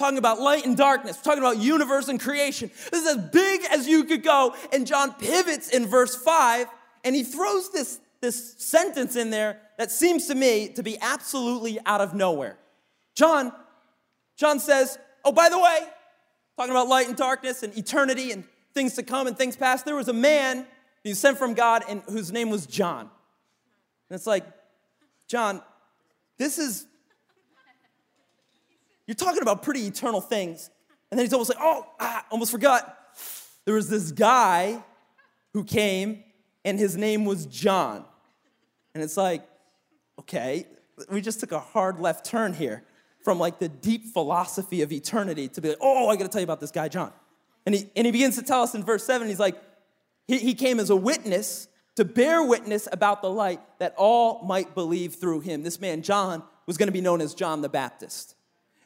talking 0.00 0.18
about 0.18 0.40
light 0.40 0.64
and 0.64 0.76
darkness, 0.76 1.18
talking 1.18 1.42
about 1.42 1.58
universe 1.58 2.08
and 2.08 2.18
creation. 2.18 2.70
This 2.90 3.02
is 3.02 3.16
as 3.16 3.30
big 3.30 3.60
as 3.70 3.86
you 3.86 4.04
could 4.04 4.22
go. 4.22 4.56
And 4.72 4.86
John 4.86 5.12
pivots 5.12 5.68
in 5.68 5.86
verse 5.86 6.16
5 6.16 6.66
and 7.04 7.14
he 7.14 7.22
throws 7.22 7.70
this, 7.70 8.00
this 8.20 8.54
sentence 8.58 9.14
in 9.14 9.30
there 9.30 9.60
that 9.78 9.90
seems 9.90 10.26
to 10.26 10.34
me 10.34 10.68
to 10.70 10.82
be 10.82 10.98
absolutely 11.00 11.78
out 11.84 12.00
of 12.00 12.14
nowhere. 12.14 12.58
John, 13.14 13.52
John 14.36 14.58
says, 14.58 14.98
Oh, 15.22 15.32
by 15.32 15.50
the 15.50 15.58
way, 15.58 15.80
talking 16.56 16.70
about 16.70 16.88
light 16.88 17.08
and 17.08 17.16
darkness 17.16 17.62
and 17.62 17.76
eternity 17.76 18.32
and 18.32 18.44
things 18.72 18.94
to 18.94 19.02
come 19.02 19.26
and 19.26 19.36
things 19.36 19.54
past, 19.54 19.84
there 19.84 19.96
was 19.96 20.08
a 20.08 20.14
man 20.14 20.66
who 21.04 21.10
was 21.10 21.18
sent 21.18 21.36
from 21.36 21.52
God 21.52 21.84
and 21.86 22.02
whose 22.08 22.32
name 22.32 22.48
was 22.48 22.66
John. 22.66 23.02
And 23.02 24.16
it's 24.16 24.26
like, 24.26 24.44
John, 25.28 25.60
this 26.38 26.58
is 26.58 26.86
you're 29.10 29.16
talking 29.16 29.42
about 29.42 29.64
pretty 29.64 29.88
eternal 29.88 30.20
things. 30.20 30.70
And 31.10 31.18
then 31.18 31.26
he's 31.26 31.32
almost 31.32 31.50
like, 31.50 31.58
oh, 31.60 31.84
ah, 31.98 32.24
almost 32.30 32.52
forgot. 32.52 32.96
There 33.64 33.74
was 33.74 33.88
this 33.88 34.12
guy 34.12 34.84
who 35.52 35.64
came, 35.64 36.22
and 36.64 36.78
his 36.78 36.96
name 36.96 37.24
was 37.24 37.46
John. 37.46 38.04
And 38.94 39.02
it's 39.02 39.16
like, 39.16 39.42
okay, 40.20 40.68
we 41.10 41.20
just 41.20 41.40
took 41.40 41.50
a 41.50 41.58
hard 41.58 41.98
left 41.98 42.24
turn 42.24 42.52
here 42.52 42.84
from 43.24 43.40
like 43.40 43.58
the 43.58 43.68
deep 43.68 44.06
philosophy 44.12 44.80
of 44.82 44.92
eternity 44.92 45.48
to 45.48 45.60
be 45.60 45.70
like, 45.70 45.78
oh, 45.80 46.06
I 46.08 46.14
gotta 46.14 46.28
tell 46.28 46.40
you 46.40 46.44
about 46.44 46.60
this 46.60 46.70
guy, 46.70 46.86
John. 46.86 47.12
And 47.66 47.74
he, 47.74 47.90
and 47.96 48.06
he 48.06 48.12
begins 48.12 48.36
to 48.36 48.44
tell 48.44 48.62
us 48.62 48.76
in 48.76 48.84
verse 48.84 49.02
7, 49.02 49.26
he's 49.26 49.40
like, 49.40 49.60
he, 50.28 50.38
he 50.38 50.54
came 50.54 50.78
as 50.78 50.88
a 50.88 50.94
witness 50.96 51.66
to 51.96 52.04
bear 52.04 52.44
witness 52.44 52.86
about 52.92 53.22
the 53.22 53.30
light 53.30 53.60
that 53.80 53.92
all 53.96 54.44
might 54.44 54.76
believe 54.76 55.16
through 55.16 55.40
him. 55.40 55.64
This 55.64 55.80
man, 55.80 56.02
John, 56.02 56.44
was 56.66 56.76
to 56.86 56.92
be 56.92 57.00
known 57.00 57.20
as 57.20 57.34
John 57.34 57.60
the 57.60 57.68
Baptist. 57.68 58.36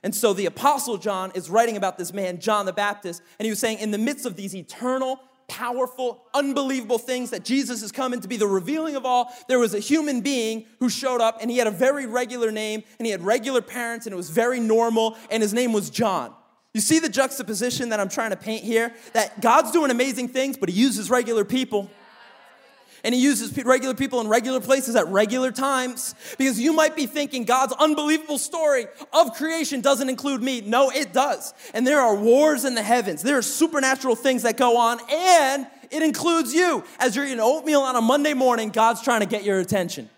And 0.05 0.15
so 0.15 0.35
the 0.35 0.45
Apostle 0.45 0.99
John 0.99 1.33
is 1.35 1.49
writing 1.49 1.79
about 1.79 1.97
this 1.97 2.13
man, 2.13 2.39
John 2.39 2.67
the 2.67 2.75
Baptist, 2.75 3.23
and 3.39 3.47
he 3.47 3.51
was 3.51 3.59
saying, 3.59 3.79
in 3.79 3.91
the 3.91 3.99
midst 3.99 4.27
of 4.27 4.37
these 4.37 4.55
eternal, 4.55 5.19
powerful, 5.49 6.23
unbelievable 6.35 6.99
things 6.99 7.31
that 7.31 7.43
Jesus 7.43 7.83
is 7.83 7.91
coming 7.91 8.21
to 8.21 8.29
be 8.29 8.37
the 8.37 8.47
revealing 8.47 8.97
of 8.97 9.07
all, 9.07 9.35
there 9.49 9.59
was 9.59 9.73
a 9.73 9.79
human 9.79 10.21
being 10.21 10.67
who 10.79 10.91
showed 10.91 11.23
up 11.23 11.39
and 11.41 11.51
he 11.51 11.57
had 11.57 11.67
a 11.67 11.71
very 11.71 12.05
regular 12.05 12.53
name 12.53 12.83
and 12.99 13.07
he 13.07 13.13
had 13.13 13.23
regular 13.23 13.63
parents 13.63 14.05
and 14.07 14.13
it 14.13 14.17
was 14.17 14.29
very 14.29 14.61
normal, 14.61 15.17
and 15.31 15.43
his 15.43 15.55
name 15.55 15.73
was 15.73 15.89
John. 15.89 16.35
You 16.75 16.83
see 16.83 16.99
the 16.99 17.09
juxtaposition 17.09 17.89
that 17.89 17.99
I'm 17.99 18.11
trying 18.11 18.31
to 18.31 18.37
paint 18.37 18.63
here? 18.63 18.93
That 19.15 19.41
God's 19.41 19.71
doing 19.71 19.91
amazing 19.91 20.29
things, 20.29 20.59
but 20.59 20.69
he 20.69 20.79
uses 20.79 21.09
regular 21.09 21.47
people 21.47 21.91
and 23.05 23.15
he 23.15 23.21
uses 23.21 23.57
regular 23.65 23.95
people 23.95 24.21
in 24.21 24.29
regular 24.29 24.61
places 24.61 24.97
at 24.97 25.07
regular 25.09 25.53
times 25.53 26.15
because 26.39 26.59
you 26.59 26.73
might 26.73 26.97
be 26.97 27.07
thinking 27.07 27.45
God's 27.45 27.75
unbelievable 27.75 28.39
story 28.39 28.87
of 29.13 29.35
creation 29.35 29.83
doesn't 29.83 30.09
include 30.09 30.43
me. 30.43 30.63
No, 30.63 30.91
it 30.91 31.13
does. 31.13 31.53
And 31.75 31.87
there 31.87 32.01
are 32.01 32.15
wars 32.17 32.65
in 32.65 32.75
the 32.75 32.83
heavens, 32.83 33.23
there 33.23 33.37
are 33.39 33.43
supernatural 33.43 34.17
things 34.17 34.43
that 34.43 34.57
go 34.57 34.79
on, 34.79 34.99
and 35.11 35.67
it 35.91 36.03
includes 36.03 36.55
you. 36.55 36.83
As 36.99 37.15
you're 37.15 37.27
eating 37.27 37.41
oatmeal 37.41 37.83
on 37.83 37.95
a 37.95 38.01
Monday 38.01 38.35
morning, 38.35 38.71
God's 38.71 39.03
trying 39.03 39.21
to 39.21 39.27
get 39.27 39.45
your 39.45 39.61
attention. 39.61 40.09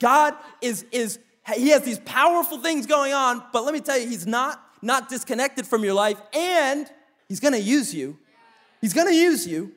God 0.00 0.34
is, 0.60 0.84
is 0.90 1.20
he 1.54 1.68
has 1.68 1.82
these 1.82 2.00
powerful 2.00 2.58
things 2.58 2.86
going 2.86 3.12
on, 3.12 3.42
but 3.52 3.64
let 3.64 3.72
me 3.72 3.80
tell 3.80 3.96
you, 3.96 4.08
he's 4.08 4.26
not 4.26 4.60
not 4.82 5.08
disconnected 5.08 5.66
from 5.66 5.82
your 5.82 5.94
life, 5.94 6.20
and 6.34 6.90
he's 7.26 7.40
gonna 7.40 7.56
use 7.56 7.94
you. 7.94 8.18
He's 8.82 8.92
gonna 8.92 9.12
use 9.12 9.46
you 9.46 9.72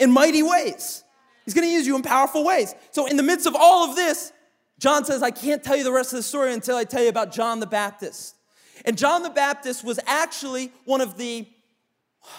in 0.00 0.10
mighty 0.10 0.42
ways. 0.42 1.04
He's 1.48 1.54
going 1.54 1.66
to 1.66 1.72
use 1.72 1.86
you 1.86 1.96
in 1.96 2.02
powerful 2.02 2.44
ways. 2.44 2.74
So, 2.90 3.06
in 3.06 3.16
the 3.16 3.22
midst 3.22 3.46
of 3.46 3.56
all 3.58 3.88
of 3.88 3.96
this, 3.96 4.34
John 4.78 5.06
says, 5.06 5.22
I 5.22 5.30
can't 5.30 5.64
tell 5.64 5.78
you 5.78 5.82
the 5.82 5.90
rest 5.90 6.12
of 6.12 6.18
the 6.18 6.22
story 6.22 6.52
until 6.52 6.76
I 6.76 6.84
tell 6.84 7.02
you 7.02 7.08
about 7.08 7.32
John 7.32 7.58
the 7.58 7.66
Baptist. 7.66 8.36
And 8.84 8.98
John 8.98 9.22
the 9.22 9.30
Baptist 9.30 9.82
was 9.82 9.98
actually 10.06 10.70
one 10.84 11.00
of 11.00 11.16
the 11.16 11.48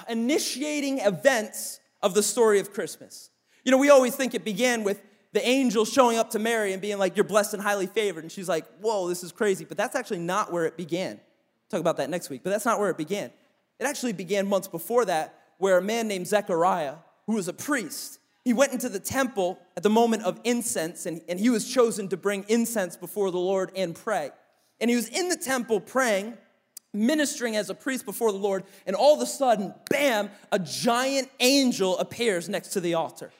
initiating 0.07 0.99
events 0.99 1.79
of 2.03 2.13
the 2.13 2.21
story 2.21 2.59
of 2.59 2.71
Christmas. 2.71 3.31
You 3.63 3.71
know, 3.71 3.79
we 3.79 3.89
always 3.89 4.15
think 4.15 4.35
it 4.35 4.45
began 4.45 4.83
with 4.83 5.01
the 5.31 5.43
angel 5.43 5.85
showing 5.85 6.19
up 6.19 6.29
to 6.29 6.37
Mary 6.37 6.71
and 6.71 6.79
being 6.79 6.99
like, 6.99 7.17
You're 7.17 7.23
blessed 7.23 7.55
and 7.55 7.63
highly 7.63 7.87
favored. 7.87 8.23
And 8.23 8.31
she's 8.31 8.47
like, 8.47 8.67
Whoa, 8.79 9.07
this 9.07 9.23
is 9.23 9.31
crazy. 9.31 9.65
But 9.65 9.75
that's 9.75 9.95
actually 9.95 10.19
not 10.19 10.53
where 10.53 10.65
it 10.65 10.77
began. 10.77 11.19
talk 11.71 11.79
about 11.79 11.97
that 11.97 12.11
next 12.11 12.29
week, 12.29 12.41
but 12.43 12.51
that's 12.51 12.63
not 12.63 12.79
where 12.79 12.91
it 12.91 12.97
began. 12.97 13.31
It 13.79 13.85
actually 13.85 14.13
began 14.13 14.47
months 14.47 14.67
before 14.67 15.05
that, 15.05 15.33
where 15.57 15.79
a 15.79 15.81
man 15.81 16.07
named 16.07 16.27
Zechariah, 16.27 16.97
who 17.25 17.33
was 17.33 17.47
a 17.47 17.53
priest, 17.53 18.18
he 18.49 18.53
went 18.53 18.73
into 18.73 18.89
the 18.89 18.99
temple 18.99 19.59
at 19.77 19.83
the 19.83 19.91
moment 19.91 20.23
of 20.23 20.39
incense, 20.43 21.05
and, 21.05 21.21
and 21.29 21.39
he 21.39 21.51
was 21.51 21.71
chosen 21.71 22.07
to 22.07 22.17
bring 22.17 22.45
incense 22.47 22.97
before 22.97 23.29
the 23.29 23.37
Lord 23.37 23.71
and 23.75 23.93
pray. 23.93 24.31
And 24.81 24.89
he 24.89 24.95
was 24.95 25.07
in 25.07 25.29
the 25.29 25.37
temple 25.37 25.79
praying, 25.79 26.35
ministering 26.91 27.55
as 27.55 27.69
a 27.69 27.75
priest 27.75 28.05
before 28.05 28.31
the 28.31 28.39
Lord, 28.39 28.63
and 28.87 28.95
all 28.95 29.13
of 29.13 29.21
a 29.21 29.27
sudden, 29.27 29.75
bam, 29.91 30.31
a 30.51 30.57
giant 30.57 31.29
angel 31.39 31.95
appears 31.99 32.49
next 32.49 32.69
to 32.69 32.79
the 32.79 32.95
altar. 32.95 33.31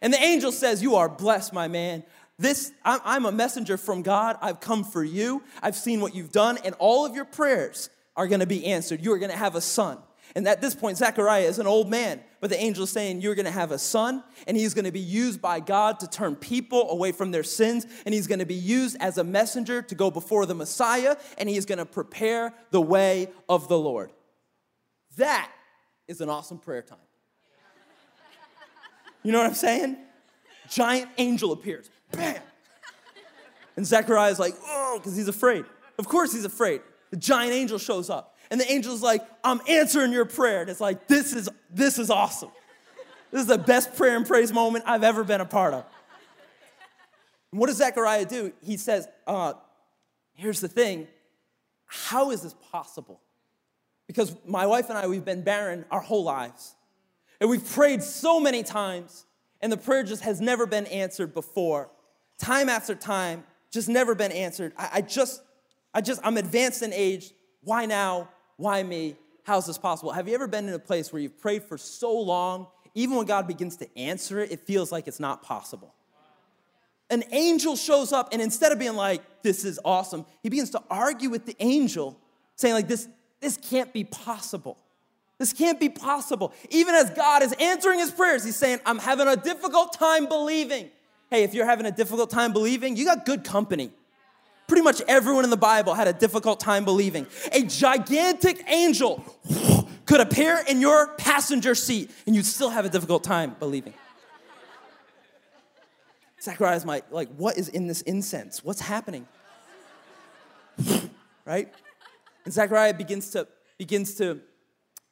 And 0.00 0.12
the 0.12 0.22
angel 0.22 0.52
says, 0.52 0.80
You 0.80 0.94
are 0.94 1.08
blessed, 1.08 1.52
my 1.52 1.66
man. 1.66 2.04
This, 2.38 2.70
I'm 2.84 3.26
a 3.26 3.32
messenger 3.32 3.76
from 3.76 4.02
God. 4.02 4.38
I've 4.40 4.60
come 4.60 4.84
for 4.84 5.02
you. 5.02 5.42
I've 5.60 5.74
seen 5.74 6.00
what 6.00 6.14
you've 6.14 6.30
done, 6.30 6.56
and 6.64 6.76
all 6.78 7.04
of 7.04 7.16
your 7.16 7.24
prayers 7.24 7.90
are 8.14 8.28
gonna 8.28 8.46
be 8.46 8.64
answered. 8.66 9.04
You 9.04 9.12
are 9.12 9.18
gonna 9.18 9.34
have 9.34 9.56
a 9.56 9.60
son. 9.60 9.98
And 10.34 10.48
at 10.48 10.60
this 10.60 10.74
point, 10.74 10.96
Zechariah 10.96 11.42
is 11.42 11.58
an 11.58 11.66
old 11.66 11.90
man, 11.90 12.20
but 12.40 12.48
the 12.48 12.58
angel 12.58 12.84
is 12.84 12.90
saying, 12.90 13.20
You're 13.20 13.34
gonna 13.34 13.50
have 13.50 13.70
a 13.70 13.78
son, 13.78 14.24
and 14.46 14.56
he's 14.56 14.72
gonna 14.72 14.92
be 14.92 15.00
used 15.00 15.42
by 15.42 15.60
God 15.60 16.00
to 16.00 16.06
turn 16.06 16.36
people 16.36 16.90
away 16.90 17.12
from 17.12 17.30
their 17.30 17.42
sins, 17.42 17.86
and 18.06 18.14
he's 18.14 18.26
gonna 18.26 18.46
be 18.46 18.54
used 18.54 18.96
as 19.00 19.18
a 19.18 19.24
messenger 19.24 19.82
to 19.82 19.94
go 19.94 20.10
before 20.10 20.46
the 20.46 20.54
Messiah, 20.54 21.16
and 21.36 21.48
he's 21.48 21.66
gonna 21.66 21.84
prepare 21.84 22.54
the 22.70 22.80
way 22.80 23.28
of 23.48 23.68
the 23.68 23.78
Lord. 23.78 24.10
That 25.16 25.50
is 26.08 26.20
an 26.20 26.30
awesome 26.30 26.58
prayer 26.58 26.82
time. 26.82 26.98
You 29.22 29.32
know 29.32 29.38
what 29.38 29.46
I'm 29.46 29.54
saying? 29.54 29.96
Giant 30.70 31.10
angel 31.18 31.52
appears, 31.52 31.90
bam! 32.10 32.40
And 33.76 33.86
Zechariah 33.86 34.30
is 34.30 34.38
like, 34.38 34.54
Oh, 34.64 34.98
because 34.98 35.16
he's 35.16 35.28
afraid. 35.28 35.64
Of 35.98 36.08
course, 36.08 36.32
he's 36.32 36.44
afraid. 36.44 36.80
The 37.10 37.16
giant 37.18 37.52
angel 37.52 37.78
shows 37.78 38.08
up 38.08 38.31
and 38.50 38.60
the 38.60 38.70
angel's 38.70 39.02
like, 39.02 39.22
I'm 39.42 39.60
answering 39.68 40.12
your 40.12 40.24
prayer. 40.24 40.60
And 40.60 40.70
it's 40.70 40.80
like, 40.80 41.06
this 41.08 41.32
is, 41.32 41.48
this 41.70 41.98
is 41.98 42.10
awesome. 42.10 42.50
This 43.30 43.42
is 43.42 43.46
the 43.46 43.58
best 43.58 43.96
prayer 43.96 44.16
and 44.16 44.26
praise 44.26 44.52
moment 44.52 44.84
I've 44.86 45.04
ever 45.04 45.24
been 45.24 45.40
a 45.40 45.46
part 45.46 45.72
of. 45.72 45.84
And 47.50 47.60
what 47.60 47.68
does 47.68 47.76
Zechariah 47.76 48.26
do? 48.26 48.52
He 48.62 48.76
says, 48.76 49.08
uh, 49.26 49.54
here's 50.34 50.60
the 50.60 50.68
thing. 50.68 51.08
How 51.86 52.30
is 52.30 52.42
this 52.42 52.54
possible? 52.70 53.20
Because 54.06 54.34
my 54.46 54.66
wife 54.66 54.90
and 54.90 54.98
I, 54.98 55.06
we've 55.06 55.24
been 55.24 55.42
barren 55.42 55.84
our 55.90 56.00
whole 56.00 56.24
lives. 56.24 56.74
And 57.40 57.48
we've 57.50 57.66
prayed 57.66 58.02
so 58.02 58.38
many 58.38 58.62
times, 58.62 59.26
and 59.60 59.72
the 59.72 59.76
prayer 59.76 60.02
just 60.02 60.22
has 60.22 60.40
never 60.40 60.66
been 60.66 60.86
answered 60.86 61.34
before. 61.34 61.90
Time 62.38 62.68
after 62.68 62.94
time, 62.94 63.44
just 63.70 63.88
never 63.88 64.14
been 64.14 64.32
answered. 64.32 64.72
I, 64.76 64.90
I 64.94 65.00
just, 65.00 65.42
I 65.94 66.02
just, 66.02 66.20
I'm 66.22 66.36
advanced 66.36 66.82
in 66.82 66.92
age. 66.92 67.32
Why 67.64 67.86
now? 67.86 68.28
Why 68.56 68.82
me? 68.82 69.16
How's 69.44 69.66
this 69.66 69.78
possible? 69.78 70.12
Have 70.12 70.28
you 70.28 70.34
ever 70.34 70.46
been 70.46 70.68
in 70.68 70.74
a 70.74 70.78
place 70.78 71.12
where 71.12 71.20
you've 71.20 71.40
prayed 71.40 71.64
for 71.64 71.76
so 71.76 72.18
long, 72.18 72.66
even 72.94 73.16
when 73.16 73.26
God 73.26 73.46
begins 73.46 73.76
to 73.78 73.98
answer 73.98 74.40
it, 74.40 74.52
it 74.52 74.60
feels 74.60 74.92
like 74.92 75.08
it's 75.08 75.20
not 75.20 75.42
possible? 75.42 75.94
An 77.10 77.24
angel 77.32 77.76
shows 77.76 78.12
up, 78.12 78.32
and 78.32 78.40
instead 78.40 78.72
of 78.72 78.78
being 78.78 78.94
like, 78.94 79.42
this 79.42 79.64
is 79.64 79.78
awesome, 79.84 80.24
he 80.42 80.48
begins 80.48 80.70
to 80.70 80.82
argue 80.88 81.28
with 81.28 81.44
the 81.44 81.56
angel, 81.60 82.18
saying, 82.56 82.74
like, 82.74 82.88
this, 82.88 83.08
this 83.40 83.56
can't 83.56 83.92
be 83.92 84.04
possible. 84.04 84.78
This 85.38 85.52
can't 85.52 85.80
be 85.80 85.88
possible. 85.88 86.52
Even 86.70 86.94
as 86.94 87.10
God 87.10 87.42
is 87.42 87.52
answering 87.58 87.98
his 87.98 88.10
prayers, 88.12 88.44
he's 88.44 88.56
saying, 88.56 88.78
I'm 88.86 88.98
having 88.98 89.26
a 89.26 89.36
difficult 89.36 89.92
time 89.92 90.26
believing. 90.26 90.88
Hey, 91.30 91.42
if 91.42 91.52
you're 91.52 91.66
having 91.66 91.86
a 91.86 91.90
difficult 91.90 92.30
time 92.30 92.52
believing, 92.52 92.96
you 92.96 93.04
got 93.04 93.26
good 93.26 93.42
company. 93.42 93.90
Pretty 94.66 94.82
much 94.82 95.02
everyone 95.06 95.44
in 95.44 95.50
the 95.50 95.56
Bible 95.56 95.94
had 95.94 96.08
a 96.08 96.12
difficult 96.12 96.60
time 96.60 96.84
believing. 96.84 97.26
A 97.52 97.62
gigantic 97.62 98.62
angel 98.68 99.24
could 100.06 100.20
appear 100.20 100.62
in 100.68 100.80
your 100.80 101.08
passenger 101.16 101.74
seat 101.74 102.10
and 102.26 102.34
you'd 102.34 102.46
still 102.46 102.70
have 102.70 102.84
a 102.84 102.88
difficult 102.88 103.24
time 103.24 103.56
believing. 103.58 103.94
Zechariah's 106.40 106.84
like, 106.84 107.04
like, 107.12 107.28
what 107.36 107.56
is 107.56 107.68
in 107.68 107.86
this 107.86 108.00
incense? 108.02 108.64
What's 108.64 108.80
happening? 108.80 109.28
right? 111.44 111.72
And 112.44 112.52
Zechariah 112.52 112.94
begins 112.94 113.30
to 113.30 113.46
begins 113.78 114.14
to 114.16 114.40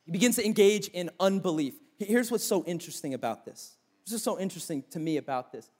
he 0.06 0.12
begins 0.12 0.36
to 0.36 0.44
engage 0.44 0.88
in 0.88 1.10
unbelief. 1.20 1.74
Here's 1.98 2.30
what's 2.30 2.44
so 2.44 2.64
interesting 2.64 3.14
about 3.14 3.44
this. 3.44 3.76
This 4.04 4.14
is 4.14 4.22
so 4.22 4.40
interesting 4.40 4.82
to 4.90 4.98
me 4.98 5.18
about 5.18 5.52
this. 5.52 5.70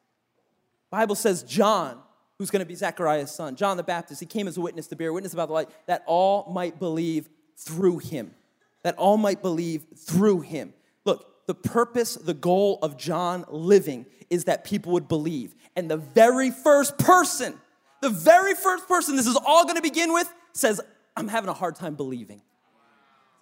Bible 0.91 1.15
says 1.15 1.43
John 1.43 2.01
who's 2.41 2.51
going 2.51 2.61
to 2.61 2.67
be 2.67 2.75
Zechariah's 2.75 3.31
son. 3.31 3.55
John 3.55 3.77
the 3.77 3.83
Baptist, 3.83 4.19
he 4.19 4.25
came 4.25 4.49
as 4.49 4.57
a 4.57 4.63
witness 4.63 4.87
to 4.87 4.97
bear 4.97 5.13
witness 5.13 5.35
about 5.35 5.49
the 5.49 5.53
light, 5.53 5.69
that 5.85 6.03
all 6.07 6.51
might 6.51 6.79
believe 6.79 7.29
through 7.59 7.99
him. 7.99 8.35
That 8.83 8.97
all 8.97 9.19
might 9.19 9.43
believe 9.43 9.85
through 9.95 10.41
him. 10.41 10.73
Look, 11.05 11.47
the 11.47 11.55
purpose, 11.55 12.15
the 12.15 12.33
goal 12.33 12.79
of 12.81 12.97
John 12.97 13.45
living 13.51 14.07
is 14.31 14.45
that 14.45 14.65
people 14.65 14.93
would 14.93 15.07
believe. 15.07 15.55
And 15.77 15.91
the 15.91 15.99
very 15.99 16.51
first 16.51 16.97
person, 16.97 17.61
the 18.01 18.09
very 18.09 18.55
first 18.55 18.89
person 18.89 19.17
this 19.17 19.27
is 19.27 19.37
all 19.45 19.65
going 19.65 19.77
to 19.77 19.83
begin 19.83 20.11
with 20.11 20.33
says, 20.55 20.81
I'm 21.15 21.29
having 21.29 21.51
a 21.51 21.55
hard 21.55 21.75
time 21.77 21.95
believing. 21.95 22.41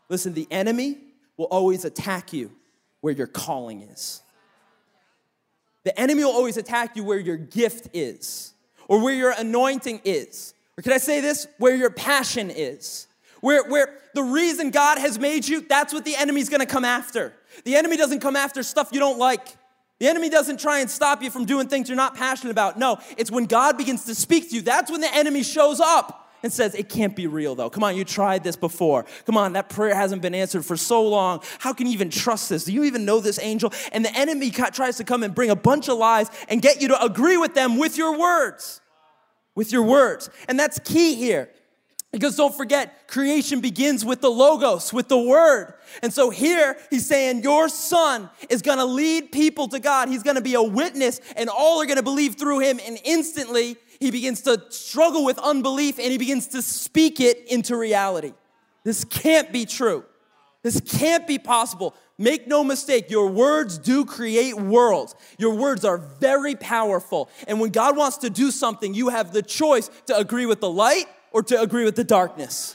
Listen, 0.08 0.34
the 0.34 0.48
enemy 0.50 0.98
will 1.36 1.46
always 1.46 1.84
attack 1.84 2.32
you 2.32 2.50
where 3.00 3.14
your 3.14 3.28
calling 3.28 3.82
is. 3.82 4.22
The 5.84 5.96
enemy 5.96 6.24
will 6.24 6.32
always 6.32 6.56
attack 6.56 6.96
you 6.96 7.04
where 7.04 7.20
your 7.20 7.36
gift 7.36 7.90
is 7.92 8.54
or 8.88 9.00
where 9.00 9.14
your 9.14 9.30
anointing 9.30 10.00
is. 10.04 10.54
Or 10.76 10.82
can 10.82 10.92
I 10.92 10.98
say 10.98 11.20
this? 11.20 11.46
Where 11.58 11.76
your 11.76 11.90
passion 11.90 12.50
is. 12.50 13.06
Where, 13.40 13.62
where 13.68 13.98
the 14.14 14.22
reason 14.22 14.70
God 14.70 14.98
has 14.98 15.18
made 15.18 15.46
you, 15.46 15.60
that's 15.60 15.92
what 15.92 16.04
the 16.04 16.16
enemy's 16.16 16.48
gonna 16.48 16.66
come 16.66 16.84
after. 16.84 17.32
The 17.64 17.76
enemy 17.76 17.96
doesn't 17.96 18.20
come 18.20 18.34
after 18.34 18.62
stuff 18.62 18.88
you 18.90 18.98
don't 18.98 19.18
like. 19.18 19.46
The 20.00 20.08
enemy 20.08 20.28
doesn't 20.28 20.60
try 20.60 20.80
and 20.80 20.90
stop 20.90 21.22
you 21.22 21.30
from 21.30 21.44
doing 21.44 21.68
things 21.68 21.88
you're 21.88 21.96
not 21.96 22.16
passionate 22.16 22.50
about. 22.50 22.78
No, 22.78 22.98
it's 23.16 23.30
when 23.30 23.46
God 23.46 23.76
begins 23.76 24.04
to 24.06 24.14
speak 24.14 24.50
to 24.50 24.56
you, 24.56 24.62
that's 24.62 24.90
when 24.90 25.00
the 25.00 25.12
enemy 25.14 25.42
shows 25.42 25.80
up 25.80 26.27
and 26.42 26.52
says, 26.52 26.74
It 26.74 26.88
can't 26.88 27.14
be 27.14 27.26
real 27.26 27.54
though. 27.54 27.70
Come 27.70 27.84
on, 27.84 27.96
you 27.96 28.04
tried 28.04 28.44
this 28.44 28.56
before. 28.56 29.04
Come 29.26 29.36
on, 29.36 29.52
that 29.54 29.68
prayer 29.68 29.94
hasn't 29.94 30.22
been 30.22 30.34
answered 30.34 30.64
for 30.64 30.76
so 30.76 31.06
long. 31.06 31.42
How 31.58 31.72
can 31.72 31.86
you 31.86 31.92
even 31.92 32.10
trust 32.10 32.48
this? 32.48 32.64
Do 32.64 32.72
you 32.72 32.84
even 32.84 33.04
know 33.04 33.20
this 33.20 33.38
angel? 33.40 33.72
And 33.92 34.04
the 34.04 34.16
enemy 34.16 34.50
tries 34.50 34.96
to 34.96 35.04
come 35.04 35.22
and 35.22 35.34
bring 35.34 35.50
a 35.50 35.56
bunch 35.56 35.88
of 35.88 35.98
lies 35.98 36.30
and 36.48 36.62
get 36.62 36.80
you 36.80 36.88
to 36.88 37.02
agree 37.02 37.36
with 37.36 37.54
them 37.54 37.78
with 37.78 37.96
your 37.96 38.18
words. 38.18 38.80
With 39.54 39.72
your 39.72 39.82
words. 39.82 40.30
And 40.48 40.58
that's 40.58 40.78
key 40.78 41.14
here. 41.14 41.50
Because 42.10 42.36
don't 42.36 42.56
forget, 42.56 43.06
creation 43.06 43.60
begins 43.60 44.02
with 44.02 44.22
the 44.22 44.30
Logos, 44.30 44.94
with 44.94 45.08
the 45.08 45.18
Word. 45.18 45.74
And 46.02 46.10
so 46.10 46.30
here 46.30 46.78
he's 46.88 47.06
saying, 47.06 47.42
Your 47.42 47.68
son 47.68 48.30
is 48.48 48.62
gonna 48.62 48.86
lead 48.86 49.30
people 49.30 49.68
to 49.68 49.78
God. 49.78 50.08
He's 50.08 50.22
gonna 50.22 50.40
be 50.40 50.54
a 50.54 50.62
witness, 50.62 51.20
and 51.36 51.50
all 51.50 51.82
are 51.82 51.86
gonna 51.86 52.02
believe 52.02 52.36
through 52.36 52.60
him. 52.60 52.80
And 52.86 52.98
instantly, 53.04 53.76
he 54.00 54.10
begins 54.10 54.42
to 54.42 54.62
struggle 54.70 55.24
with 55.24 55.38
unbelief 55.38 55.98
and 55.98 56.10
he 56.12 56.18
begins 56.18 56.48
to 56.48 56.62
speak 56.62 57.20
it 57.20 57.46
into 57.48 57.76
reality. 57.76 58.32
This 58.84 59.04
can't 59.04 59.52
be 59.52 59.66
true. 59.66 60.04
This 60.62 60.80
can't 60.80 61.26
be 61.26 61.38
possible. 61.38 61.94
Make 62.18 62.48
no 62.48 62.64
mistake, 62.64 63.10
your 63.10 63.28
words 63.28 63.78
do 63.78 64.04
create 64.04 64.56
worlds. 64.56 65.14
Your 65.38 65.54
words 65.54 65.84
are 65.84 65.98
very 65.98 66.56
powerful. 66.56 67.30
And 67.46 67.60
when 67.60 67.70
God 67.70 67.96
wants 67.96 68.18
to 68.18 68.30
do 68.30 68.50
something, 68.50 68.92
you 68.92 69.08
have 69.08 69.32
the 69.32 69.42
choice 69.42 69.88
to 70.06 70.16
agree 70.16 70.46
with 70.46 70.60
the 70.60 70.70
light 70.70 71.06
or 71.30 71.42
to 71.44 71.60
agree 71.60 71.84
with 71.84 71.94
the 71.94 72.04
darkness. 72.04 72.74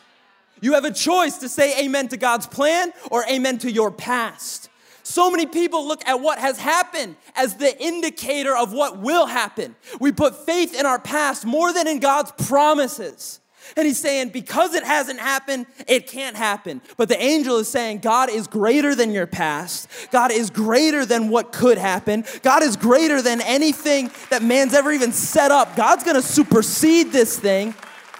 You 0.61 0.73
have 0.73 0.85
a 0.85 0.93
choice 0.93 1.39
to 1.39 1.49
say 1.49 1.83
amen 1.83 2.07
to 2.09 2.17
God's 2.17 2.47
plan 2.47 2.93
or 3.11 3.25
amen 3.29 3.57
to 3.59 3.71
your 3.71 3.91
past. 3.91 4.69
So 5.03 5.29
many 5.29 5.45
people 5.45 5.85
look 5.87 6.05
at 6.07 6.21
what 6.21 6.39
has 6.39 6.57
happened 6.57 7.17
as 7.35 7.55
the 7.55 7.81
indicator 7.81 8.55
of 8.55 8.71
what 8.71 8.99
will 8.99 9.25
happen. 9.25 9.75
We 9.99 10.11
put 10.11 10.45
faith 10.45 10.77
in 10.77 10.85
our 10.85 10.99
past 10.99 11.45
more 11.45 11.73
than 11.73 11.87
in 11.87 11.99
God's 11.99 12.31
promises. 12.47 13.41
And 13.77 13.85
he's 13.85 13.99
saying, 13.99 14.29
because 14.29 14.73
it 14.73 14.83
hasn't 14.83 15.19
happened, 15.19 15.65
it 15.87 16.07
can't 16.07 16.35
happen. 16.35 16.81
But 16.97 17.09
the 17.09 17.21
angel 17.21 17.57
is 17.57 17.67
saying, 17.67 17.99
God 17.99 18.29
is 18.29 18.47
greater 18.47 18.93
than 18.93 19.11
your 19.11 19.25
past. 19.27 19.87
God 20.11 20.31
is 20.31 20.49
greater 20.49 21.05
than 21.05 21.29
what 21.29 21.51
could 21.51 21.77
happen. 21.77 22.25
God 22.41 22.61
is 22.61 22.75
greater 22.75 23.21
than 23.21 23.41
anything 23.41 24.11
that 24.29 24.43
man's 24.43 24.73
ever 24.73 24.91
even 24.91 25.11
set 25.11 25.51
up. 25.51 25.75
God's 25.75 26.03
gonna 26.03 26.21
supersede 26.21 27.11
this 27.11 27.39
thing. 27.39 27.73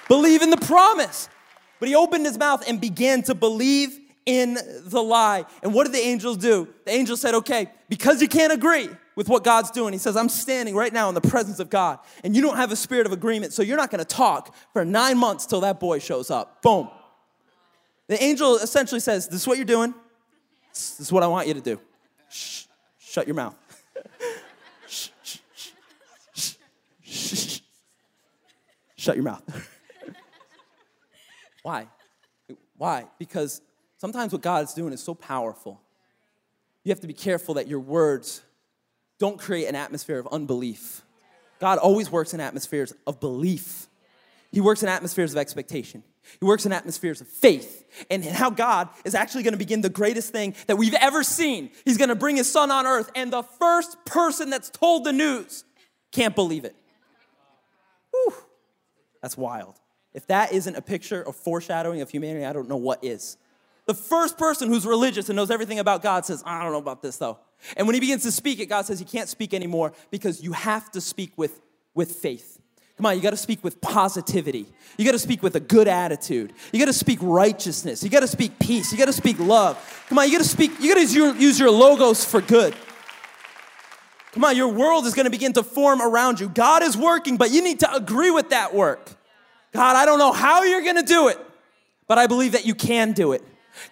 Believe 0.08 0.42
in 0.42 0.50
the 0.50 0.58
promise. 0.58 1.30
But 1.80 1.90
he 1.90 1.96
opened 1.96 2.26
his 2.26 2.38
mouth 2.38 2.64
and 2.68 2.80
began 2.80 3.24
to 3.24 3.36
believe 3.36 4.00
in 4.26 4.58
the 4.86 5.02
lie. 5.02 5.46
And 5.62 5.74
what 5.74 5.86
did 5.86 5.94
the 5.94 6.00
angels 6.00 6.38
do? 6.38 6.68
The 6.86 6.92
angel 6.92 7.18
said, 7.18 7.36
okay, 7.36 7.70
because 7.90 8.22
you 8.22 8.28
can't 8.28 8.54
agree 8.54 8.90
with 9.16 9.30
what 9.30 9.44
God's 9.44 9.72
doing, 9.72 9.94
he 9.94 10.00
says, 10.00 10.18
I'm 10.18 10.30
standing 10.30 10.76
right 10.76 10.92
now 10.92 11.10
in 11.10 11.16
the 11.16 11.22
presence 11.22 11.60
of 11.60 11.70
God, 11.70 12.00
and 12.24 12.36
you 12.36 12.42
don't 12.42 12.58
have 12.58 12.72
a 12.72 12.76
spirit 12.76 13.06
of 13.06 13.12
agreement, 13.12 13.54
so 13.54 13.62
you're 13.62 13.78
not 13.78 13.92
gonna 13.92 14.06
talk 14.06 14.56
for 14.74 14.84
nine 14.84 15.18
months 15.18 15.46
till 15.46 15.62
that 15.62 15.80
boy 15.80 16.00
shows 16.00 16.32
up. 16.32 16.62
Boom. 16.62 16.90
The 18.08 18.22
angel 18.22 18.56
essentially 18.56 19.00
says, 19.00 19.28
This 19.28 19.42
is 19.42 19.48
what 19.48 19.58
you're 19.58 19.66
doing, 19.66 19.94
this 20.72 21.00
is 21.00 21.12
what 21.12 21.24
I 21.24 21.28
want 21.28 21.48
you 21.48 21.54
to 21.54 21.62
do. 21.62 21.80
Shh, 22.30 22.66
shut 22.98 23.28
your 23.28 23.36
mouth. 23.36 23.56
shh, 24.88 25.10
shh, 25.24 25.38
shh, 26.34 26.56
shh, 27.04 27.60
shut 28.96 29.16
your 29.16 29.26
mouth. 29.26 29.44
Why? 31.62 31.88
Why? 32.78 33.06
Because 33.20 33.62
Sometimes 34.04 34.34
what 34.34 34.42
God 34.42 34.66
is 34.66 34.74
doing 34.74 34.92
is 34.92 35.02
so 35.02 35.16
powerful. 35.16 35.80
You 36.84 36.90
have 36.90 37.00
to 37.00 37.08
be 37.08 37.14
careful 37.14 37.54
that 37.54 37.70
your 37.70 37.80
words 37.80 38.42
don't 39.18 39.40
create 39.40 39.68
an 39.68 39.76
atmosphere 39.76 40.20
of 40.20 40.28
unbelief. 40.30 41.04
God 41.62 41.78
always 41.78 42.12
works 42.12 42.34
in 42.34 42.42
atmospheres 42.42 42.94
of 43.08 43.22
belief. 43.22 43.88
He 44.52 44.60
works 44.60 44.84
in 44.84 44.90
atmospheres 44.90 45.32
of 45.32 45.38
expectation. 45.38 46.04
He 46.38 46.46
works 46.46 46.66
in 46.66 46.74
atmospheres 46.74 47.22
of 47.22 47.30
faith. 47.30 47.86
And 48.10 48.26
how 48.26 48.50
God 48.50 48.90
is 49.06 49.16
actually 49.16 49.44
going 49.44 49.54
to 49.54 49.58
begin 49.58 49.80
the 49.80 49.90
greatest 49.90 50.34
thing 50.34 50.54
that 50.68 50.76
we've 50.76 50.96
ever 50.96 51.24
seen. 51.24 51.72
He's 51.86 51.98
going 51.98 52.10
to 52.10 52.16
bring 52.16 52.36
his 52.36 52.52
son 52.52 52.72
on 52.72 52.86
earth, 52.86 53.10
and 53.16 53.32
the 53.32 53.44
first 53.44 54.04
person 54.04 54.50
that's 54.50 54.70
told 54.70 55.06
the 55.06 55.14
news 55.14 55.64
can't 56.12 56.36
believe 56.36 56.66
it. 56.66 56.76
Whew. 58.12 58.34
That's 59.22 59.38
wild. 59.38 59.80
If 60.14 60.28
that 60.28 60.52
isn't 60.52 60.76
a 60.76 60.82
picture 60.82 61.22
of 61.22 61.38
foreshadowing 61.38 62.02
of 62.02 62.10
humanity, 62.10 62.44
I 62.44 62.52
don't 62.52 62.68
know 62.68 62.76
what 62.76 63.02
is. 63.02 63.38
The 63.86 63.94
first 63.94 64.38
person 64.38 64.70
who's 64.70 64.86
religious 64.86 65.30
and 65.30 65.36
knows 65.36 65.52
everything 65.52 65.80
about 65.80 66.02
God 66.02 66.26
says, 66.26 66.42
I 66.46 66.64
don't 66.64 66.72
know 66.72 66.78
about 66.78 67.02
this 67.02 67.18
though. 67.18 67.40
And 67.76 67.88
when 67.88 67.94
he 67.94 68.00
begins 68.00 68.24
to 68.24 68.32
speak 68.32 68.60
it, 68.60 68.68
God 68.68 68.86
says 68.86 69.00
he 69.00 69.06
can't 69.06 69.30
speak 69.30 69.54
anymore 69.54 69.94
because 70.12 70.42
you 70.42 70.54
have 70.54 70.92
to 70.92 71.02
speak 71.02 71.32
with, 71.38 71.62
with 71.94 72.14
faith. 72.14 72.60
Come 72.98 73.08
on, 73.08 73.16
you 73.16 73.22
gotta 73.22 73.38
speak 73.38 73.64
with 73.64 73.82
positivity. 73.82 74.68
You 74.98 75.06
gotta 75.06 75.20
speak 75.20 75.42
with 75.42 75.56
a 75.56 75.60
good 75.60 75.88
attitude. 75.88 76.54
You 76.72 76.80
gotta 76.80 76.94
speak 76.94 77.20
righteousness. 77.22 78.04
You 78.04 78.10
gotta 78.10 78.28
speak 78.28 78.60
peace. 78.60 78.92
You 78.92 78.98
gotta 78.98 79.14
speak 79.14 79.40
love. 79.40 80.06
Come 80.08 80.20
on, 80.20 80.26
you 80.26 80.32
gotta 80.32 80.48
speak, 80.48 80.72
you 80.80 80.90
gotta 80.90 81.02
use 81.02 81.16
your, 81.16 81.36
use 81.36 81.60
your 81.60 81.72
logos 81.72 82.24
for 82.24 82.40
good. 82.40 82.76
Come 84.32 84.44
on, 84.44 84.56
your 84.56 84.70
world 84.70 85.06
is 85.06 85.14
gonna 85.14 85.30
begin 85.30 85.54
to 85.54 85.64
form 85.64 86.02
around 86.02 86.40
you. 86.40 86.50
God 86.50 86.84
is 86.84 86.96
working, 86.96 87.38
but 87.38 87.52
you 87.52 87.64
need 87.64 87.80
to 87.82 87.94
agree 87.94 88.32
with 88.32 88.52
that 88.52 88.74
work. 88.74 89.10
God, 89.72 89.96
I 89.96 90.06
don't 90.06 90.20
know 90.20 90.32
how 90.32 90.64
you're 90.64 90.84
gonna 90.84 91.04
do 91.04 91.30
it, 91.30 91.40
but 92.08 92.20
I 92.20 92.28
believe 92.28 92.52
that 92.52 92.66
you 92.66 92.76
can 92.76 93.14
do 93.14 93.32
it. 93.34 93.44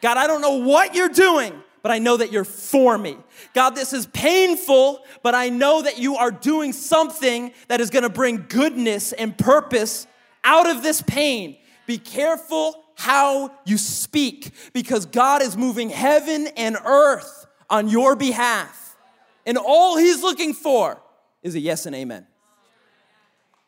God, 0.02 0.18
I 0.18 0.28
don't 0.28 0.42
know 0.42 0.58
what 0.58 0.96
you're 0.96 1.10
doing, 1.10 1.54
but 1.82 1.92
I 1.92 2.00
know 2.00 2.18
that 2.18 2.32
you're 2.32 2.44
for 2.44 2.98
me. 2.98 3.18
God, 3.54 3.72
this 3.72 3.94
is 3.94 4.06
painful, 4.08 5.04
but 5.24 5.34
I 5.34 5.50
know 5.50 5.82
that 5.82 5.98
you 5.98 6.16
are 6.16 6.32
doing 6.32 6.74
something 6.74 7.54
that 7.68 7.82
is 7.82 7.90
gonna 7.90 8.10
bring 8.10 8.46
goodness 8.48 9.14
and 9.14 9.38
purpose 9.38 10.08
out 10.44 10.70
of 10.70 10.84
this 10.84 11.02
pain. 11.02 11.58
Be 11.88 11.98
careful 11.98 12.84
how 12.96 13.52
you 13.66 13.78
speak 13.78 14.52
because 14.74 15.08
God 15.08 15.42
is 15.42 15.58
moving 15.58 15.90
heaven 15.90 16.48
and 16.56 16.78
earth 16.86 17.48
on 17.70 17.88
your 17.88 18.16
behalf. 18.16 18.96
And 19.46 19.58
all 19.58 19.98
He's 19.98 20.22
looking 20.22 20.54
for 20.54 21.02
is 21.42 21.56
a 21.56 21.60
yes 21.60 21.86
and 21.88 21.96
amen. 21.96 22.28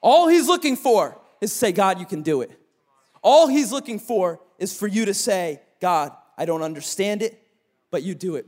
All 0.02 0.28
He's 0.28 0.48
looking 0.48 0.76
for 0.76 1.20
is 1.42 1.52
say, 1.52 1.72
God, 1.72 2.00
you 2.00 2.06
can 2.06 2.22
do 2.22 2.42
it. 2.42 2.52
All 3.24 3.48
He's 3.48 3.72
looking 3.72 4.00
for 4.00 4.40
is 4.60 4.78
for 4.78 4.88
you 4.88 5.06
to 5.06 5.14
say, 5.14 5.62
God, 5.84 6.14
I 6.38 6.46
don't 6.46 6.62
understand 6.62 7.22
it, 7.22 7.46
but 7.92 8.04
you 8.04 8.16
do 8.16 8.38
it. 8.38 8.46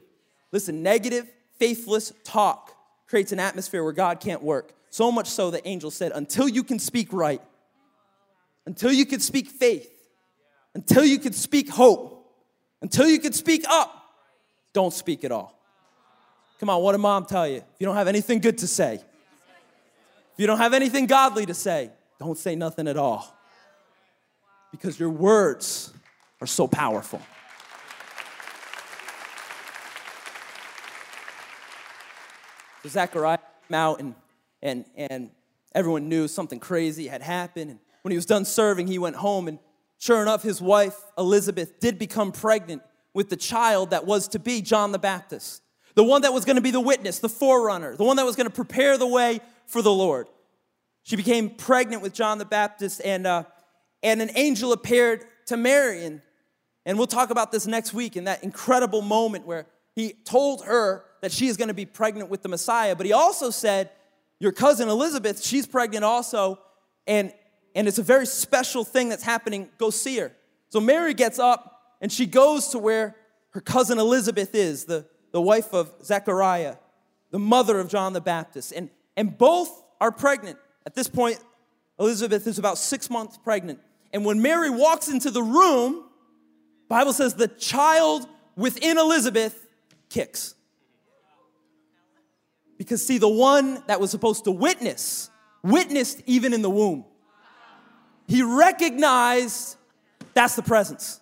Listen, 0.54 0.82
negative, 0.82 1.30
faithless 1.60 2.14
talk 2.24 2.74
creates 3.08 3.34
an 3.34 3.42
atmosphere 3.42 3.84
where 3.84 3.92
God 3.92 4.22
can't 4.22 4.42
work. 4.42 4.72
So 4.90 5.12
much 5.12 5.28
so 5.28 5.52
that 5.52 5.64
angel 5.66 5.92
said, 5.92 6.14
until 6.16 6.48
you 6.48 6.64
can 6.64 6.80
speak 6.80 7.10
right, 7.12 7.42
until 8.66 8.94
you 8.94 9.06
can 9.06 9.20
speak 9.20 9.50
faith, 9.50 9.92
until 10.76 11.04
you 11.04 11.20
can 11.20 11.34
speak 11.34 11.68
hope, 11.68 12.26
until 12.82 13.06
you 13.06 13.20
can 13.20 13.34
speak 13.34 13.66
up, 13.68 13.94
don't 14.72 14.94
speak 14.94 15.26
at 15.26 15.34
all. 15.34 15.60
Come 16.62 16.70
on, 16.70 16.82
what 16.82 16.94
did 16.94 17.00
mom 17.00 17.26
tell 17.26 17.46
you? 17.46 17.58
If 17.58 17.80
you 17.80 17.86
don't 17.86 17.98
have 17.98 18.08
anything 18.08 18.40
good 18.40 18.60
to 18.60 18.68
say, 18.68 18.94
if 18.94 20.38
you 20.38 20.48
don't 20.48 20.60
have 20.60 20.74
anything 20.74 21.06
godly 21.06 21.46
to 21.48 21.54
say, 21.54 21.92
don't 22.18 22.38
say 22.38 22.56
nothing 22.56 22.88
at 22.88 22.96
all. 22.96 23.38
Because 24.72 24.98
your 24.98 25.10
words 25.10 25.92
are 26.42 26.48
so 26.48 26.68
powerful. 26.68 27.22
So 32.84 32.90
Zechariah 32.90 33.40
came 33.68 33.76
out 33.76 34.00
and, 34.00 34.16
and, 34.62 34.86
and 34.96 35.32
everyone 35.74 36.08
knew 36.08 36.28
something 36.28 36.60
crazy 36.60 37.08
had 37.08 37.22
happened. 37.22 37.72
And 37.72 37.80
when 38.04 38.12
he 38.12 38.16
was 38.16 38.26
done 38.26 38.46
serving, 38.46 38.88
he 38.88 39.00
went 39.00 39.16
home 39.16 39.48
and 39.48 39.60
sure 39.98 40.22
enough, 40.22 40.44
his 40.44 40.62
wife, 40.62 40.96
Elizabeth, 41.18 41.80
did 41.80 41.98
become 41.98 42.32
pregnant 42.32 42.84
with 43.14 43.30
the 43.30 43.38
child 43.38 43.92
that 43.92 44.06
was 44.06 44.28
to 44.30 44.40
be 44.40 44.62
John 44.62 44.92
the 44.92 45.00
Baptist, 45.00 45.64
the 45.96 46.04
one 46.04 46.22
that 46.24 46.34
was 46.34 46.46
going 46.46 46.58
to 46.58 46.62
be 46.62 46.72
the 46.72 46.82
witness, 46.82 47.20
the 47.20 47.30
forerunner, 47.30 47.96
the 47.96 48.04
one 48.04 48.18
that 48.18 48.26
was 48.26 48.36
going 48.36 48.48
to 48.48 48.54
prepare 48.54 48.98
the 48.98 49.08
way 49.08 49.40
for 49.66 49.82
the 49.82 49.92
Lord. 49.92 50.28
She 51.04 51.16
became 51.16 51.50
pregnant 51.50 52.02
with 52.02 52.14
John 52.14 52.38
the 52.38 52.46
Baptist, 52.46 53.02
and, 53.04 53.26
uh, 53.26 53.44
and 54.04 54.22
an 54.22 54.32
angel 54.36 54.74
appeared 54.74 55.26
to 55.46 55.58
Mary. 55.58 56.06
And 56.06 56.22
and 56.86 56.98
we'll 56.98 57.08
talk 57.08 57.32
about 57.32 57.52
this 57.52 57.66
next 57.66 57.94
week 57.94 58.16
in 58.16 58.26
that 58.26 58.44
incredible 58.44 59.02
moment 59.02 59.46
where 59.46 59.66
he 59.96 60.14
told 60.14 60.66
her 60.66 61.04
that 61.22 61.32
she 61.32 61.48
is 61.48 61.58
going 61.58 61.70
to 61.70 61.74
be 61.74 61.86
pregnant 61.86 62.30
with 62.30 62.44
the 62.44 62.50
Messiah. 62.50 62.96
But 62.96 63.08
he 63.08 63.14
also 63.14 63.50
said, 63.50 63.90
Your 64.40 64.52
cousin 64.52 64.88
Elizabeth, 64.88 65.44
she's 65.44 65.66
pregnant 65.66 66.04
also. 66.04 66.60
And, 67.08 67.34
and 67.74 67.88
it's 67.88 67.98
a 67.98 68.04
very 68.04 68.28
special 68.28 68.84
thing 68.84 69.10
that's 69.10 69.24
happening. 69.24 69.70
Go 69.78 69.90
see 69.90 70.18
her. 70.18 70.32
So 70.70 70.80
Mary 70.80 71.14
gets 71.14 71.40
up 71.40 71.96
and 72.02 72.12
she 72.12 72.26
goes 72.26 72.68
to 72.70 72.80
where 72.80 73.16
her 73.52 73.62
cousin 73.62 73.98
Elizabeth 73.98 74.54
is, 74.54 74.86
the, 74.86 75.06
the 75.32 75.42
wife 75.42 75.74
of 75.74 75.92
Zechariah, 76.04 76.76
the 77.32 77.40
mother 77.40 77.80
of 77.80 77.90
John 77.90 78.14
the 78.14 78.22
Baptist. 78.22 78.74
And, 78.76 78.90
and 79.18 79.36
both 79.36 79.84
are 80.00 80.12
pregnant. 80.12 80.60
At 80.86 80.94
this 80.94 81.08
point, 81.08 81.40
Elizabeth 82.00 82.46
is 82.46 82.60
about 82.60 82.78
six 82.78 83.10
months 83.10 83.38
pregnant. 83.38 83.80
And 84.16 84.24
when 84.24 84.42
Mary 84.42 84.70
walks 84.70 85.10
into 85.10 85.30
the 85.30 85.44
room, 85.44 86.06
Bible 86.88 87.12
says 87.12 87.34
the 87.34 87.50
child 87.50 88.26
within 88.56 88.98
Elizabeth 88.98 89.68
kicks. 90.08 90.56
Because 92.78 93.06
see, 93.06 93.18
the 93.18 93.28
one 93.28 93.84
that 93.88 94.00
was 94.00 94.12
supposed 94.12 94.46
to 94.46 94.52
witness, 94.52 95.30
witnessed 95.64 96.22
even 96.28 96.54
in 96.54 96.62
the 96.62 96.70
womb. 96.70 97.04
He 98.26 98.42
recognized 98.42 99.76
that's 100.34 100.56
the 100.56 100.64
presence. 100.64 101.20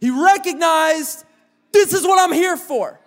He 0.00 0.10
recognized 0.10 1.24
this 1.72 1.92
is 1.92 2.04
what 2.04 2.20
I'm 2.20 2.32
here 2.32 2.56
for. 2.56 3.00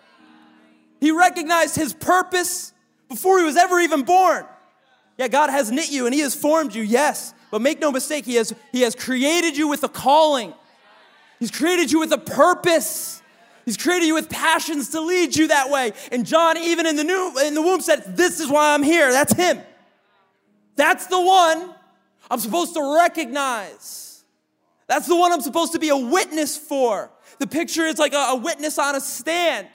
He 1.00 1.12
recognized 1.12 1.78
his 1.78 1.94
purpose 1.94 2.74
before 3.08 3.40
he 3.40 3.46
was 3.46 3.56
ever 3.56 3.80
even 3.80 4.04
born. 4.04 4.46
Yeah, 5.18 5.30
God 5.30 5.52
has 5.52 5.72
knit 5.72 5.90
you 5.90 6.06
and 6.06 6.14
he 6.14 6.20
has 6.20 6.36
formed 6.36 6.76
you, 6.76 6.84
yes. 6.84 7.34
But 7.52 7.62
make 7.62 7.80
no 7.80 7.92
mistake, 7.92 8.26
he 8.26 8.36
has, 8.36 8.54
he 8.72 8.82
has 8.82 8.96
created 8.96 9.58
you 9.58 9.68
with 9.68 9.84
a 9.84 9.90
calling. 9.90 10.54
He's 11.40 11.52
created 11.52 11.92
you 11.92 12.00
with 12.00 12.12
a 12.12 12.18
purpose. 12.18 13.22
He's 13.66 13.78
created 13.78 14.08
you 14.08 14.16
with 14.16 14.30
passions 14.30 14.90
to 14.90 15.02
lead 15.02 15.36
you 15.36 15.50
that 15.50 15.70
way. 15.70 15.94
And 16.12 16.26
John, 16.26 16.58
even 16.58 16.86
in 16.86 16.96
the 16.96 17.04
new 17.04 17.34
in 17.46 17.54
the 17.54 17.62
womb, 17.62 17.82
said, 17.82 18.18
This 18.18 18.40
is 18.40 18.50
why 18.50 18.74
I'm 18.74 18.84
here. 18.84 19.12
That's 19.12 19.34
him. 19.34 19.60
That's 20.76 21.08
the 21.08 21.22
one 21.22 21.74
I'm 22.30 22.40
supposed 22.40 22.74
to 22.76 22.98
recognize. 22.98 24.24
That's 24.88 25.08
the 25.08 25.16
one 25.16 25.34
I'm 25.34 25.42
supposed 25.42 25.74
to 25.74 25.80
be 25.80 25.90
a 25.90 25.98
witness 25.98 26.58
for. 26.58 27.12
The 27.40 27.48
picture 27.48 27.86
is 27.86 28.00
like 28.00 28.14
a, 28.14 28.30
a 28.30 28.36
witness 28.36 28.80
on 28.80 28.96
a 28.96 29.02
stand 29.02 29.68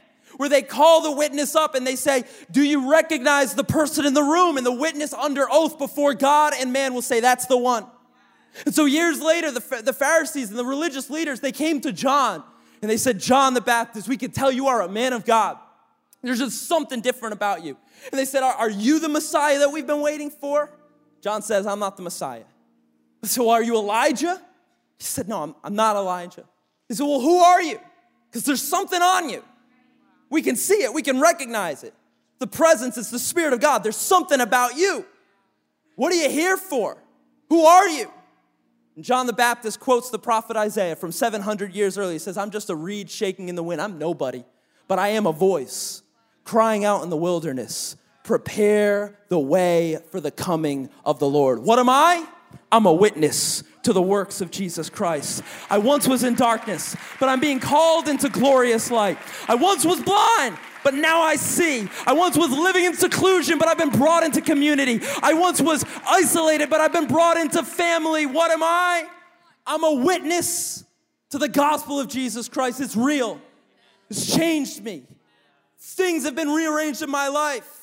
where 0.43 0.49
they 0.49 0.63
call 0.63 1.03
the 1.03 1.13
witness 1.13 1.55
up 1.55 1.77
and 1.77 1.87
they 1.87 1.95
say, 1.95 2.25
Do 2.51 2.65
you 2.65 2.91
recognize 2.91 3.55
the 3.55 3.63
person 3.63 4.05
in 4.05 4.13
the 4.13 4.25
room? 4.25 4.57
And 4.57 4.67
the 4.67 4.73
witness 4.73 5.13
under 5.13 5.47
oath 5.49 5.79
before 5.79 6.15
God 6.15 6.53
and 6.59 6.73
man 6.73 6.95
will 6.95 7.01
say, 7.01 7.21
That's 7.21 7.47
the 7.47 7.57
one. 7.57 7.87
And 8.67 8.75
so 8.75 8.87
years 8.87 9.21
later, 9.21 9.53
the, 9.53 9.83
the 9.85 9.93
Pharisees 9.93 10.51
and 10.51 10.59
the 10.59 10.65
religious 10.65 11.11
leaders, 11.11 11.39
they 11.39 11.53
came 11.53 11.81
to 11.83 11.93
John 11.93 12.43
and 12.83 12.91
they 12.91 12.97
said, 12.97 13.21
John 13.21 13.55
the 13.55 13.61
Baptist, 13.61 14.09
we 14.09 14.17
can 14.17 14.33
tell 14.33 14.51
you 14.51 14.67
are 14.67 14.83
a 14.83 14.89
man 14.89 15.13
of 15.13 15.25
God. 15.25 15.59
There's 16.23 16.41
just 16.41 16.67
something 16.67 17.01
different 17.01 17.35
about 17.35 17.63
you. 17.63 17.77
And 18.11 18.19
they 18.19 18.25
said, 18.25 18.43
Are, 18.43 18.55
are 18.55 18.71
you 18.71 18.99
the 18.99 19.09
Messiah 19.09 19.61
that 19.61 19.71
we've 19.71 19.87
been 19.87 20.01
waiting 20.01 20.29
for? 20.29 20.71
John 21.21 21.43
says, 21.43 21.69
I'm 21.69 21.79
not 21.79 21.97
the 21.97 22.03
Messiah. 22.03 22.43
So 23.23 23.51
are 23.51 23.63
you 23.63 23.77
Elijah? 23.77 24.43
He 24.99 25.05
said, 25.05 25.29
No, 25.29 25.45
I'm, 25.45 25.55
I'm 25.63 25.77
not 25.77 25.95
Elijah. 25.95 26.43
He 26.89 26.95
said, 26.95 27.05
Well, 27.05 27.21
who 27.21 27.39
are 27.39 27.63
you? 27.63 27.79
Because 28.29 28.45
there's 28.45 28.61
something 28.61 29.01
on 29.01 29.31
you. 29.31 29.45
We 30.33 30.41
can 30.41 30.57
see 30.57 30.83
it, 30.83 30.95
we 30.95 31.03
can 31.03 31.21
recognize 31.21 31.85
it. 31.85 31.93
The 32.39 32.47
presence, 32.47 32.97
it's 32.97 33.11
the 33.11 33.19
Spirit 33.19 33.53
of 33.53 33.61
God. 33.61 33.83
There's 33.83 33.99
something 33.99 34.41
about 34.41 34.77
you. 34.77 35.05
What 35.95 36.11
are 36.11 36.17
you 36.17 36.31
here 36.31 36.57
for? 36.57 36.97
Who 37.51 37.67
are 37.67 37.87
you? 37.87 38.11
And 38.97 39.05
John 39.05 39.27
the 39.27 39.35
Baptist 39.35 39.79
quotes 39.79 40.09
the 40.09 40.19
prophet 40.19 40.57
Isaiah 40.57 40.97
from 40.97 41.13
700 41.13 41.75
years 41.75 41.99
earlier. 41.99 42.15
He 42.15 42.19
says, 42.19 42.39
I'm 42.39 42.51
just 42.51 42.71
a 42.71 42.75
reed 42.75 43.11
shaking 43.11 43.51
in 43.51 43.57
the 43.57 43.63
wind. 43.63 43.83
I'm 43.83 43.99
nobody, 43.99 44.43
but 44.89 44.99
I 44.99 45.09
am 45.09 45.27
a 45.27 45.33
voice 45.33 46.03
crying 46.45 46.83
out 46.83 47.03
in 47.03 47.11
the 47.11 47.17
wilderness, 47.17 47.97
prepare 48.25 49.19
the 49.29 49.39
way 49.39 49.99
for 50.11 50.19
the 50.19 50.31
coming 50.31 50.89
of 51.05 51.19
the 51.19 51.29
Lord. 51.29 51.59
What 51.59 51.79
am 51.79 51.91
I? 51.91 52.27
I'm 52.71 52.87
a 52.87 52.93
witness 52.93 53.63
to 53.83 53.93
the 53.93 54.03
works 54.03 54.41
of 54.41 54.51
Jesus 54.51 54.89
Christ. 54.89 55.43
I 55.69 55.79
once 55.79 56.07
was 56.07 56.23
in 56.23 56.35
darkness, 56.35 56.97
but 57.19 57.29
I'm 57.29 57.41
being 57.41 57.61
called 57.61 58.09
into 58.09 58.29
glorious 58.29 58.91
light. 58.91 59.19
I 59.49 59.57
once 59.57 59.85
was 59.85 60.01
blind, 60.01 60.57
but 60.85 60.95
now 60.95 61.21
I 61.21 61.37
see. 61.37 61.89
I 62.07 62.13
once 62.13 62.37
was 62.37 62.51
living 62.51 62.85
in 62.85 62.95
seclusion, 62.95 63.59
but 63.59 63.69
I've 63.69 63.79
been 63.79 63.91
brought 63.91 64.23
into 64.23 64.41
community. 64.41 65.01
I 65.23 65.35
once 65.35 65.61
was 65.61 65.85
isolated, 66.07 66.71
but 66.71 66.81
I've 66.81 66.93
been 66.93 67.09
brought 67.09 67.37
into 67.37 67.63
family. 67.63 68.27
What 68.27 68.51
am 68.51 68.63
I? 68.63 69.07
I'm 69.67 69.85
a 69.85 69.95
witness 69.95 70.85
to 71.31 71.39
the 71.39 71.49
gospel 71.49 71.99
of 71.99 72.09
Jesus 72.09 72.49
Christ. 72.49 72.81
It's 72.81 72.97
real, 72.97 73.41
it's 74.09 74.35
changed 74.35 74.83
me. 74.85 75.05
Things 75.79 76.25
have 76.25 76.37
been 76.37 76.51
rearranged 76.51 77.03
in 77.03 77.11
my 77.11 77.29
life. 77.29 77.81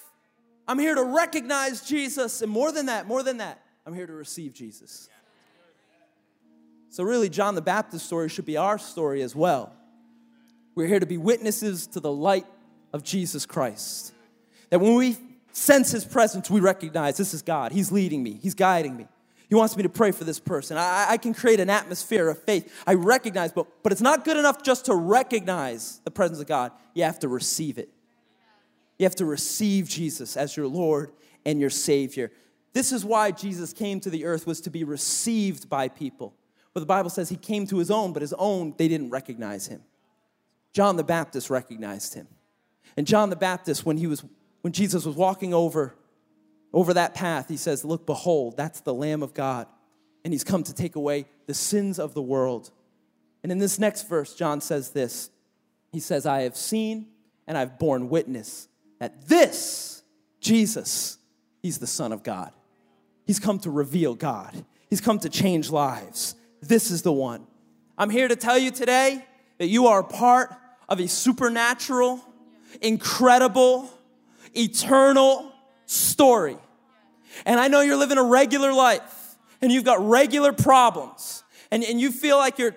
I'm 0.68 0.80
here 0.80 0.96
to 0.96 1.04
recognize 1.04 1.82
Jesus, 1.82 2.42
and 2.42 2.52
more 2.52 2.72
than 2.72 2.86
that, 2.86 3.08
more 3.08 3.24
than 3.24 3.38
that, 3.38 3.62
I'm 3.90 3.96
here 3.96 4.06
to 4.06 4.14
receive 4.14 4.54
Jesus. 4.54 5.10
So, 6.92 7.04
really, 7.04 7.28
John 7.28 7.56
the 7.56 7.62
Baptist 7.64 8.06
story 8.06 8.30
should 8.30 8.46
be 8.46 8.56
our 8.56 8.78
story 8.78 9.24
as 9.24 9.36
well. 9.36 9.74
We're 10.76 10.86
here 10.86 11.00
to 11.00 11.08
be 11.08 11.18
witnesses 11.18 11.88
to 11.88 12.00
the 12.00 12.12
light 12.12 12.46
of 12.94 13.04
Jesus 13.04 13.48
Christ. 13.48 14.14
That 14.70 14.80
when 14.80 14.94
we 14.94 15.18
sense 15.54 15.90
his 15.90 16.06
presence, 16.06 16.52
we 16.52 16.60
recognize 16.60 17.18
this 17.18 17.34
is 17.34 17.42
God. 17.42 17.72
He's 17.72 17.92
leading 17.92 18.22
me, 18.22 18.38
he's 18.40 18.54
guiding 18.54 18.96
me. 18.96 19.08
He 19.50 19.56
wants 19.56 19.76
me 19.76 19.82
to 19.82 19.90
pray 19.90 20.12
for 20.12 20.24
this 20.24 20.40
person. 20.40 20.78
I, 20.78 21.08
I, 21.10 21.18
can 21.18 21.34
create 21.34 21.60
an 21.60 21.72
atmosphere 21.72 22.30
of 22.30 22.38
faith. 22.44 22.72
I 22.86 22.94
recognize, 22.94 23.52
but, 23.52 23.66
but 23.82 23.92
it's 23.92 24.02
not 24.02 24.24
good 24.24 24.38
enough 24.38 24.62
just 24.62 24.86
to 24.86 24.94
recognize 24.94 26.00
the 26.04 26.12
presence 26.12 26.40
of 26.40 26.46
God. 26.46 26.74
You 26.94 27.06
have 27.06 27.18
to 27.22 27.28
receive 27.28 27.80
it. 27.80 27.90
You 29.00 29.06
have 29.06 29.16
to 29.16 29.26
receive 29.26 29.90
Jesus 29.90 30.38
as 30.38 30.56
your 30.56 30.68
Lord 30.68 31.12
and 31.44 31.60
your 31.60 31.72
Savior. 31.72 32.32
This 32.74 32.92
is 32.92 33.04
why 33.04 33.32
Jesus 33.32 33.74
came 33.74 34.00
to 34.02 34.10
the 34.10 34.26
earth 34.26 34.46
was 34.46 34.62
to 34.62 34.70
be 34.70 34.84
received 34.84 35.70
by 35.70 35.88
people. 35.88 36.36
But 36.74 36.82
the 36.82 36.86
Bible 36.86 37.10
says 37.10 37.30
he 37.30 37.36
came 37.36 37.66
to 37.68 37.78
his 37.78 37.90
own, 37.90 38.14
but 38.14 38.22
his 38.22 38.34
own, 38.34 38.76
they 38.78 38.88
didn't 38.88 39.10
recognize 39.10 39.68
him. 39.68 39.82
John 40.72 40.98
the 40.98 41.04
Baptist 41.04 41.50
recognized 41.50 42.14
him. 42.14 42.28
And 42.96 43.08
John 43.08 43.30
the 43.30 43.36
Baptist, 43.36 43.86
when 43.86 43.98
he 43.98 44.08
was 44.08 44.24
when 44.62 44.74
Jesus 44.74 45.06
was 45.06 45.16
walking 45.16 45.54
over 45.54 45.96
over 46.74 46.94
that 46.94 47.16
path, 47.16 47.48
he 47.48 47.58
says, 47.58 47.84
Look, 47.84 48.06
behold, 48.06 48.56
that's 48.58 48.82
the 48.82 48.94
Lamb 48.94 49.24
of 49.24 49.34
God. 49.34 49.68
And 50.24 50.34
he's 50.34 50.44
come 50.44 50.64
to 50.64 50.74
take 50.74 50.96
away 50.96 51.26
the 51.48 51.54
sins 51.54 51.98
of 51.98 52.14
the 52.14 52.22
world. 52.22 52.72
And 53.42 53.52
in 53.52 53.58
this 53.58 53.80
next 53.80 54.08
verse, 54.08 54.36
John 54.36 54.62
says 54.62 54.92
this 54.92 55.32
He 55.92 56.00
says, 56.00 56.26
I 56.26 56.42
have 56.42 56.56
seen 56.56 57.08
and 57.48 57.58
I've 57.58 57.80
borne 57.80 58.10
witness 58.10 58.68
that 59.00 59.28
this, 59.28 60.04
Jesus, 60.40 61.18
he's 61.62 61.80
the 61.80 61.88
Son 61.88 62.12
of 62.12 62.22
God. 62.22 62.52
He's 63.30 63.40
come 63.40 63.60
to 63.60 63.70
reveal 63.70 64.16
God, 64.16 64.66
he's 64.90 65.02
come 65.02 65.20
to 65.20 65.30
change 65.30 65.70
lives. 65.70 66.34
This 66.64 66.90
is 66.90 67.04
the 67.04 67.12
one. 67.12 67.46
I'm 67.96 68.10
here 68.10 68.28
to 68.28 68.36
tell 68.36 68.58
you 68.58 68.72
today 68.72 69.24
that 69.60 69.68
you 69.68 69.86
are 69.86 70.02
part 70.02 70.52
of 70.88 71.00
a 71.00 71.08
supernatural, 71.08 72.26
incredible, 72.82 73.88
eternal 74.58 75.54
story. 75.86 76.58
And 77.46 77.60
I 77.60 77.68
know 77.68 77.82
you're 77.82 77.98
living 77.98 78.18
a 78.18 78.24
regular 78.24 78.74
life 78.74 79.36
and 79.62 79.72
you've 79.72 79.86
got 79.86 80.04
regular 80.04 80.52
problems 80.52 81.44
and, 81.70 81.84
and 81.84 82.02
you 82.02 82.12
feel 82.12 82.38
like 82.38 82.58
you're, 82.58 82.76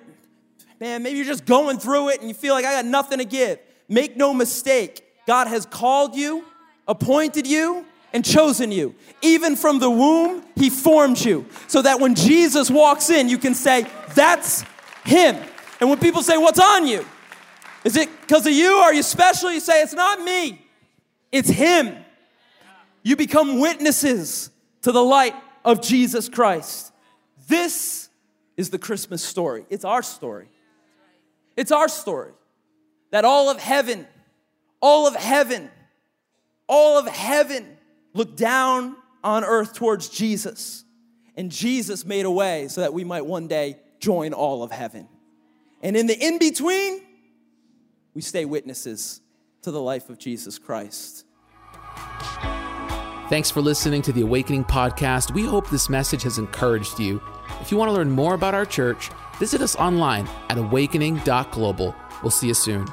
man, 0.78 1.02
maybe 1.02 1.16
you're 1.16 1.24
just 1.24 1.46
going 1.46 1.78
through 1.78 2.10
it 2.10 2.20
and 2.20 2.28
you 2.28 2.34
feel 2.34 2.52
like 2.52 2.66
I 2.66 2.74
got 2.74 2.84
nothing 2.84 3.20
to 3.20 3.24
give. 3.24 3.58
Make 3.88 4.18
no 4.18 4.34
mistake, 4.34 5.02
God 5.26 5.46
has 5.46 5.64
called 5.64 6.14
you, 6.14 6.44
appointed 6.86 7.46
you, 7.46 7.86
and 8.12 8.24
chosen 8.24 8.70
you. 8.70 8.94
Even 9.22 9.56
from 9.56 9.78
the 9.78 9.90
womb, 9.90 10.44
He 10.56 10.70
formed 10.70 11.22
you. 11.24 11.46
So 11.66 11.82
that 11.82 12.00
when 12.00 12.14
Jesus 12.14 12.70
walks 12.70 13.10
in, 13.10 13.28
you 13.28 13.38
can 13.38 13.54
say, 13.54 13.86
That's 14.14 14.64
Him. 15.04 15.36
And 15.80 15.88
when 15.88 15.98
people 15.98 16.22
say, 16.22 16.36
What's 16.36 16.58
on 16.58 16.86
you? 16.86 17.04
Is 17.84 17.96
it 17.96 18.08
because 18.20 18.46
of 18.46 18.52
you? 18.52 18.72
Are 18.74 18.94
you 18.94 19.02
special? 19.02 19.50
You 19.50 19.60
say, 19.60 19.82
It's 19.82 19.94
not 19.94 20.20
me, 20.20 20.64
it's 21.30 21.48
Him. 21.48 21.96
You 23.02 23.16
become 23.16 23.58
witnesses 23.58 24.50
to 24.82 24.92
the 24.92 25.02
light 25.02 25.34
of 25.64 25.82
Jesus 25.82 26.28
Christ. 26.28 26.92
This 27.48 28.08
is 28.56 28.70
the 28.70 28.78
Christmas 28.78 29.24
story. 29.24 29.66
It's 29.70 29.84
our 29.84 30.02
story. 30.02 30.48
It's 31.56 31.72
our 31.72 31.88
story. 31.88 32.32
That 33.10 33.24
all 33.24 33.50
of 33.50 33.58
heaven, 33.58 34.06
all 34.80 35.06
of 35.06 35.16
heaven, 35.16 35.70
all 36.68 36.98
of 36.98 37.08
heaven 37.08 37.71
looked 38.14 38.36
down 38.36 38.96
on 39.24 39.44
earth 39.44 39.74
towards 39.74 40.08
Jesus. 40.08 40.84
And 41.36 41.50
Jesus 41.50 42.04
made 42.04 42.26
a 42.26 42.30
way 42.30 42.68
so 42.68 42.82
that 42.82 42.92
we 42.92 43.04
might 43.04 43.24
one 43.24 43.48
day 43.48 43.78
join 44.00 44.32
all 44.32 44.62
of 44.62 44.70
heaven. 44.70 45.08
And 45.82 45.96
in 45.96 46.06
the 46.06 46.18
in 46.18 46.38
between, 46.38 47.02
we 48.14 48.20
stay 48.20 48.44
witnesses 48.44 49.20
to 49.62 49.70
the 49.70 49.80
life 49.80 50.10
of 50.10 50.18
Jesus 50.18 50.58
Christ. 50.58 51.24
Thanks 53.28 53.50
for 53.50 53.62
listening 53.62 54.02
to 54.02 54.12
the 54.12 54.20
Awakening 54.20 54.64
Podcast. 54.64 55.32
We 55.32 55.46
hope 55.46 55.70
this 55.70 55.88
message 55.88 56.22
has 56.24 56.36
encouraged 56.36 57.00
you. 57.00 57.22
If 57.60 57.70
you 57.70 57.78
want 57.78 57.88
to 57.88 57.92
learn 57.92 58.10
more 58.10 58.34
about 58.34 58.54
our 58.54 58.66
church, 58.66 59.08
visit 59.38 59.62
us 59.62 59.74
online 59.76 60.28
at 60.50 60.58
awakening.global. 60.58 61.94
We'll 62.22 62.30
see 62.30 62.48
you 62.48 62.54
soon. 62.54 62.86